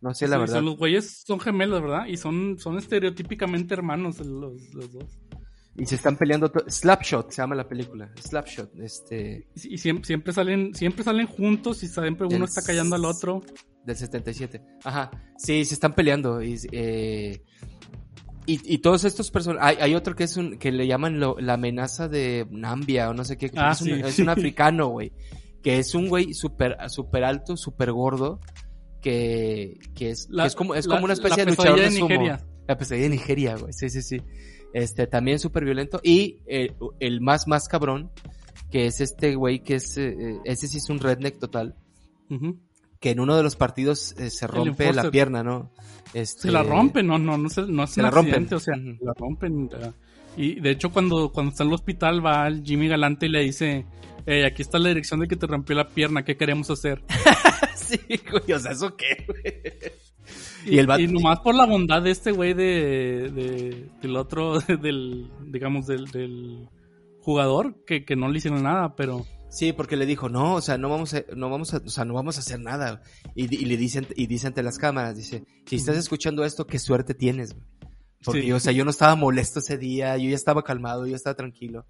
no 0.04 0.14
sé 0.14 0.28
la 0.28 0.36
Sí, 0.36 0.40
verdad. 0.42 0.56
son 0.58 0.66
los 0.66 0.78
güeyes 0.78 1.24
son 1.26 1.40
gemelos, 1.40 1.82
¿verdad? 1.82 2.06
Y 2.06 2.18
son, 2.18 2.60
son 2.60 2.78
estereotípicamente 2.78 3.74
hermanos 3.74 4.20
los, 4.20 4.74
los 4.76 4.92
dos. 4.92 5.06
Y 5.76 5.88
se 5.88 5.96
están 5.96 6.18
peleando. 6.18 6.52
Slapshot 6.68 7.32
se 7.32 7.42
llama 7.42 7.56
la 7.56 7.68
película. 7.68 8.12
Slapshot. 8.22 8.76
Este. 8.80 9.48
Y, 9.56 9.74
y 9.74 9.78
siempre, 9.80 10.06
siempre 10.06 10.32
salen, 10.32 10.76
siempre 10.76 11.04
salen 11.04 11.26
juntos 11.26 11.82
y 11.82 11.88
siempre 11.88 12.28
uno 12.28 12.36
Del 12.36 12.44
está 12.44 12.62
callando 12.62 12.96
al 12.96 13.06
otro. 13.06 13.42
Del 13.84 13.96
77. 13.96 14.62
Ajá. 14.84 15.10
Sí, 15.38 15.66
se 15.66 15.74
están 15.74 15.96
peleando. 15.96 16.44
Y, 16.44 16.60
eh, 16.72 17.42
y, 18.46 18.74
y 18.76 18.78
todos 18.80 19.04
estos 19.04 19.32
personajes. 19.32 19.66
Hay, 19.80 19.84
hay 19.84 19.96
otro 19.96 20.16
que 20.16 20.26
es 20.26 20.38
un. 20.38 20.58
que 20.60 20.72
le 20.72 20.86
llaman 20.86 21.20
lo- 21.20 21.38
la 21.40 21.54
amenaza 21.54 22.08
de 22.08 22.46
Nambia 22.52 23.10
o 23.10 23.14
no 23.16 23.24
sé 23.24 23.38
qué. 23.38 23.50
Ah, 23.56 23.72
es, 23.72 23.82
un, 23.82 23.88
sí. 23.88 23.94
es 24.04 24.20
un 24.20 24.30
africano, 24.30 24.90
güey. 24.90 25.12
Que 25.64 25.80
es 25.80 25.96
un 25.96 26.08
güey 26.10 26.34
súper 26.36 26.78
super 26.90 27.24
alto, 27.24 27.56
súper 27.58 27.92
gordo. 27.94 28.42
Que, 29.04 29.78
que 29.94 30.10
es, 30.12 30.28
que 30.28 30.46
es 30.46 30.56
como, 30.56 30.74
es 30.76 30.88
la- 30.88 30.96
como 30.96 31.06
una 31.06 31.14
especie 31.14 31.44
de 31.46 31.52
luchador 31.52 31.78
de 31.78 31.86
de 31.86 31.92
sumo. 31.92 32.08
Nigeria. 32.10 32.40
La 32.68 32.78
pesadilla 32.78 33.04
de 33.04 33.10
Nigeria, 33.10 33.56
güey. 33.58 33.74
Sí, 33.74 33.90
sí, 33.90 34.02
sí. 34.02 34.22
Este, 34.74 35.06
también 35.08 35.38
súper 35.40 35.66
violento. 35.66 36.00
Y 36.02 36.40
eh, 36.48 36.74
el 37.02 37.20
más, 37.22 37.48
más 37.48 37.68
cabrón, 37.68 38.10
que 38.72 38.88
es 38.88 39.02
este 39.02 39.36
güey 39.36 39.60
que 39.62 39.76
es, 39.76 39.98
eh, 39.98 40.16
eh, 40.18 40.40
ese 40.46 40.68
sí 40.68 40.78
es 40.78 40.90
un 40.90 41.00
redneck 41.00 41.38
total, 41.38 41.76
Ujú. 42.30 42.58
que 43.00 43.12
en 43.12 43.20
uno 43.20 43.36
de 43.36 43.44
los 43.44 43.56
partidos 43.58 44.16
eh, 44.18 44.30
se 44.30 44.48
rompe 44.48 44.92
la 44.94 45.12
pierna, 45.12 45.44
¿no? 45.44 45.70
Este, 46.14 46.44
Se 46.44 46.52
la 46.52 46.64
rompen, 46.64 47.06
no, 47.06 47.20
no, 47.20 47.38
no, 47.38 47.50
se, 47.50 47.64
no 47.64 47.84
es 47.84 47.90
Se 47.92 48.02
la 48.02 48.10
rompen. 48.10 48.48
o 48.54 48.60
sea, 48.60 48.76
Ujú. 48.78 48.96
se 48.98 49.06
la 49.06 49.14
rompen. 49.14 49.70
Y 50.38 50.60
de 50.60 50.72
hecho 50.72 50.90
cuando, 50.92 51.32
cuando 51.32 51.52
está 51.52 51.64
en 51.64 51.70
el 51.70 51.76
hospital 51.76 52.26
va 52.26 52.48
el 52.48 52.64
Jimmy 52.64 52.88
Galante 52.88 53.28
y 53.28 53.30
le 53.30 53.42
dice, 53.42 53.86
"Ey, 54.26 54.44
aquí 54.44 54.62
está 54.62 54.80
la 54.80 54.90
dirección 54.90 55.20
de 55.20 55.28
que 55.28 55.36
te 55.36 55.46
rompió 55.48 55.76
la 55.76 55.88
pierna, 55.90 56.24
¿qué 56.24 56.36
queremos 56.38 56.70
hacer? 56.72 57.04
sí, 57.76 58.00
güey, 58.32 58.52
o 58.54 58.60
sea, 58.60 58.72
¿eso 58.72 58.96
qué, 58.96 59.26
güey? 59.28 59.94
Y, 60.66 60.76
Y 60.76 60.80
el 60.80 60.88
y 61.00 61.08
nomás 61.08 61.40
por 61.42 61.54
la 61.56 61.66
bondad 61.66 62.02
de 62.02 62.12
este 62.12 62.32
güey 62.32 62.54
de, 62.54 63.30
de- 63.34 63.90
del 64.02 64.16
otro, 64.16 64.60
del, 64.82 65.30
digamos, 65.48 65.86
del, 65.88 66.06
del 66.06 66.70
jugador, 67.22 67.84
que, 67.86 68.06
que 68.06 68.16
no 68.16 68.30
le 68.30 68.38
hicieron 68.38 68.64
nada, 68.64 68.96
pero... 68.96 69.26
Sí, 69.50 69.72
porque 69.72 69.98
le 69.98 70.08
dijo, 70.08 70.30
no, 70.30 70.56
o 70.56 70.62
sea, 70.62 70.80
no 70.80 70.90
vamos 70.90 71.14
a, 71.14 71.24
no 71.36 71.48
vamos 71.48 71.76
a, 71.76 71.78
o 71.78 71.90
sea, 71.90 72.06
no 72.06 72.16
vamos 72.16 72.38
a 72.38 72.40
hacer 72.40 72.60
nada. 72.60 73.04
Y 73.36 73.48
le 73.66 73.78
dicen, 73.78 74.08
y 74.16 74.26
dice 74.26 74.48
ante 74.48 74.64
las 74.64 74.80
cámaras, 74.80 75.16
dice, 75.16 75.44
si 75.68 75.76
estás 75.76 75.96
escuchando 75.96 76.44
esto, 76.44 76.66
qué 76.66 76.80
suerte 76.80 77.14
tienes, 77.14 77.54
güey. 77.54 77.64
Porque, 78.24 78.42
Sí. 78.44 78.52
o 78.52 78.60
sea, 78.60 78.72
yo 78.74 78.84
no 78.86 78.92
estaba 78.92 79.16
molesto 79.16 79.60
ese 79.60 79.78
día, 79.78 80.18
yo 80.18 80.30
ya 80.30 80.36
estaba 80.36 80.64
calmado, 80.64 81.06
yo 81.08 81.16
estaba 81.16 81.36
tranquilo. 81.36 81.86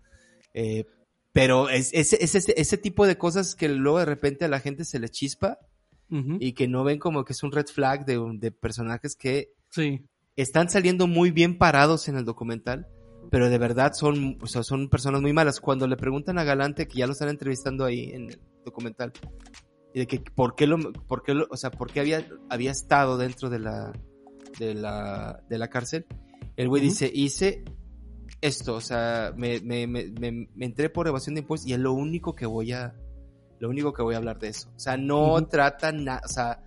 Eh, 0.54 0.86
pero 1.32 1.70
es, 1.70 1.90
es, 1.94 2.14
es 2.14 2.36
ese, 2.36 2.54
ese 2.58 2.78
tipo 2.78 3.06
de 3.08 3.18
cosas 3.18 3.56
que 3.56 3.68
luego 3.70 4.00
de 4.00 4.06
repente 4.06 4.46
a 4.46 4.48
la 4.50 4.60
gente 4.60 4.86
se 4.86 5.00
le 5.00 5.10
chispa 5.10 5.58
Ujú. 6.12 6.38
y 6.40 6.54
que 6.54 6.68
no 6.68 6.84
ven 6.84 7.00
como 7.00 7.26
que 7.26 7.34
es 7.34 7.42
un 7.44 7.52
red 7.52 7.66
flag 7.66 8.06
de, 8.06 8.20
de 8.40 8.52
personajes 8.52 9.16
que 9.16 9.50
Sí. 9.70 10.06
están 10.36 10.70
saliendo 10.70 11.08
muy 11.08 11.32
bien 11.32 11.58
parados 11.58 12.08
en 12.08 12.18
el 12.18 12.26
documental, 12.26 12.88
pero 13.32 13.50
de 13.50 13.58
verdad 13.58 13.94
son, 13.94 14.38
o 14.42 14.48
sea, 14.48 14.62
son 14.64 14.90
personas 14.90 15.22
muy 15.22 15.34
malas. 15.34 15.60
Cuando 15.60 15.88
le 15.88 15.98
preguntan 15.98 16.38
a 16.38 16.44
Galante, 16.44 16.88
que 16.88 17.00
ya 17.00 17.08
lo 17.08 17.14
están 17.14 17.30
entrevistando 17.30 17.84
ahí 17.86 18.12
en 18.12 18.30
el 18.30 18.40
documental, 18.64 19.12
y 19.96 20.00
de 20.00 20.08
que 20.08 20.20
por 20.20 20.54
qué 20.56 20.68
lo, 20.68 20.78
por 20.92 21.24
qué 21.24 21.34
lo- 21.34 21.48
o 21.50 21.58
sea, 21.58 21.72
por 21.72 21.92
qué 21.92 22.00
había, 22.00 22.28
había 22.50 22.70
estado 22.72 23.18
dentro 23.18 23.50
de 23.50 23.58
la, 23.60 23.92
de 24.60 24.76
la, 24.76 25.42
de 25.50 25.58
la 25.58 25.68
cárcel, 25.70 26.06
el 26.56 26.68
güey 26.70 26.82
dice, 26.82 27.10
hice 27.14 27.64
esto, 28.42 28.76
o 28.76 28.82
sea, 28.82 29.34
me, 29.38 29.60
me, 29.62 29.88
me, 29.88 30.06
me, 30.20 30.48
me 30.54 30.66
entré 30.66 30.90
por 30.90 31.08
evasión 31.08 31.36
de 31.36 31.42
impuestos 31.42 31.70
y 31.70 31.74
es 31.74 31.80
lo 31.80 31.94
único 31.94 32.36
que 32.36 32.46
voy 32.46 32.74
a, 32.74 32.94
lo 33.60 33.70
único 33.70 33.94
que 33.94 34.02
voy 34.04 34.16
a 34.16 34.18
hablar 34.18 34.40
de 34.40 34.50
eso. 34.50 34.70
O 34.76 34.80
sea, 34.80 34.98
no 34.98 35.46
trata 35.48 35.92
nada, 35.92 36.22
o 36.26 36.28
sea, 36.28 36.62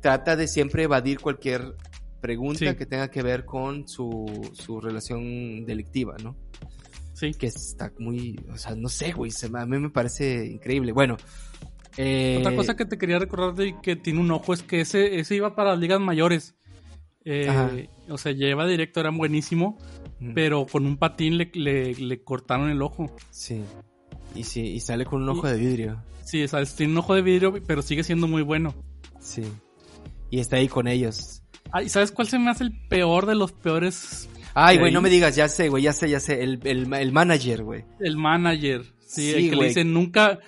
trata 0.00 0.34
de 0.36 0.48
siempre 0.48 0.82
evadir 0.84 1.20
cualquier 1.20 1.76
pregunta 2.20 2.70
Sí. 2.70 2.76
que 2.76 2.86
tenga 2.86 3.10
que 3.10 3.22
ver 3.22 3.44
con 3.44 3.86
su, 3.88 4.50
su 4.54 4.80
relación 4.80 5.64
delictiva, 5.64 6.16
¿no? 6.22 6.36
Sí. 7.14 7.32
Que 7.34 7.46
está 7.46 7.92
muy, 7.98 8.38
o 8.52 8.56
sea, 8.56 8.74
no 8.74 8.88
sé, 8.88 9.12
güey, 9.12 9.30
se 9.30 9.46
a 9.46 9.66
mí 9.66 9.78
me 9.78 9.90
parece 9.90 10.46
increíble. 10.46 10.92
Bueno, 10.92 11.16
eh, 11.96 12.38
Otra 12.40 12.56
cosa 12.56 12.74
que 12.74 12.84
te 12.86 12.98
quería 12.98 13.18
recordar 13.18 13.54
de 13.54 13.76
que 13.80 13.96
tiene 13.96 14.20
un 14.20 14.30
ojo 14.30 14.52
es 14.54 14.62
que 14.62 14.80
ese, 14.80 15.20
ese 15.20 15.36
iba 15.36 15.54
para 15.54 15.70
las 15.70 15.78
ligas 15.78 16.00
mayores. 16.00 16.56
Eh, 17.24 17.88
o 18.08 18.18
sea, 18.18 18.32
lleva 18.32 18.66
directo, 18.66 19.00
era 19.00 19.10
buenísimo, 19.10 19.78
mm, 20.20 20.32
pero 20.34 20.66
con 20.66 20.86
un 20.86 20.96
patín 20.96 21.38
le, 21.38 21.50
le, 21.54 21.94
le 21.94 22.22
cortaron 22.22 22.70
el 22.70 22.82
ojo. 22.82 23.14
sí, 23.30 23.62
y 24.34 24.44
sí, 24.44 24.62
y 24.62 24.80
sale 24.80 25.04
con 25.04 25.22
un 25.22 25.28
ojo 25.28 25.46
de 25.48 25.56
vidrio, 25.58 26.02
Sí, 26.24 26.42
o 26.42 26.48
sea, 26.48 26.64
tiene 26.64 26.92
un 26.92 26.98
ojo 26.98 27.14
de 27.14 27.22
vidrio, 27.22 27.54
pero 27.66 27.82
sigue 27.82 28.02
siendo 28.04 28.26
muy 28.26 28.42
bueno. 28.42 28.74
sí, 29.20 29.42
y 30.30 30.38
está 30.40 30.56
ahí 30.56 30.68
con 30.68 30.88
ellos. 30.88 31.42
Ah, 31.70 31.82
¿y 31.82 31.88
sabes 31.88 32.10
cuál 32.12 32.26
se 32.28 32.38
me 32.38 32.50
hace 32.50 32.64
el 32.64 32.72
peor 32.88 33.26
de 33.26 33.34
los 33.34 33.52
peores? 33.52 34.28
Ay, 34.54 34.76
¿De 34.76 34.82
güey, 34.82 34.92
no 34.92 35.00
me 35.00 35.10
digas, 35.10 35.36
ya 35.36 35.48
sé, 35.48 35.68
güey, 35.68 35.82
ya 35.82 35.92
sé, 35.92 36.08
ya 36.10 36.20
sé, 36.20 36.42
el, 36.42 36.60
el, 36.64 36.92
el 36.92 37.12
manager, 37.12 37.62
güey. 37.62 37.84
El 38.00 38.16
manager. 38.16 38.82
Sí, 39.06 39.30
Sí, 39.30 39.30
el 39.34 39.50
que 39.50 39.56
le 39.56 39.68
dice 39.68 39.84
nunca. 39.84 40.38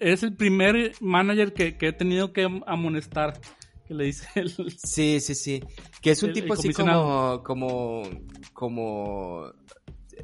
Es 0.00 0.22
el 0.22 0.34
primer 0.34 0.92
manager 1.00 1.52
que, 1.54 1.76
que 1.78 1.88
he 1.88 1.92
tenido 1.92 2.32
que 2.32 2.46
amonestar. 2.66 3.40
Que 3.92 3.98
le 3.98 4.04
dice 4.04 4.26
el. 4.36 4.50
Sí, 4.78 5.20
sí, 5.20 5.34
sí. 5.34 5.62
Que 6.00 6.10
es 6.12 6.22
un 6.22 6.30
El- 6.30 6.36
el 6.38 6.42
tipo 6.42 6.54
así 6.54 6.72
como, 6.72 7.42
como, 7.42 8.02
como, 8.52 9.44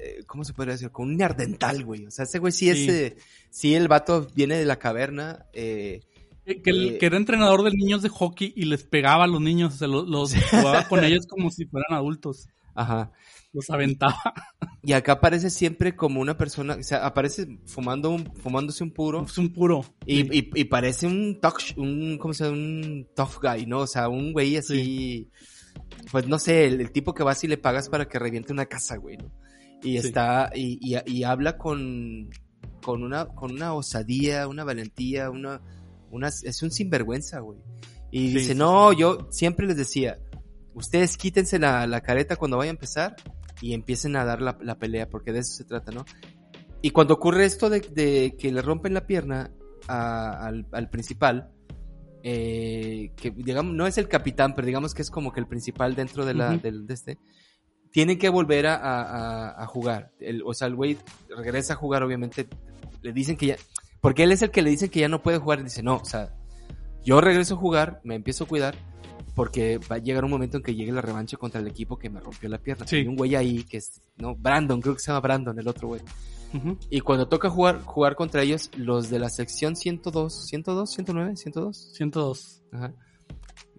eh, 0.00 0.20
¿cómo 0.26 0.44
se 0.44 0.52
podría 0.54 0.72
decir? 0.74 0.90
Como 0.90 1.08
un 1.08 1.16
neardental, 1.16 1.84
güey. 1.84 2.06
O 2.06 2.10
sea, 2.10 2.24
ese 2.24 2.38
güey 2.38 2.52
sí 2.52 2.70
es, 2.70 2.78
Sí. 2.78 2.90
eh, 2.90 3.16
sí 3.50 3.74
el 3.74 3.88
vato 3.88 4.26
viene 4.34 4.56
de 4.56 4.64
la 4.64 4.78
caverna, 4.78 5.46
eh, 5.52 6.00
Que, 6.46 6.62
que 6.62 6.70
el- 6.70 6.88
Eh, 6.94 6.98
que 6.98 7.06
era 7.06 7.18
entrenador 7.18 7.62
de 7.62 7.70
niños 7.72 8.00
de 8.00 8.08
hockey 8.08 8.54
y 8.56 8.64
les 8.64 8.82
pegaba 8.84 9.24
a 9.24 9.26
los 9.26 9.40
niños. 9.40 9.74
O 9.74 9.76
sea, 9.76 9.88
los, 9.88 10.08
los 10.08 10.32
jugaba 10.50 10.88
con 10.88 11.04
ellos 11.04 11.26
como 11.26 11.50
si 11.50 11.66
fueran 11.66 11.92
adultos. 11.98 12.48
Ajá. 12.82 13.12
Los 13.52 13.68
aventaba. 13.70 14.16
Y 14.80 14.92
acá 14.92 15.12
aparece 15.14 15.50
siempre 15.50 15.96
como 15.96 16.20
una 16.20 16.38
persona, 16.38 16.76
o 16.76 16.82
sea, 16.82 17.04
aparece 17.04 17.58
fumando 17.66 18.10
un, 18.10 18.32
fumándose 18.36 18.84
un 18.84 18.92
puro. 18.92 19.24
Es 19.24 19.36
un 19.36 19.52
puro. 19.52 19.84
Y, 20.06 20.22
Sí. 20.22 20.28
y, 20.54 20.60
y 20.60 20.64
parece 20.64 21.06
un 21.06 21.40
tough, 21.40 21.76
un, 21.76 22.16
¿cómo 22.16 22.32
se 22.32 22.44
llama? 22.44 22.56
Un 22.56 23.06
tough 23.14 23.42
guy, 23.42 23.66
¿no? 23.66 23.80
O 23.80 23.86
sea, 23.86 24.08
un 24.08 24.32
güey 24.32 24.56
así, 24.56 25.28
pues 26.12 26.26
no 26.28 26.38
sé, 26.38 26.66
el, 26.66 26.80
el 26.80 26.92
tipo 26.92 27.12
que 27.12 27.24
vas 27.24 27.42
y 27.44 27.48
le 27.48 27.58
pagas 27.58 27.88
para 27.90 28.06
que 28.08 28.18
reviente 28.20 28.52
una 28.52 28.66
casa, 28.66 28.96
güey, 28.96 29.16
¿no? 29.18 29.30
Y 29.82 30.00
Sí. 30.00 30.06
está, 30.08 30.50
y, 30.54 30.78
y, 30.80 30.96
y 31.12 31.24
habla 31.24 31.58
con, 31.58 32.30
con 32.82 33.02
una, 33.02 33.26
con 33.26 33.50
una 33.52 33.74
osadía, 33.74 34.46
una 34.48 34.64
valentía, 34.64 35.28
una, 35.28 35.60
una, 36.10 36.28
es 36.28 36.62
un 36.62 36.70
sinvergüenza, 36.70 37.40
güey. 37.40 37.58
Y 38.10 38.32
dice, 38.32 38.54
no, 38.54 38.92
yo 38.94 39.26
siempre 39.32 39.66
les 39.66 39.76
decía, 39.76 40.18
ustedes 40.78 41.16
quítense 41.16 41.58
la, 41.58 41.86
la 41.86 42.00
careta 42.00 42.36
cuando 42.36 42.56
vaya 42.56 42.70
a 42.70 42.74
empezar 42.74 43.16
y 43.60 43.74
empiecen 43.74 44.16
a 44.16 44.24
dar 44.24 44.40
la, 44.40 44.56
la 44.62 44.78
pelea, 44.78 45.08
porque 45.08 45.32
de 45.32 45.40
eso 45.40 45.52
se 45.52 45.64
trata, 45.64 45.92
¿no? 45.92 46.04
Y 46.80 46.90
cuando 46.90 47.14
ocurre 47.14 47.44
esto 47.44 47.68
de, 47.68 47.80
de 47.80 48.36
que 48.38 48.52
le 48.52 48.62
rompen 48.62 48.94
la 48.94 49.06
pierna 49.06 49.50
a- 49.88 50.46
al, 50.46 50.66
al 50.72 50.88
principal, 50.88 51.50
eh, 52.22 53.10
que 53.16 53.30
digamos, 53.30 53.74
no 53.74 53.86
es 53.86 53.98
el 53.98 54.08
capitán, 54.08 54.54
pero 54.54 54.66
digamos 54.66 54.94
que 54.94 55.02
es 55.02 55.10
como 55.10 55.32
que 55.32 55.40
el 55.40 55.46
principal 55.46 55.94
dentro 55.94 56.24
de, 56.24 56.34
la, 56.34 56.56
del, 56.58 56.86
de 56.86 56.94
este, 56.94 57.18
tienen 57.92 58.18
que 58.18 58.28
volver 58.28 58.66
a, 58.66 58.76
a- 58.76 59.02
a- 59.50 59.62
a 59.62 59.66
jugar. 59.66 60.12
El- 60.20 60.42
o 60.44 60.54
sea, 60.54 60.68
el 60.68 60.74
güey 60.76 60.98
regresa 61.36 61.74
a 61.74 61.76
jugar, 61.76 62.02
obviamente, 62.02 62.46
le 63.02 63.12
dicen 63.12 63.36
que 63.36 63.46
ya, 63.46 63.56
porque 64.00 64.22
él 64.24 64.32
es 64.32 64.42
el 64.42 64.50
que 64.50 64.62
le 64.62 64.70
dicen 64.70 64.88
que 64.90 65.00
ya 65.00 65.08
no 65.08 65.22
puede 65.22 65.38
jugar, 65.38 65.60
y 65.60 65.64
dice, 65.64 65.82
no, 65.82 65.96
o 65.96 66.04
sea, 66.04 66.32
yo 67.04 67.20
regreso 67.20 67.54
a 67.54 67.58
jugar, 67.58 68.00
me 68.04 68.14
empiezo 68.14 68.44
a 68.44 68.48
cuidar, 68.48 68.74
porque 69.38 69.78
va 69.78 69.96
a 69.96 69.98
llegar 69.98 70.24
un 70.24 70.30
momento 70.32 70.56
en 70.56 70.62
que 70.64 70.74
llegue 70.74 70.90
la 70.92 71.00
revancha 71.00 71.36
contra 71.36 71.60
el 71.60 71.68
equipo 71.68 71.96
que 71.96 72.10
me 72.10 72.18
rompió 72.20 72.48
la 72.48 72.58
pierna. 72.58 72.86
Sí. 72.86 72.96
Hay 72.96 73.06
un 73.06 73.14
güey 73.16 73.36
ahí 73.36 73.62
que 73.62 73.76
es, 73.78 74.02
no, 74.16 74.34
Brandon, 74.34 74.80
creo 74.80 74.94
que 74.94 75.00
se 75.00 75.06
llama 75.12 75.20
Brandon, 75.20 75.58
el 75.58 75.68
otro 75.68 75.88
güey. 75.88 76.00
Y 76.90 77.00
cuando 77.00 77.28
toca 77.28 77.48
jugar, 77.50 77.82
jugar 77.82 78.16
contra 78.16 78.42
ellos, 78.42 78.70
los 78.76 79.10
de 79.10 79.18
la 79.18 79.28
sección 79.28 79.76
102, 79.76 80.46
102, 80.48 80.90
109, 80.90 81.36
102, 81.36 81.90
102. 81.94 82.62
ajá. 82.72 82.94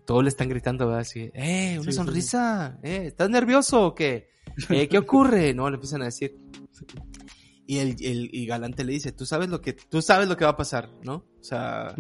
Todos 0.06 0.24
le 0.24 0.30
están 0.30 0.50
gritando, 0.50 0.86
¿verdad? 0.88 1.02
Así, 1.02 1.30
¡eh, 1.34 1.74
una 1.76 1.84
Sí, 1.84 1.91
sí, 1.91 1.98
sonrisa! 1.98 2.80
¿Eh, 2.82 3.04
estás 3.08 3.30
nervioso 3.30 3.86
o 3.88 3.93
qué? 3.93 4.30
"Eh, 4.69 4.88
¿Qué 4.88 4.98
ocurre? 4.98 5.54
No, 5.54 5.69
le 5.69 5.76
empiezan 5.76 6.02
a 6.02 6.06
decir. 6.06 6.36
Y 7.67 7.78
el, 7.78 7.95
el 8.00 8.30
y 8.34 8.45
Galante 8.48 8.84
le 8.84 8.93
dice, 8.93 9.12
tú 9.12 9.26
sabes 9.26 9.50
lo 9.50 9.62
que, 9.62 9.74
tú 9.74 10.02
sabes 10.02 10.28
lo 10.28 10.36
que 10.38 10.45
va 10.45 10.52
a 10.52 10.58
pasar, 10.58 10.89
¿no? 11.04 11.26
O 11.39 11.43
sea. 11.43 11.93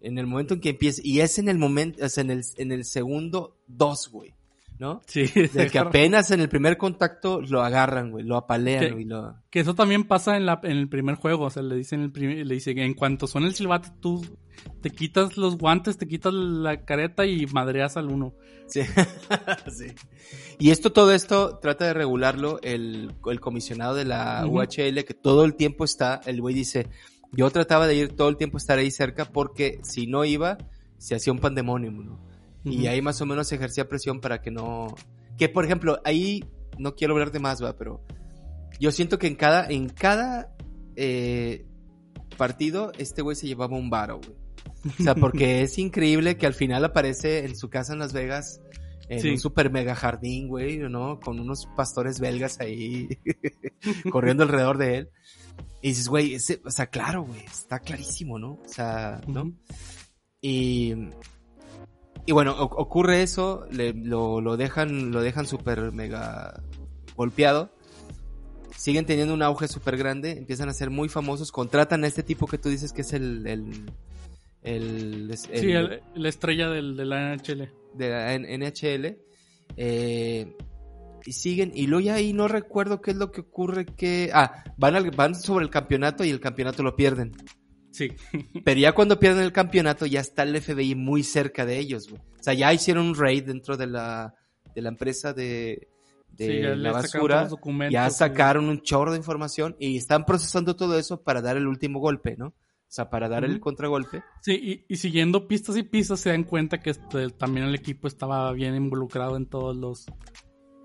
En 0.00 0.18
el 0.18 0.26
momento 0.26 0.54
en 0.54 0.60
que 0.60 0.70
empiece, 0.70 1.00
y 1.04 1.20
es 1.20 1.38
en 1.38 1.48
el 1.48 1.58
momento, 1.58 2.04
es 2.04 2.18
en 2.18 2.30
el, 2.30 2.42
en 2.56 2.72
el 2.72 2.84
segundo 2.84 3.56
dos, 3.66 4.08
güey, 4.10 4.34
¿no? 4.78 5.02
Sí. 5.06 5.24
De 5.24 5.68
que 5.70 5.78
apenas 5.78 6.30
en 6.30 6.40
el 6.40 6.48
primer 6.48 6.76
contacto 6.78 7.40
lo 7.42 7.62
agarran, 7.62 8.10
güey, 8.10 8.24
lo 8.24 8.36
apalean, 8.36 8.84
Que- 8.84 8.90
güey, 8.92 9.04
lo... 9.04 9.34
Que 9.50 9.60
eso 9.60 9.74
también 9.74 10.04
pasa 10.04 10.36
en, 10.36 10.46
la, 10.46 10.60
en 10.62 10.76
el 10.78 10.88
primer 10.88 11.16
juego. 11.16 11.44
O 11.46 11.50
sea, 11.50 11.62
le 11.62 11.74
dicen 11.76 12.00
el 12.02 12.12
primer, 12.12 12.46
le 12.46 12.54
dice 12.54 12.74
que 12.74 12.84
en 12.84 12.94
cuanto 12.94 13.26
suena 13.26 13.46
el 13.48 13.54
silbato, 13.54 13.90
tú 14.00 14.24
te 14.80 14.90
quitas 14.90 15.36
los 15.36 15.58
guantes, 15.58 15.98
te 15.98 16.06
quitas 16.06 16.32
la 16.32 16.84
careta 16.84 17.26
y 17.26 17.46
madreas 17.46 17.96
al 17.96 18.08
uno. 18.10 18.34
Sí. 18.68 18.80
Sí. 19.72 19.86
Y 20.58 20.70
esto, 20.70 20.92
todo 20.92 21.12
esto, 21.12 21.58
trata 21.60 21.86
de 21.86 21.94
regularlo 21.94 22.60
el, 22.62 23.12
el 23.26 23.40
comisionado 23.40 23.94
de 23.94 24.04
la. 24.04 24.44
UHL, 24.46 25.04
que 25.04 25.14
todo 25.14 25.44
el 25.44 25.54
tiempo 25.54 25.84
está, 25.84 26.20
el 26.26 26.40
güey 26.40 26.54
dice, 26.54 26.86
yo 27.32 27.50
trataba 27.50 27.86
de 27.86 27.94
ir 27.94 28.16
todo 28.16 28.28
el 28.28 28.36
tiempo 28.36 28.56
a 28.56 28.60
estar 28.60 28.78
ahí 28.78 28.90
cerca 28.90 29.24
porque 29.24 29.80
si 29.82 30.06
no 30.06 30.24
iba, 30.24 30.58
se 30.98 31.14
hacía 31.14 31.32
un 31.32 31.38
pandemonio, 31.38 31.90
¿no? 31.90 32.20
Y 32.64 32.86
ahí 32.88 33.00
más 33.00 33.20
o 33.22 33.26
menos 33.26 33.48
se 33.48 33.54
ejercía 33.54 33.88
presión 33.88 34.20
para 34.20 34.42
que 34.42 34.50
no... 34.50 34.94
Que, 35.38 35.48
por 35.48 35.64
ejemplo, 35.64 36.00
ahí, 36.04 36.44
no 36.78 36.94
quiero 36.94 37.14
hablar 37.14 37.32
de 37.32 37.38
más, 37.38 37.62
va, 37.64 37.74
pero 37.76 38.02
yo 38.78 38.92
siento 38.92 39.18
que 39.18 39.26
en 39.28 39.34
cada, 39.34 39.66
en 39.70 39.88
cada 39.88 40.54
eh, 40.96 41.64
partido, 42.36 42.92
este 42.98 43.22
güey 43.22 43.36
se 43.36 43.46
llevaba 43.46 43.76
un 43.78 43.88
varo, 43.88 44.18
güey. 44.18 44.36
O 44.98 45.02
sea, 45.02 45.14
porque 45.14 45.62
es 45.62 45.78
increíble 45.78 46.36
que 46.36 46.46
al 46.46 46.54
final 46.54 46.84
aparece 46.84 47.46
en 47.46 47.56
su 47.56 47.70
casa 47.70 47.94
en 47.94 47.98
Las 48.00 48.12
Vegas, 48.12 48.60
en 49.08 49.20
Sí. 49.20 49.30
un 49.30 49.38
super 49.38 49.70
mega 49.70 49.94
jardín, 49.94 50.48
güey, 50.48 50.78
¿no? 50.78 51.18
Con 51.18 51.40
unos 51.40 51.66
pastores 51.76 52.20
belgas 52.20 52.60
ahí 52.60 53.08
corriendo 54.10 54.42
alrededor 54.42 54.76
de 54.78 54.96
él. 54.98 55.10
Y 55.82 55.88
dices, 55.88 56.08
güey, 56.08 56.34
ese, 56.34 56.60
o 56.64 56.70
sea, 56.70 56.86
claro, 56.86 57.22
güey, 57.24 57.40
está 57.44 57.78
clarísimo, 57.80 58.38
¿no? 58.38 58.52
O 58.64 58.68
sea, 58.68 59.20
¿no? 59.26 59.52
Y, 60.42 60.94
y 62.26 62.32
bueno, 62.32 62.52
o- 62.52 62.64
ocurre 62.82 63.22
eso, 63.22 63.66
le- 63.70 63.94
lo, 63.94 64.40
lo 64.40 64.56
dejan, 64.56 65.10
lo 65.10 65.22
dejan 65.22 65.46
súper 65.46 65.92
mega 65.92 66.62
golpeado. 67.16 67.70
Siguen 68.76 69.04
teniendo 69.06 69.34
un 69.34 69.42
auge 69.42 69.68
súper 69.68 69.96
grande, 69.96 70.32
empiezan 70.32 70.68
a 70.68 70.72
ser 70.74 70.90
muy 70.90 71.08
famosos, 71.08 71.52
contratan 71.52 72.04
a 72.04 72.06
este 72.06 72.22
tipo 72.22 72.46
que 72.46 72.56
tú 72.58 72.68
dices 72.68 72.92
que 72.92 73.02
es 73.02 73.12
el, 73.12 73.46
el, 73.46 73.90
el, 74.62 75.30
el- 75.30 75.36
Sí, 75.38 75.72
la 76.14 76.28
estrella 76.28 76.68
del, 76.70 76.96
de 76.96 77.04
la 77.04 77.34
NHL. 77.36 77.68
de 77.94 78.08
la 78.08 78.34
NHL. 78.38 79.18
eh, 79.76 80.56
y 81.24 81.32
siguen, 81.32 81.72
y 81.74 81.86
luego 81.86 82.00
ya 82.06 82.14
ahí 82.14 82.32
no 82.32 82.48
recuerdo 82.48 83.00
qué 83.00 83.10
es 83.12 83.16
lo 83.16 83.30
que 83.32 83.42
ocurre 83.42 83.86
que... 83.86 84.30
Ah, 84.32 84.64
van, 84.76 84.94
al- 84.96 85.10
van 85.10 85.34
sobre 85.34 85.64
el 85.64 85.70
campeonato 85.70 86.24
y 86.24 86.30
el 86.30 86.40
campeonato 86.40 86.82
lo 86.82 86.96
pierden. 86.96 87.32
Sí. 87.92 88.08
Pero 88.64 88.80
ya 88.80 88.92
cuando 88.92 89.18
pierden 89.18 89.42
el 89.44 89.52
campeonato 89.52 90.06
ya 90.06 90.20
está 90.20 90.42
el 90.44 90.60
FBI 90.60 90.94
muy 90.94 91.22
cerca 91.22 91.66
de 91.66 91.78
ellos, 91.78 92.08
güey. 92.08 92.20
O 92.22 92.42
sea, 92.42 92.54
ya 92.54 92.72
hicieron 92.72 93.06
un 93.06 93.14
raid 93.16 93.44
dentro 93.44 93.76
de 93.76 93.86
la, 93.86 94.34
de 94.74 94.82
la 94.82 94.88
empresa 94.88 95.32
de, 95.32 95.88
de 96.30 96.46
Sí, 96.46 96.60
ya 96.62 96.68
la 96.76 97.02
sacaron 97.02 97.02
basura. 97.28 97.48
documentos, 97.48 97.92
Ya 97.92 98.08
sacaron 98.10 98.68
un 98.68 98.80
chorro 98.82 99.10
de 99.12 99.18
información 99.18 99.76
y 99.78 99.96
están 99.96 100.24
procesando 100.24 100.76
todo 100.76 100.98
eso 100.98 101.22
para 101.22 101.42
dar 101.42 101.56
el 101.56 101.66
último 101.66 101.98
golpe, 102.00 102.36
¿no? 102.38 102.46
O 102.46 102.92
sea, 102.92 103.08
para 103.08 103.28
dar 103.28 103.44
el 103.44 103.60
contragolpe. 103.60 104.24
Sí, 104.42 104.84
y, 104.88 104.92
y 104.92 104.96
siguiendo 104.96 105.46
pistas 105.46 105.76
y 105.76 105.84
pistas 105.84 106.18
se 106.18 106.30
dan 106.30 106.42
cuenta 106.42 106.80
que 106.80 106.90
este, 106.90 107.28
también 107.30 107.66
el 107.66 107.74
equipo 107.76 108.08
estaba 108.08 108.50
bien 108.52 108.74
involucrado 108.74 109.36
en 109.36 109.46
todos 109.46 109.76
los 109.76 110.06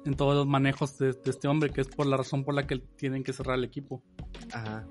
en 0.05 0.15
todos 0.15 0.35
los 0.35 0.47
manejos 0.47 0.97
de, 0.97 1.13
de 1.13 1.31
este 1.31 1.47
hombre, 1.47 1.71
que 1.71 1.81
es 1.81 1.87
por 1.87 2.05
la 2.05 2.17
razón 2.17 2.43
por 2.43 2.53
la 2.53 2.65
que 2.67 2.77
tienen 2.77 3.23
que 3.23 3.33
cerrar 3.33 3.57
el 3.57 3.63
equipo. 3.65 4.03
Ajá. 4.53 4.87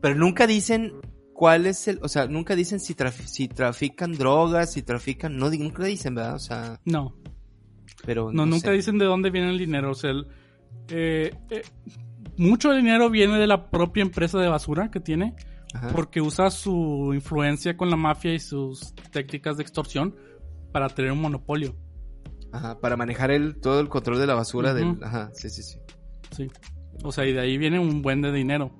Pero 0.00 0.14
nunca 0.14 0.46
dicen 0.46 0.92
cuál 1.32 1.66
es 1.66 1.88
el, 1.88 1.98
o 2.02 2.08
sea, 2.08 2.26
nunca 2.26 2.54
dicen 2.54 2.78
si, 2.80 2.94
traf- 2.94 3.26
si 3.26 3.48
trafican 3.48 4.12
drogas, 4.12 4.72
si 4.72 4.82
trafican, 4.82 5.36
no, 5.36 5.50
nunca 5.50 5.84
dicen, 5.84 6.14
¿verdad? 6.14 6.34
O 6.34 6.38
sea, 6.40 6.80
No, 6.84 7.14
pero 8.04 8.32
no, 8.32 8.44
nunca 8.46 8.68
sé. 8.68 8.72
dicen 8.74 8.98
de 8.98 9.04
dónde 9.06 9.30
viene 9.30 9.50
el 9.50 9.58
dinero. 9.58 9.90
O 9.90 9.94
sea, 9.94 10.10
el- 10.10 10.26
eh, 10.90 11.34
eh, 11.50 11.62
mucho 12.36 12.72
dinero 12.72 13.10
viene 13.10 13.38
de 13.38 13.46
la 13.46 13.70
propia 13.70 14.02
empresa 14.02 14.38
de 14.38 14.48
basura 14.48 14.90
que 14.90 15.00
tiene, 15.00 15.34
Ajá. 15.74 15.88
porque 15.92 16.20
usa 16.20 16.50
su 16.50 17.10
influencia 17.14 17.76
con 17.76 17.90
la 17.90 17.96
mafia 17.96 18.32
y 18.34 18.38
sus 18.40 18.94
técnicas 19.10 19.56
de 19.56 19.62
extorsión 19.62 20.14
para 20.72 20.88
tener 20.88 21.10
un 21.12 21.20
monopolio. 21.20 21.74
Ajá, 22.52 22.78
para 22.80 22.96
manejar 22.96 23.30
el, 23.30 23.60
todo 23.60 23.80
el 23.80 23.88
control 23.88 24.18
de 24.18 24.26
la 24.26 24.34
basura 24.34 24.72
del, 24.74 24.98
ajá, 25.02 25.30
sí, 25.34 25.50
sí, 25.50 25.62
sí. 25.62 25.78
Sí. 26.36 26.50
O 27.02 27.12
sea, 27.12 27.26
y 27.26 27.32
de 27.32 27.40
ahí 27.40 27.58
viene 27.58 27.78
un 27.78 28.02
buen 28.02 28.22
de 28.22 28.32
dinero. 28.32 28.72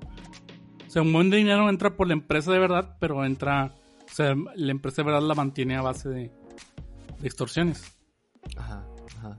O 0.87 0.91
sea, 0.91 1.03
un 1.03 1.13
buen 1.13 1.29
de 1.31 1.37
dinero 1.37 1.69
entra 1.69 1.97
por 1.97 2.07
la 2.07 2.15
empresa 2.15 2.51
de 2.53 2.59
verdad, 2.59 2.97
pero 3.01 3.25
entra. 3.25 3.75
O 4.11 4.15
sea, 4.15 4.35
la 4.55 4.71
empresa 4.73 5.03
de 5.03 5.07
verdad 5.11 5.27
la 5.27 5.35
mantiene 5.35 5.77
a 5.77 5.83
base 5.83 6.09
de, 6.09 6.31
de 7.21 7.27
extorsiones. 7.27 7.83
Ajá, 8.57 8.85
ajá, 9.19 9.39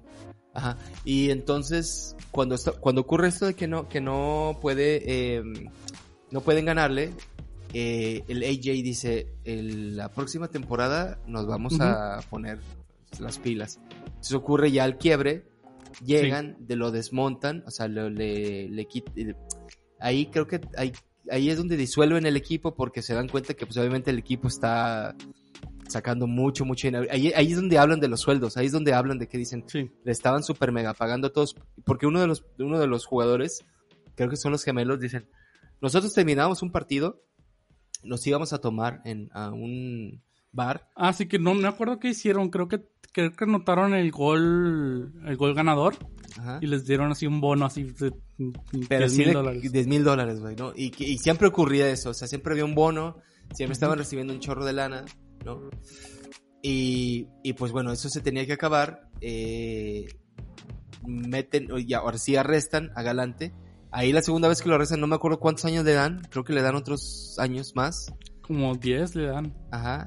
ajá. 0.53 0.77
Y 1.03 1.31
entonces, 1.31 2.15
cuando 2.31 2.53
está- 2.55 2.73
cuando 2.73 3.01
ocurre 3.01 3.29
esto 3.29 3.47
de 3.47 3.55
que 3.55 3.67
no, 3.67 3.89
que 3.89 3.99
no 3.99 4.59
puede, 4.61 5.01
eh, 5.37 5.43
no 6.29 6.41
pueden 6.41 6.65
ganarle, 6.65 7.11
eh, 7.73 8.23
el 8.27 8.43
AJ 8.43 8.83
dice, 8.83 9.27
"El- 9.43 9.97
la 9.97 10.09
próxima 10.09 10.47
temporada 10.49 11.19
nos 11.25 11.47
vamos 11.47 11.79
a 11.81 12.19
poner 12.29 12.59
las 13.19 13.39
pilas. 13.39 13.79
Entonces 14.19 14.34
ocurre 14.34 14.71
ya 14.71 14.86
el 14.86 14.97
quiebre, 14.97 15.45
llegan, 16.03 16.58
de 16.60 16.75
lo 16.75 16.91
desmontan, 16.91 17.63
o 17.65 17.71
sea, 17.71 17.88
lo- 17.88 18.10
le, 18.10 18.67
le 18.69 18.88
quit- 18.88 19.36
ahí 19.99 20.27
creo 20.27 20.45
que 20.47 20.62
ahí, 20.77 20.91
ahí 21.32 21.49
es 21.49 21.58
donde 21.58 21.77
disuelven 21.77 22.25
el 22.25 22.36
equipo 22.36 22.75
porque 22.75 23.01
se 23.01 23.13
dan 23.13 23.27
cuenta 23.29 23.53
que 23.53 23.65
pues 23.65 23.77
obviamente 23.77 24.12
el 24.12 24.19
equipo 24.19 24.47
está 24.47 25.15
sacando 25.88 26.27
mucho, 26.27 26.65
mucho 26.65 26.88
dinero. 26.88 27.08
Ahí, 27.10 27.32
ahí 27.36 27.51
es 27.51 27.55
donde 27.55 27.77
hablan 27.79 27.99
de 27.99 28.08
los 28.10 28.19
sueldos, 28.21 28.58
ahí 28.58 28.67
es 28.67 28.71
donde 28.71 28.93
hablan 28.93 29.17
de 29.19 29.27
que 29.27 29.38
dicen, 29.38 29.63
Sí. 29.67 29.89
le 30.03 30.12
estaban 30.12 30.43
super 30.43 30.71
mega 30.71 30.93
pagando 30.93 31.27
a 31.27 31.34
todos, 31.34 31.55
porque 31.86 32.05
uno 32.05 32.19
de 32.21 32.27
los, 32.27 32.45
uno 32.60 32.77
de 32.79 32.88
los 32.88 33.05
jugadores, 33.05 33.65
creo 34.15 34.29
que 34.29 34.36
son 34.38 34.51
los 34.51 34.63
gemelos, 34.63 34.99
dicen, 34.99 35.27
nosotros 35.82 36.13
terminamos 36.13 36.62
un 36.62 36.71
partido, 36.71 37.23
nos 38.03 38.25
íbamos 38.27 38.53
a 38.53 38.60
tomar 38.60 39.01
en 39.05 39.29
a 39.34 39.49
un 39.51 40.21
bar, 40.51 40.89
Así 40.95 41.27
que 41.27 41.39
no 41.39 41.53
me 41.53 41.67
acuerdo 41.67 41.99
qué 41.99 42.09
hicieron. 42.09 42.49
Creo 42.49 42.67
que 42.67 42.81
creo 43.12 43.31
que 43.31 43.43
anotaron 43.43 43.93
el 43.93 44.12
gol 44.12 45.13
el 45.25 45.38
gol 45.38 45.53
ganador 45.53 45.95
ajá, 46.38 46.59
y 46.62 46.67
les 46.67 46.85
dieron 46.85 47.12
así 47.12 47.25
un 47.25 47.41
bono 47.41 47.65
así 47.65 47.83
de 47.83 48.13
pero 48.88 49.07
10 49.07 49.12
sí 49.12 49.25
mil 49.25 49.33
dólares. 49.33 49.71
10 49.71 49.88
mil 49.88 50.03
dólares, 50.03 50.39
güey, 50.39 50.55
¿no? 50.55 50.71
Y, 50.75 50.93
y 51.03 51.17
siempre 51.17 51.47
ocurría 51.47 51.89
eso, 51.89 52.12
o 52.12 52.13
sea, 52.13 52.27
siempre 52.27 52.53
había 52.53 52.65
un 52.65 52.75
bono, 52.75 53.17
siempre 53.53 53.73
estaban 53.73 53.97
recibiendo 53.97 54.33
un 54.33 54.39
chorro 54.39 54.63
de 54.63 54.73
lana, 54.73 55.05
¿no? 55.43 55.69
Y, 56.62 57.27
y 57.43 57.53
pues 57.53 57.71
bueno, 57.71 57.91
eso 57.91 58.09
se 58.09 58.21
tenía 58.21 58.45
que 58.45 58.53
acabar, 58.53 59.09
eh, 59.21 60.07
meten, 61.05 61.67
y 61.77 61.93
ahora 61.93 62.17
sí 62.17 62.35
arrestan 62.35 62.91
a 62.95 63.01
Galante, 63.01 63.53
ahí 63.91 64.13
la 64.13 64.21
segunda 64.21 64.47
vez 64.47 64.62
que 64.62 64.69
lo 64.69 64.75
arrestan, 64.75 65.01
no 65.01 65.07
me 65.07 65.15
acuerdo 65.15 65.39
cuántos 65.39 65.65
años 65.65 65.83
le 65.83 65.93
dan, 65.93 66.21
creo 66.29 66.43
que 66.43 66.53
le 66.53 66.62
dan 66.62 66.75
otros 66.75 67.35
años 67.39 67.75
más, 67.75 68.13
Como 68.41 68.75
10 68.75 69.15
le 69.15 69.27
dan. 69.27 69.53
Ajá. 69.71 70.05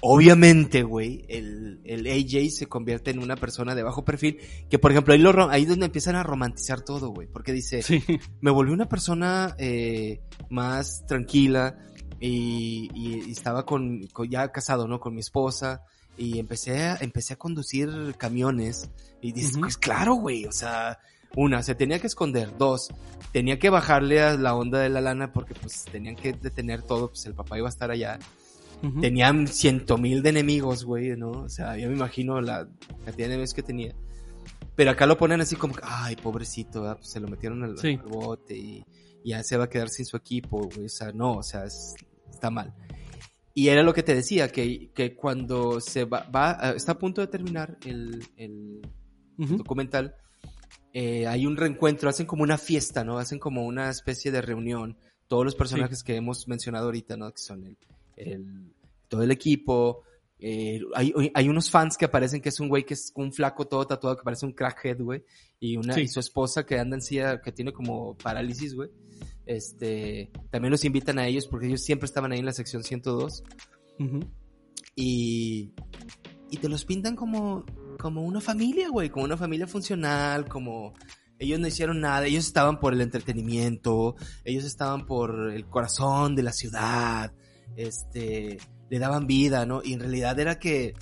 Obviamente, 0.00 0.82
güey, 0.84 1.24
el, 1.28 1.80
el 1.84 2.06
AJ 2.06 2.50
se 2.50 2.66
convierte 2.66 3.10
en 3.10 3.18
una 3.18 3.36
persona 3.36 3.74
de 3.74 3.82
bajo 3.82 4.04
perfil, 4.04 4.38
que 4.70 4.78
por 4.78 4.92
ejemplo 4.92 5.12
ahí, 5.14 5.18
lo, 5.20 5.50
ahí 5.50 5.62
es 5.62 5.68
donde 5.68 5.86
empiezan 5.86 6.14
a 6.16 6.22
romantizar 6.22 6.82
todo, 6.82 7.08
güey, 7.10 7.26
porque 7.26 7.52
dice, 7.52 7.82
Sí. 7.82 8.02
me 8.40 8.50
volví 8.50 8.72
una 8.72 8.88
persona 8.88 9.54
eh, 9.58 10.20
más 10.50 11.04
tranquila 11.06 11.78
y, 12.20 12.88
y- 12.94 13.24
y 13.28 13.30
estaba 13.32 13.66
con, 13.66 14.06
con- 14.08 14.28
ya 14.30 14.48
casado, 14.52 14.86
¿no? 14.86 15.00
Con 15.00 15.14
mi 15.14 15.20
esposa 15.20 15.82
y 16.16 16.38
empecé 16.38 16.80
a, 16.82 16.96
empecé 17.00 17.34
a 17.34 17.36
conducir 17.36 17.88
camiones 18.16 18.90
y 19.20 19.32
dices, 19.32 19.56
pues 19.58 19.76
claro, 19.76 20.14
güey, 20.14 20.44
o 20.46 20.52
sea, 20.52 20.98
una, 21.36 21.62
se 21.62 21.74
tenía 21.74 21.98
que 22.00 22.06
esconder, 22.06 22.56
dos, 22.56 22.88
tenía 23.32 23.58
que 23.58 23.68
bajarle 23.70 24.20
a 24.22 24.36
la 24.36 24.54
onda 24.54 24.78
de 24.80 24.88
la 24.88 25.00
lana 25.00 25.32
porque 25.32 25.54
pues 25.54 25.84
tenían 25.90 26.16
que 26.16 26.32
detener 26.32 26.82
todo, 26.82 27.08
pues 27.08 27.26
el 27.26 27.34
papá 27.34 27.58
iba 27.58 27.66
a 27.68 27.70
estar 27.70 27.90
allá 27.90 28.18
Tenían 29.00 29.48
ciento 29.48 29.98
mil 29.98 30.22
de 30.22 30.28
enemigos, 30.30 30.84
güey, 30.84 31.16
¿no? 31.16 31.30
O 31.30 31.48
sea, 31.48 31.76
yo 31.76 31.88
me 31.88 31.94
imagino 31.96 32.40
la 32.40 32.68
cantidad 33.04 33.16
de 33.16 33.24
enemigos 33.24 33.54
que 33.54 33.62
tenía. 33.62 33.94
Pero 34.76 34.92
acá 34.92 35.06
lo 35.06 35.18
ponen 35.18 35.40
así 35.40 35.56
como, 35.56 35.74
ay, 35.82 36.14
pobrecito. 36.16 36.82
Pues 36.96 37.10
se 37.10 37.18
lo 37.18 37.26
metieron 37.28 37.64
al, 37.64 37.76
Sí. 37.78 37.98
al 38.00 38.06
bote 38.08 38.56
y, 38.56 38.84
ya 39.24 39.42
se 39.42 39.56
va 39.56 39.64
a 39.64 39.68
quedar 39.68 39.88
sin 39.88 40.06
su 40.06 40.16
equipo, 40.16 40.68
güey. 40.72 40.86
O 40.86 40.88
sea, 40.88 41.10
no, 41.12 41.38
o 41.38 41.42
sea, 41.42 41.64
es- 41.64 41.94
está 42.30 42.50
mal. 42.50 42.72
Y 43.52 43.68
era 43.68 43.82
lo 43.82 43.92
que 43.92 44.04
te 44.04 44.14
decía, 44.14 44.52
que, 44.52 44.90
que 44.94 45.16
cuando 45.16 45.80
se 45.80 46.04
va, 46.04 46.20
va, 46.34 46.72
está 46.76 46.92
a 46.92 46.98
punto 46.98 47.20
de 47.20 47.26
terminar 47.26 47.76
el, 47.84 48.24
el 48.36 48.80
documental, 49.36 50.14
eh, 50.92 51.26
hay 51.26 51.44
un 51.46 51.56
reencuentro, 51.56 52.08
hacen 52.08 52.26
como 52.26 52.44
una 52.44 52.58
fiesta, 52.58 53.02
¿no? 53.02 53.18
Hacen 53.18 53.40
como 53.40 53.66
una 53.66 53.90
especie 53.90 54.30
de 54.30 54.40
reunión. 54.40 54.96
Todos 55.26 55.44
los 55.44 55.56
personajes 55.56 56.04
que 56.04 56.14
hemos 56.14 56.46
mencionado 56.46 56.86
ahorita, 56.86 57.16
¿no? 57.16 57.30
Que 57.32 57.42
son 57.42 57.64
el, 57.66 57.76
el- 58.18 58.72
todo 59.08 59.22
el 59.22 59.30
equipo. 59.30 60.02
eh, 60.40 60.80
hay, 60.94 61.12
hay 61.34 61.48
unos 61.48 61.68
fans 61.68 61.96
que 61.96 62.04
aparecen 62.04 62.40
que 62.40 62.50
es 62.50 62.60
un 62.60 62.68
güey 62.68 62.84
que 62.86 62.94
es 62.94 63.10
un 63.16 63.32
flaco 63.32 63.66
todo 63.66 63.84
tatuado 63.88 64.16
que 64.16 64.22
parece 64.22 64.46
un 64.46 64.52
crackhead, 64.52 65.00
güey. 65.00 65.24
Y, 65.58 65.76
una, 65.76 65.94
Sí. 65.94 66.02
y 66.02 66.08
su 66.08 66.20
esposa 66.20 66.64
que 66.64 66.78
anda 66.78 66.94
en 66.94 67.02
silla, 67.02 67.40
que 67.42 67.50
tiene 67.50 67.72
como 67.72 68.16
parálisis, 68.16 68.72
güey. 68.76 68.88
Este, 69.46 70.30
también 70.50 70.70
los 70.70 70.84
invitan 70.84 71.18
a 71.18 71.26
ellos 71.26 71.48
porque 71.48 71.66
ellos 71.66 71.82
siempre 71.82 72.06
estaban 72.06 72.30
ahí 72.30 72.38
en 72.38 72.44
la 72.46 72.52
sección 72.52 72.84
102 72.84 73.42
Ujú. 73.98 74.20
y, 74.94 75.72
y 76.50 76.56
te 76.58 76.68
los 76.68 76.84
pintan 76.84 77.16
como, 77.16 77.64
como 77.98 78.22
una 78.22 78.40
familia, 78.40 78.90
güey, 78.90 79.10
como 79.10 79.24
una 79.24 79.36
familia 79.36 79.66
funcional, 79.66 80.48
como 80.48 80.94
ellos 81.38 81.58
no 81.60 81.66
hicieron 81.66 82.00
nada, 82.00 82.26
ellos 82.26 82.46
estaban 82.46 82.78
por 82.78 82.92
el 82.92 83.00
entretenimiento, 83.00 84.16
ellos 84.44 84.64
estaban 84.64 85.06
por 85.06 85.50
el 85.52 85.66
corazón 85.66 86.34
de 86.36 86.42
la 86.42 86.52
ciudad, 86.52 87.32
este, 87.76 88.58
le 88.90 88.98
daban 88.98 89.26
vida, 89.26 89.66
¿no? 89.66 89.82
Y 89.84 89.92
en 89.94 90.00
realidad 90.00 90.38
era 90.38 90.58
que 90.58 90.94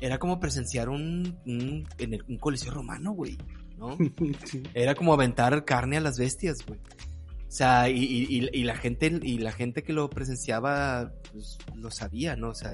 era 0.00 0.18
como 0.18 0.38
presenciar 0.40 0.88
un, 0.88 1.38
un, 1.46 1.86
en 1.98 2.14
el- 2.14 2.24
un 2.28 2.38
coliseo 2.38 2.72
romano, 2.72 3.12
güey, 3.12 3.36
¿no? 3.76 3.96
Sí. 4.46 4.62
Era 4.74 4.94
como 4.94 5.12
aventar 5.12 5.64
carne 5.64 5.96
a 5.96 6.00
las 6.00 6.18
bestias, 6.18 6.58
güey. 6.66 6.80
O 6.80 7.50
sea, 7.50 7.88
y, 7.88 8.04
y, 8.04 8.26
y- 8.44 8.48
y 8.52 8.64
la 8.64 8.76
gente, 8.76 9.18
y 9.22 9.38
la 9.38 9.52
gente 9.52 9.82
que 9.82 9.92
lo 9.92 10.08
presenciaba, 10.10 11.12
pues, 11.32 11.58
lo 11.74 11.90
sabía, 11.90 12.36
¿no? 12.36 12.50
O 12.50 12.54
sea, 12.54 12.72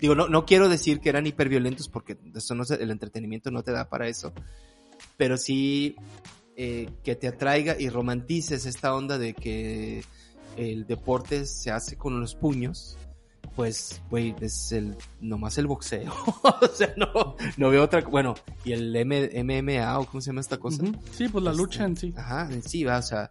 digo, 0.00 0.14
no, 0.14 0.28
no 0.28 0.46
quiero 0.46 0.68
decir 0.68 1.00
que 1.00 1.10
eran 1.10 1.26
hiperviolentos 1.26 1.88
porque 1.88 2.16
eso 2.34 2.54
no 2.54 2.64
se- 2.64 2.82
el 2.82 2.90
entretenimiento 2.90 3.50
no 3.50 3.62
te 3.62 3.72
da 3.72 3.88
para 3.88 4.08
eso. 4.08 4.32
Pero 5.16 5.36
sí 5.36 5.94
eh, 6.56 6.88
que 7.02 7.16
te 7.16 7.28
atraiga 7.28 7.76
y 7.78 7.88
romantices 7.88 8.64
esta 8.64 8.94
onda 8.94 9.18
de 9.18 9.34
que 9.34 10.02
el 10.56 10.86
deporte 10.86 11.46
se 11.46 11.70
hace 11.70 11.96
con 11.96 12.20
los 12.20 12.34
puños. 12.34 12.96
Pues, 13.56 14.02
güey, 14.10 14.34
es 14.40 14.72
el, 14.72 14.96
nomás 15.20 15.58
el 15.58 15.68
boxeo. 15.68 16.12
o 16.42 16.66
sea, 16.74 16.92
no, 16.96 17.36
no 17.56 17.70
veo 17.70 17.84
otra, 17.84 18.00
bueno, 18.00 18.34
y 18.64 18.72
el 18.72 18.94
M, 18.96 19.30
MMA 19.44 19.98
o 20.00 20.06
cómo 20.06 20.20
se 20.20 20.30
llama 20.30 20.40
esta 20.40 20.56
cosa. 20.58 20.82
Ujú. 20.82 20.92
Sí, 21.12 21.28
pues 21.28 21.44
la 21.44 21.50
Este, 21.52 21.62
lucha 21.62 21.84
en 21.84 21.96
sí. 21.96 22.12
Ajá, 22.16 22.48
en 22.50 22.62
sí, 22.62 22.82
va, 22.82 22.98
o 22.98 23.02
sea. 23.02 23.30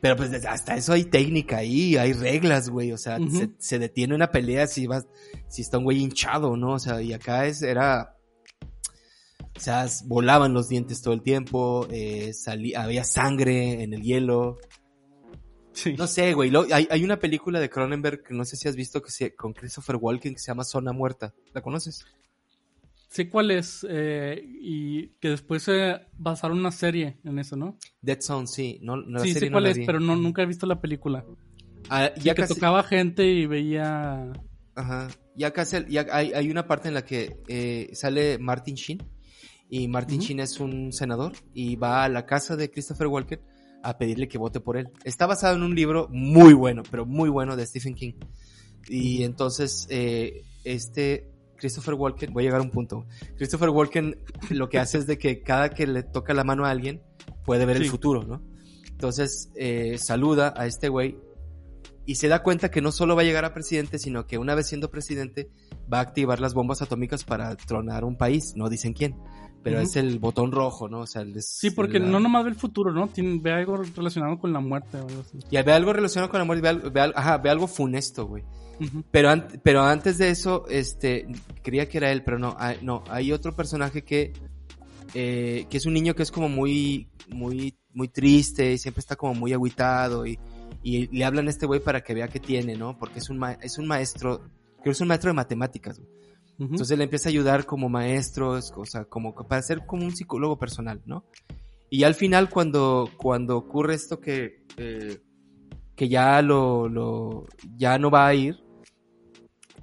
Pero 0.00 0.16
pues 0.16 0.32
hasta 0.46 0.76
eso 0.76 0.92
hay 0.94 1.04
técnica 1.04 1.58
ahí, 1.58 1.96
hay 1.96 2.12
reglas, 2.12 2.70
güey. 2.70 2.92
O 2.92 2.96
sea, 2.96 3.18
Ujú. 3.18 3.36
se, 3.36 3.50
se 3.58 3.78
detiene 3.80 4.14
una 4.14 4.30
pelea 4.30 4.66
si 4.68 4.86
vas, 4.86 5.06
si 5.48 5.62
está 5.62 5.78
un 5.78 5.84
güey 5.84 5.98
hinchado, 5.98 6.56
¿no? 6.56 6.74
O 6.74 6.78
sea, 6.78 7.02
y 7.02 7.12
acá 7.12 7.46
es, 7.46 7.60
era. 7.62 8.16
O 9.56 9.60
sea, 9.60 9.86
volaban 10.06 10.54
los 10.54 10.68
dientes 10.68 11.02
todo 11.02 11.12
el 11.12 11.22
tiempo, 11.22 11.86
eh, 11.90 12.30
salí- 12.32 12.74
había 12.74 13.04
sangre 13.04 13.82
en 13.82 13.92
el 13.94 14.02
hielo. 14.02 14.58
Sí. 15.72 15.94
No 15.96 16.06
sé, 16.06 16.32
güey. 16.34 16.50
lo- 16.50 16.66
hay, 16.72 16.86
hay 16.90 17.04
una 17.04 17.18
película 17.18 17.60
de 17.60 17.70
Cronenberg 17.70 18.22
que 18.24 18.34
no 18.34 18.44
sé 18.44 18.56
si 18.56 18.68
has 18.68 18.76
visto 18.76 19.00
que 19.02 19.10
se, 19.10 19.34
con 19.34 19.52
Christopher 19.52 19.96
Walken 19.96 20.34
que 20.34 20.40
se 20.40 20.48
llama 20.48 20.64
Zona 20.64 20.92
Muerta. 20.92 21.32
¿La 21.54 21.62
conoces? 21.62 22.04
Sé 23.08 23.28
cuál 23.28 23.50
es 23.50 23.84
eh, 23.88 24.40
y 24.44 25.08
que 25.20 25.30
después 25.30 25.62
se 25.64 26.00
basaron 26.16 26.58
una 26.60 26.70
serie 26.70 27.18
en 27.24 27.38
eso, 27.40 27.56
¿no? 27.56 27.76
Dead 28.02 28.20
Zone, 28.20 28.46
sí. 28.46 28.78
No, 28.82 28.96
no, 28.96 29.18
la 29.18 29.24
sí, 29.24 29.32
serie 29.32 29.46
sé 29.48 29.50
no 29.50 29.54
cuál 29.54 29.64
la 29.64 29.70
es, 29.70 29.78
vi. 29.78 29.86
pero 29.86 29.98
no, 30.00 30.14
nunca 30.16 30.42
he 30.42 30.46
visto 30.46 30.66
la 30.66 30.80
película. 30.80 31.24
Ah, 31.88 32.10
Sí, 32.14 32.22
ya 32.22 32.34
que 32.34 32.42
casi- 32.42 32.54
tocaba 32.54 32.82
gente 32.84 33.26
y 33.26 33.46
veía... 33.46 34.32
Ajá. 34.76 35.08
Ya 35.34 35.52
casi, 35.52 35.76
ya 35.88 36.06
hay, 36.12 36.32
hay 36.32 36.50
una 36.50 36.66
parte 36.68 36.88
en 36.88 36.94
la 36.94 37.04
que 37.04 37.36
eh, 37.48 37.90
sale 37.94 38.38
Martin 38.38 38.74
Sheen. 38.76 39.02
Y 39.68 39.86
Martin. 39.88 40.20
Sheen 40.20 40.40
es 40.40 40.58
un 40.60 40.92
senador 40.92 41.32
y 41.54 41.76
va 41.76 42.04
a 42.04 42.08
la 42.08 42.26
casa 42.26 42.56
de 42.56 42.70
Christopher 42.70 43.06
Walken 43.06 43.40
a 43.82 43.98
pedirle 43.98 44.28
que 44.28 44.38
vote 44.38 44.60
por 44.60 44.76
él. 44.76 44.88
Está 45.04 45.26
basado 45.26 45.56
en 45.56 45.62
un 45.62 45.74
libro 45.74 46.08
muy 46.10 46.52
bueno, 46.52 46.82
pero 46.90 47.06
muy 47.06 47.28
bueno 47.28 47.56
de 47.56 47.66
Stephen 47.66 47.94
King. 47.94 48.14
Y 48.88 49.24
entonces, 49.24 49.86
eh, 49.90 50.42
este 50.64 51.30
Christopher 51.56 51.94
Walken, 51.94 52.32
voy 52.32 52.44
a 52.44 52.46
llegar 52.46 52.60
a 52.60 52.64
un 52.64 52.70
punto. 52.70 53.06
Christopher 53.36 53.70
Walken 53.70 54.16
lo 54.50 54.68
que 54.68 54.78
hace 54.78 54.98
es 54.98 55.06
de 55.06 55.18
que 55.18 55.42
cada 55.42 55.70
que 55.70 55.86
le 55.86 56.02
toca 56.02 56.34
la 56.34 56.44
mano 56.44 56.64
a 56.64 56.70
alguien, 56.70 57.02
puede 57.44 57.66
ver 57.66 57.76
el 57.76 57.86
futuro, 57.86 58.24
¿no? 58.24 58.42
Entonces, 58.90 59.50
eh, 59.56 59.96
saluda 59.98 60.52
a 60.56 60.66
este 60.66 60.88
güey 60.88 61.16
y 62.04 62.16
se 62.16 62.28
da 62.28 62.42
cuenta 62.42 62.70
que 62.70 62.80
no 62.80 62.92
solo 62.92 63.14
va 63.14 63.22
a 63.22 63.24
llegar 63.24 63.44
a 63.44 63.54
presidente, 63.54 63.98
sino 63.98 64.26
que 64.26 64.38
una 64.38 64.54
vez 64.54 64.66
siendo 64.66 64.90
presidente 64.90 65.50
va 65.92 65.98
a 65.98 66.02
activar 66.02 66.40
las 66.40 66.54
bombas 66.54 66.82
atómicas 66.82 67.24
para 67.24 67.56
tronar 67.56 68.04
un 68.04 68.16
país, 68.16 68.54
no 68.56 68.68
dicen 68.68 68.92
quién, 68.94 69.16
pero 69.62 69.76
Ujú. 69.78 69.86
es 69.86 69.96
el 69.96 70.18
botón 70.18 70.52
rojo, 70.52 70.88
¿no? 70.88 71.00
O 71.00 71.06
sea, 71.06 71.22
es 71.22 71.46
Sí, 71.46 71.70
porque 71.70 71.98
la- 71.98 72.06
no 72.06 72.20
nomás 72.20 72.44
ve 72.44 72.50
el 72.50 72.56
futuro, 72.56 72.92
¿no? 72.92 73.08
Tiene, 73.08 73.38
ve 73.40 73.52
algo 73.52 73.76
relacionado 73.76 74.38
con 74.38 74.52
la 74.52 74.60
muerte 74.60 74.96
o 74.98 75.06
algo 75.08 75.20
así. 75.20 75.38
Ya 75.50 75.62
ve 75.62 75.72
algo 75.72 75.92
relacionado 75.92 76.30
con 76.30 76.38
la 76.38 76.44
muerte, 76.44 76.62
ve, 76.62 76.68
al- 76.68 76.90
ve 76.90 77.00
al- 77.00 77.12
ajá, 77.16 77.38
ve 77.38 77.50
algo 77.50 77.66
funesto, 77.66 78.26
güey. 78.26 78.42
Ujú. 78.80 79.04
Pero, 79.10 79.28
an- 79.30 79.48
pero 79.62 79.82
antes 79.82 80.16
de 80.18 80.30
eso, 80.30 80.64
este, 80.70 81.26
creía 81.62 81.88
que 81.88 81.98
era 81.98 82.10
él, 82.10 82.22
pero 82.24 82.38
no, 82.38 82.56
hay, 82.58 82.78
no, 82.82 83.04
hay 83.10 83.32
otro 83.32 83.54
personaje 83.54 84.02
que, 84.02 84.32
eh, 85.14 85.66
que 85.68 85.76
es 85.76 85.86
un 85.86 85.92
niño 85.94 86.14
que 86.14 86.22
es 86.22 86.30
como 86.30 86.48
muy, 86.48 87.08
muy, 87.28 87.74
muy 87.92 88.08
triste 88.08 88.72
y 88.72 88.78
siempre 88.78 89.00
está 89.00 89.16
como 89.16 89.34
muy 89.34 89.52
agüitado 89.52 90.24
y, 90.26 90.38
y 90.82 91.08
le 91.14 91.24
hablan 91.24 91.48
a 91.48 91.50
este 91.50 91.66
güey 91.66 91.80
para 91.80 92.00
que 92.02 92.14
vea 92.14 92.28
qué 92.28 92.40
tiene, 92.40 92.76
¿no? 92.76 92.96
Porque 92.98 93.18
es 93.18 93.28
un, 93.28 93.38
ma- 93.38 93.58
es 93.60 93.76
un 93.78 93.86
maestro, 93.86 94.38
creo 94.38 94.84
que 94.84 94.90
es 94.90 95.00
un 95.00 95.08
maestro 95.08 95.28
de 95.30 95.34
matemáticas, 95.34 95.98
güey. 95.98 96.08
Ujú. 96.60 96.74
Entonces 96.74 96.96
le 96.98 97.04
empieza 97.04 97.28
a 97.28 97.32
ayudar 97.32 97.64
como 97.66 97.88
maestro, 97.88 98.56
es- 98.58 98.72
o 98.76 98.84
sea, 98.84 99.04
como 99.06 99.34
para 99.34 99.62
ser 99.62 99.86
como 99.86 100.04
un 100.04 100.14
psicólogo 100.14 100.58
personal, 100.58 101.00
¿no? 101.06 101.24
Y 101.88 102.04
al 102.04 102.14
final 102.14 102.50
cuando, 102.50 103.10
cuando 103.16 103.56
ocurre 103.56 103.94
esto 103.94 104.20
que, 104.20 104.62
eh, 104.76 105.20
que 105.96 106.08
ya 106.08 106.40
lo, 106.42 106.88
lo, 106.88 107.46
ya 107.76 107.98
no 107.98 108.10
va 108.10 108.26
a 108.28 108.34
ir, 108.34 108.62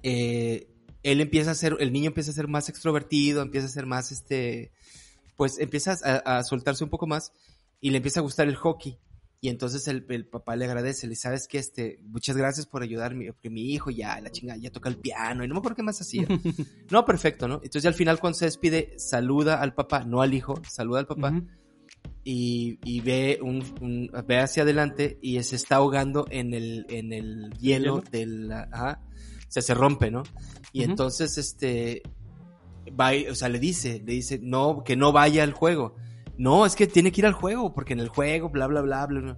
eh, 0.03 0.67
él 1.03 1.21
empieza 1.21 1.51
a 1.51 1.55
ser, 1.55 1.75
el 1.79 1.91
niño 1.91 2.07
empieza 2.07 2.31
a 2.31 2.35
ser 2.35 2.47
más 2.47 2.69
extrovertido, 2.69 3.41
empieza 3.41 3.67
a 3.67 3.71
ser 3.71 3.85
más, 3.85 4.11
este, 4.11 4.71
pues 5.35 5.59
empieza 5.59 5.97
a, 6.03 6.37
a 6.37 6.43
soltarse 6.43 6.83
un 6.83 6.89
poco 6.89 7.07
más 7.07 7.31
y 7.81 7.89
le 7.89 7.97
empieza 7.97 8.19
a 8.19 8.23
gustar 8.23 8.47
el 8.47 8.55
hockey. 8.55 8.97
Y 9.39 9.49
entonces 9.49 9.87
el, 9.87 10.03
el 10.09 10.25
papá 10.25 10.55
le 10.55 10.65
agradece, 10.65 11.05
le 11.07 11.15
sabes 11.15 11.47
que 11.47 11.59
este, 11.59 11.99
muchas 12.03 12.35
gracias 12.35 12.65
por 12.65 12.81
ayudarme, 12.81 13.31
porque 13.31 13.51
mi 13.51 13.71
hijo 13.71 13.91
ya, 13.91 14.19
la 14.19 14.31
chinga, 14.31 14.57
ya 14.57 14.71
toca 14.71 14.89
el 14.89 14.97
piano 14.97 15.43
y 15.43 15.47
no 15.47 15.53
me 15.53 15.59
acuerdo 15.59 15.75
qué 15.75 15.83
más 15.83 16.01
hacía. 16.01 16.27
No, 16.91 17.05
perfecto, 17.05 17.47
¿no? 17.47 17.55
Entonces 17.63 17.85
al 17.85 17.93
final 17.93 18.19
cuando 18.19 18.39
se 18.39 18.45
despide, 18.45 18.93
saluda 18.97 19.61
al 19.61 19.73
papá, 19.75 20.03
no 20.05 20.21
al 20.21 20.33
hijo, 20.33 20.59
saluda 20.67 20.99
al 20.99 21.05
papá 21.07 21.29
y, 22.23 22.79
y 22.83 23.01
ve 23.01 23.39
un, 23.41 23.63
un- 23.81 24.11
ve 24.25 24.39
hacia 24.39 24.63
adelante 24.63 25.17
y 25.21 25.41
se 25.43 25.55
está 25.55 25.75
ahogando 25.77 26.25
en 26.31 26.53
el, 26.53 26.85
en 26.89 27.13
el 27.13 27.51
hielo 27.59 28.01
¿Hielo? 28.01 28.03
de 28.11 28.25
la, 28.25 28.69
ajá, 28.71 29.01
o 29.47 29.51
sea, 29.51 29.61
se 29.61 29.73
rompe, 29.73 30.09
¿no? 30.11 30.23
Y 30.73 30.83
entonces, 30.83 31.37
este, 31.37 32.01
va, 32.99 33.11
o 33.31 33.35
sea, 33.35 33.49
le 33.49 33.59
dice, 33.59 34.01
le 34.05 34.13
dice, 34.13 34.39
no, 34.41 34.83
que 34.83 34.95
no 34.95 35.11
vaya 35.11 35.43
al 35.43 35.53
juego. 35.53 35.95
No, 36.37 36.65
es 36.65 36.75
que 36.75 36.87
tiene 36.87 37.11
que 37.11 37.21
ir 37.21 37.25
al 37.25 37.33
juego, 37.33 37.73
porque 37.73 37.93
en 37.93 37.99
el 37.99 38.09
juego, 38.09 38.49
bla, 38.49 38.67
bla, 38.67 38.81
bla, 38.81 39.05
bla, 39.07 39.19
bla. 39.21 39.37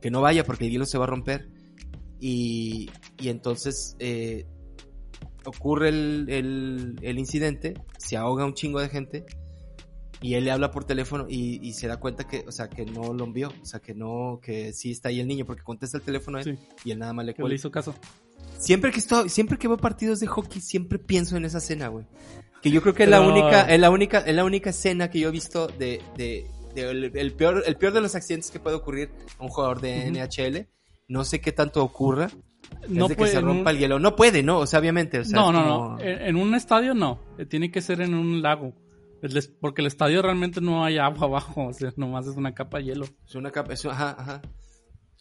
que 0.00 0.10
no 0.10 0.20
vaya 0.20 0.44
porque 0.44 0.66
el 0.66 0.72
hielo 0.72 0.86
se 0.86 0.98
va 0.98 1.04
a 1.04 1.08
romper. 1.08 1.48
Y, 2.20 2.90
y 3.18 3.28
entonces, 3.28 3.96
eh, 3.98 4.46
ocurre 5.44 5.90
el, 5.90 6.26
el, 6.28 6.96
el 7.02 7.18
incidente, 7.18 7.74
se 7.98 8.16
ahoga 8.16 8.44
un 8.44 8.54
chingo 8.54 8.80
de 8.80 8.88
gente 8.88 9.26
y 10.22 10.34
él 10.34 10.44
le 10.44 10.50
habla 10.50 10.70
por 10.70 10.84
teléfono 10.84 11.26
y, 11.28 11.60
y 11.66 11.74
se 11.74 11.86
da 11.88 11.98
cuenta 12.00 12.26
que, 12.26 12.44
o 12.48 12.52
sea, 12.52 12.68
que 12.68 12.86
no 12.86 13.12
lo 13.12 13.24
envió, 13.24 13.52
o 13.62 13.66
sea, 13.66 13.80
que 13.80 13.94
no, 13.94 14.40
que 14.42 14.72
sí 14.72 14.90
está 14.90 15.10
ahí 15.10 15.20
el 15.20 15.28
niño 15.28 15.44
porque 15.44 15.62
contesta 15.62 15.98
el 15.98 16.02
teléfono 16.04 16.38
a 16.38 16.40
él 16.40 16.46
Sí, 16.46 16.58
y 16.84 16.90
él 16.92 16.98
nada 16.98 17.12
más 17.12 17.26
le 17.26 17.34
que 17.34 17.42
le 17.42 17.42
cuelga. 17.42 17.54
hizo 17.54 17.70
caso. 17.70 17.94
Siempre 18.58 18.90
que 18.90 18.98
estoy, 19.00 19.28
siempre 19.28 19.58
que 19.58 19.68
veo 19.68 19.76
partidos 19.76 20.18
de 20.20 20.26
hockey, 20.26 20.60
siempre 20.62 20.98
pienso 20.98 21.36
en 21.36 21.44
esa 21.44 21.58
escena, 21.58 21.88
güey. 21.88 22.06
Que 22.62 22.70
yo 22.70 22.82
creo 22.82 22.94
que 22.94 23.04
es 23.04 23.08
la 23.08 23.18
Pero- 23.18 23.32
única, 23.32 23.62
es 23.62 23.80
la 23.80 23.90
única, 23.90 24.18
es 24.18 24.34
la 24.34 24.44
única 24.44 24.70
escena 24.70 25.10
que 25.10 25.20
yo 25.20 25.28
he 25.28 25.32
visto 25.32 25.66
de, 25.68 26.02
de, 26.16 26.46
de 26.74 26.90
el, 26.90 27.04
el 27.16 27.32
peor, 27.34 27.62
el 27.66 27.76
peor 27.76 27.92
de 27.92 28.00
los 28.00 28.14
accidentes 28.14 28.50
que 28.50 28.58
puede 28.60 28.76
ocurrir 28.76 29.10
a 29.38 29.42
un 29.44 29.48
jugador 29.50 29.80
de 29.80 30.10
Ujú. 30.10 30.18
NHL. 30.18 30.66
No 31.08 31.24
sé 31.24 31.40
qué 31.40 31.52
tanto 31.52 31.82
ocurra. 31.84 32.30
No 32.88 33.04
es 33.04 33.10
de 33.10 33.14
que 33.14 33.18
puede, 33.20 33.32
se 33.32 33.40
rompa 33.40 33.70
un- 33.70 33.76
el 33.76 33.78
hielo. 33.78 33.98
No 34.00 34.16
puede, 34.16 34.42
¿no? 34.42 34.58
O 34.58 34.66
sea, 34.66 34.80
obviamente. 34.80 35.20
O 35.20 35.24
sea, 35.24 35.38
no, 35.38 35.52
no, 35.52 35.62
como- 35.62 35.88
no. 35.96 36.00
En, 36.00 36.22
en 36.22 36.36
un 36.36 36.54
estadio 36.54 36.94
no. 36.94 37.20
Tiene 37.48 37.70
que 37.70 37.80
ser 37.80 38.00
en 38.00 38.14
un 38.14 38.42
lago. 38.42 38.74
Porque 39.60 39.80
el 39.82 39.86
estadio 39.86 40.20
realmente 40.22 40.60
no 40.60 40.84
hay 40.84 40.98
agua 40.98 41.26
abajo. 41.28 41.66
O 41.68 41.72
sea, 41.72 41.92
nomás 41.96 42.26
es 42.26 42.36
una 42.36 42.54
capa 42.54 42.78
de 42.78 42.84
hielo. 42.86 43.06
Es 43.26 43.34
una 43.36 43.52
capa, 43.52 43.72
es 43.74 43.84
ajá, 43.86 44.16
ajá. 44.18 44.42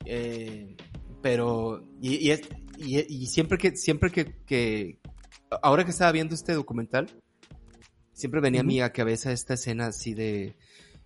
Eh, 0.06 0.76
pero, 1.22 1.84
y, 2.02 2.16
y, 2.28 2.32
es- 2.32 2.48
y, 2.78 3.00
y 3.24 3.28
siempre 3.28 3.58
que, 3.58 3.76
siempre 3.76 4.12
que, 4.12 4.36
que, 4.46 5.00
ahora 5.62 5.84
que 5.86 5.92
estaba 5.92 6.12
viendo 6.12 6.36
este 6.36 6.54
documental, 6.54 7.10
siempre 8.16 8.42
venía 8.42 8.62
a 8.62 8.64
Ujú. 8.64 8.68
mi 8.68 8.82
a 8.82 8.92
cabeza 8.92 9.32
esta 9.32 9.54
escena 9.54 9.88
así 9.88 10.14
de, 10.16 10.56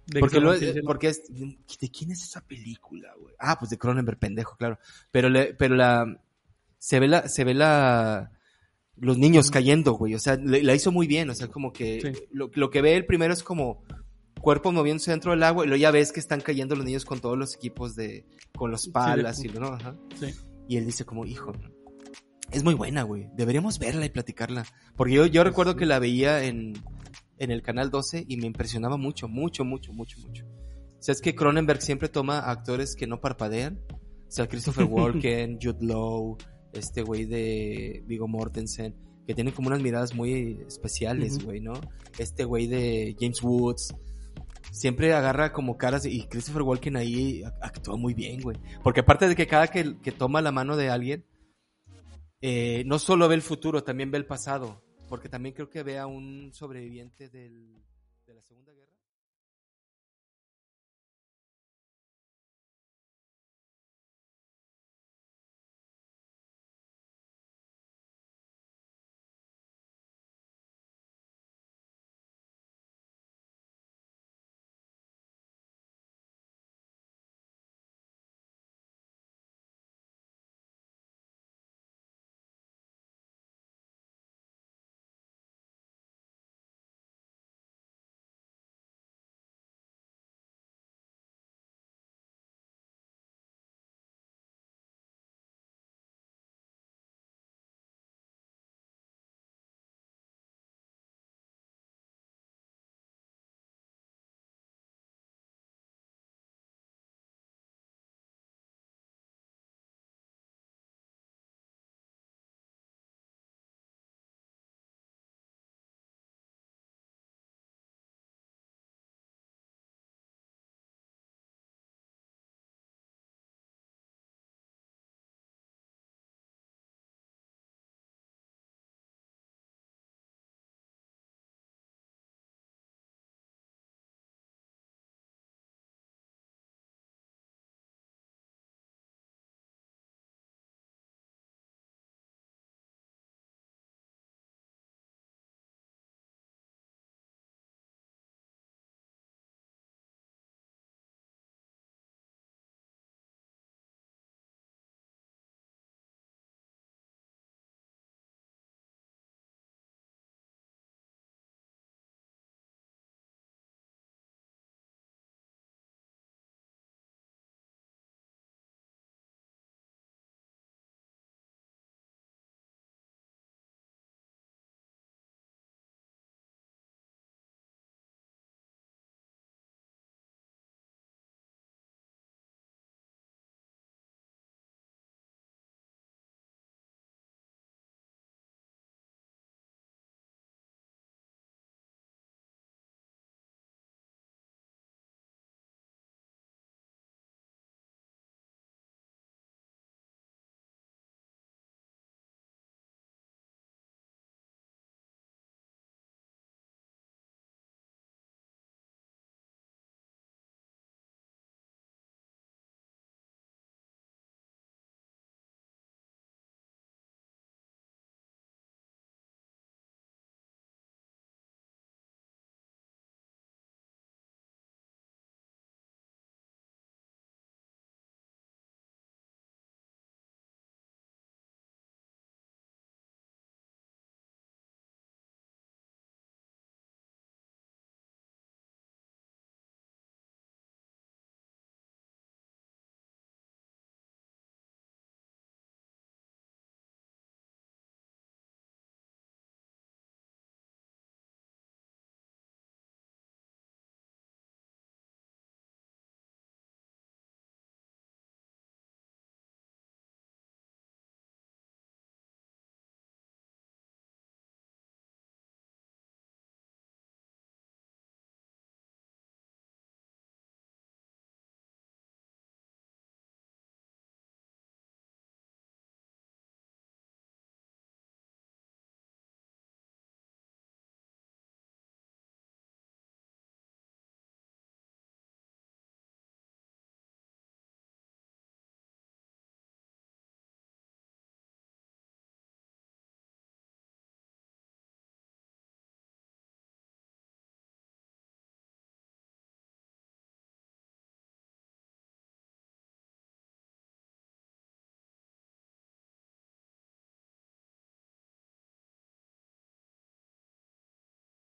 De 0.07 0.13
que 0.13 0.19
porque, 0.21 0.39
lo- 0.39 0.53
porque 0.85 1.07
es, 1.09 1.23
¿de 1.27 1.89
quién 1.89 2.11
es 2.11 2.23
esa 2.23 2.41
película, 2.41 3.13
güey? 3.19 3.35
Ah, 3.37 3.57
pues 3.59 3.69
de 3.71 3.77
Cronenberg, 3.77 4.17
pendejo, 4.17 4.55
claro. 4.55 4.79
Pero 5.11 5.27
le, 5.29 5.53
pero 5.53 5.75
la, 5.75 6.21
se 6.77 6.99
ve 7.01 7.07
la, 7.09 7.27
se 7.27 7.43
ve 7.43 7.53
la, 7.53 8.31
los 8.95 9.17
niños 9.17 9.51
cayendo, 9.51 9.93
güey. 9.93 10.15
O 10.15 10.19
sea, 10.19 10.35
le- 10.37 10.63
la 10.63 10.73
hizo 10.75 10.91
muy 10.91 11.07
bien. 11.07 11.29
O 11.29 11.35
sea, 11.35 11.47
como 11.47 11.73
que 11.73 12.01
Sí. 12.01 12.23
lo, 12.31 12.49
lo 12.53 12.69
que 12.69 12.81
ve 12.81 12.95
el 12.95 13.05
primero 13.05 13.33
es 13.33 13.43
como 13.43 13.83
cuerpos 14.41 14.73
moviéndose 14.73 15.11
dentro 15.11 15.31
del 15.31 15.43
agua 15.43 15.65
y 15.65 15.67
luego 15.67 15.81
ya 15.81 15.91
ves 15.91 16.11
que 16.13 16.19
están 16.21 16.39
cayendo 16.41 16.75
los 16.75 16.85
niños 16.85 17.03
con 17.05 17.19
todos 17.19 17.37
los 17.37 17.55
equipos 17.55 17.95
de, 17.95 18.25
con 18.57 18.71
los 18.71 18.87
palas 18.87 19.43
y 19.43 19.49
lo, 19.49 19.59
¿no? 19.59 19.67
Ajá. 19.73 19.95
Sí. 20.19 20.33
Y 20.69 20.77
él 20.77 20.85
dice 20.85 21.03
como, 21.03 21.25
hijo, 21.25 21.51
es 22.51 22.63
muy 22.63 22.73
buena, 22.73 23.03
güey. 23.03 23.27
Deberíamos 23.35 23.79
verla 23.79 24.05
y 24.05 24.09
platicarla. 24.09 24.65
Porque 24.95 25.13
yo, 25.13 25.25
yo 25.25 25.43
recuerdo 25.43 25.75
que 25.75 25.85
la 25.85 25.99
veía 25.99 26.43
en, 26.45 26.73
en 27.39 27.51
el 27.51 27.61
canal 27.61 27.89
12 27.89 28.25
y 28.27 28.37
me 28.37 28.45
impresionaba 28.47 28.97
mucho, 28.97 29.27
mucho, 29.27 29.63
mucho, 29.65 29.93
mucho, 29.93 30.19
mucho. 30.19 30.45
O 30.45 31.01
sea, 31.01 31.13
es 31.13 31.21
que 31.21 31.33
Cronenberg 31.33 31.81
siempre 31.81 32.09
toma 32.09 32.39
actores 32.39 32.95
que 32.95 33.07
no 33.07 33.21
parpadean. 33.21 33.79
O 33.89 34.31
sea, 34.31 34.47
Christopher 34.47 34.83
Walken, 34.89 35.57
Jude 35.61 35.85
Law, 35.85 36.37
este 36.73 37.01
güey 37.01 37.25
de 37.25 38.03
Vigo 38.05 38.27
Mortensen, 38.27 38.93
que 39.25 39.33
tienen 39.33 39.53
como 39.53 39.69
unas 39.69 39.81
miradas 39.81 40.13
muy 40.13 40.59
especiales, 40.67 41.43
güey, 41.43 41.61
¿no? 41.61 41.73
Este 42.17 42.43
güey 42.43 42.67
de 42.67 43.15
James 43.19 43.41
Woods. 43.41 43.95
Siempre 44.71 45.13
agarra 45.13 45.51
como 45.53 45.77
caras 45.77 46.05
y 46.05 46.27
Christopher 46.27 46.61
Walken 46.63 46.95
ahí 46.97 47.41
ac- 47.41 47.53
actúa 47.61 47.95
muy 47.95 48.13
bien, 48.13 48.41
güey. 48.41 48.57
Porque 48.83 48.99
aparte 48.99 49.27
de 49.27 49.35
que 49.35 49.47
cada 49.47 49.67
que, 49.67 49.97
que 49.99 50.11
toma 50.11 50.41
la 50.41 50.51
mano 50.51 50.75
de 50.77 50.89
alguien, 50.89 51.25
eh, 52.41 52.83
no 52.85 52.99
solo 52.99 53.27
ve 53.27 53.35
el 53.35 53.41
futuro, 53.41 53.83
también 53.83 54.11
ve 54.11 54.17
el 54.17 54.25
pasado. 54.25 54.83
Porque 55.09 55.27
también 55.27 55.55
creo 55.55 55.69
que 55.69 55.83
ve 55.83 55.97
a 55.97 56.07
un 56.07 56.51
sobreviviente 56.53 57.29
del, 57.29 57.81
de 58.27 58.33
la 58.35 58.41
Segunda 58.43 58.71
Guerra. 58.71 58.88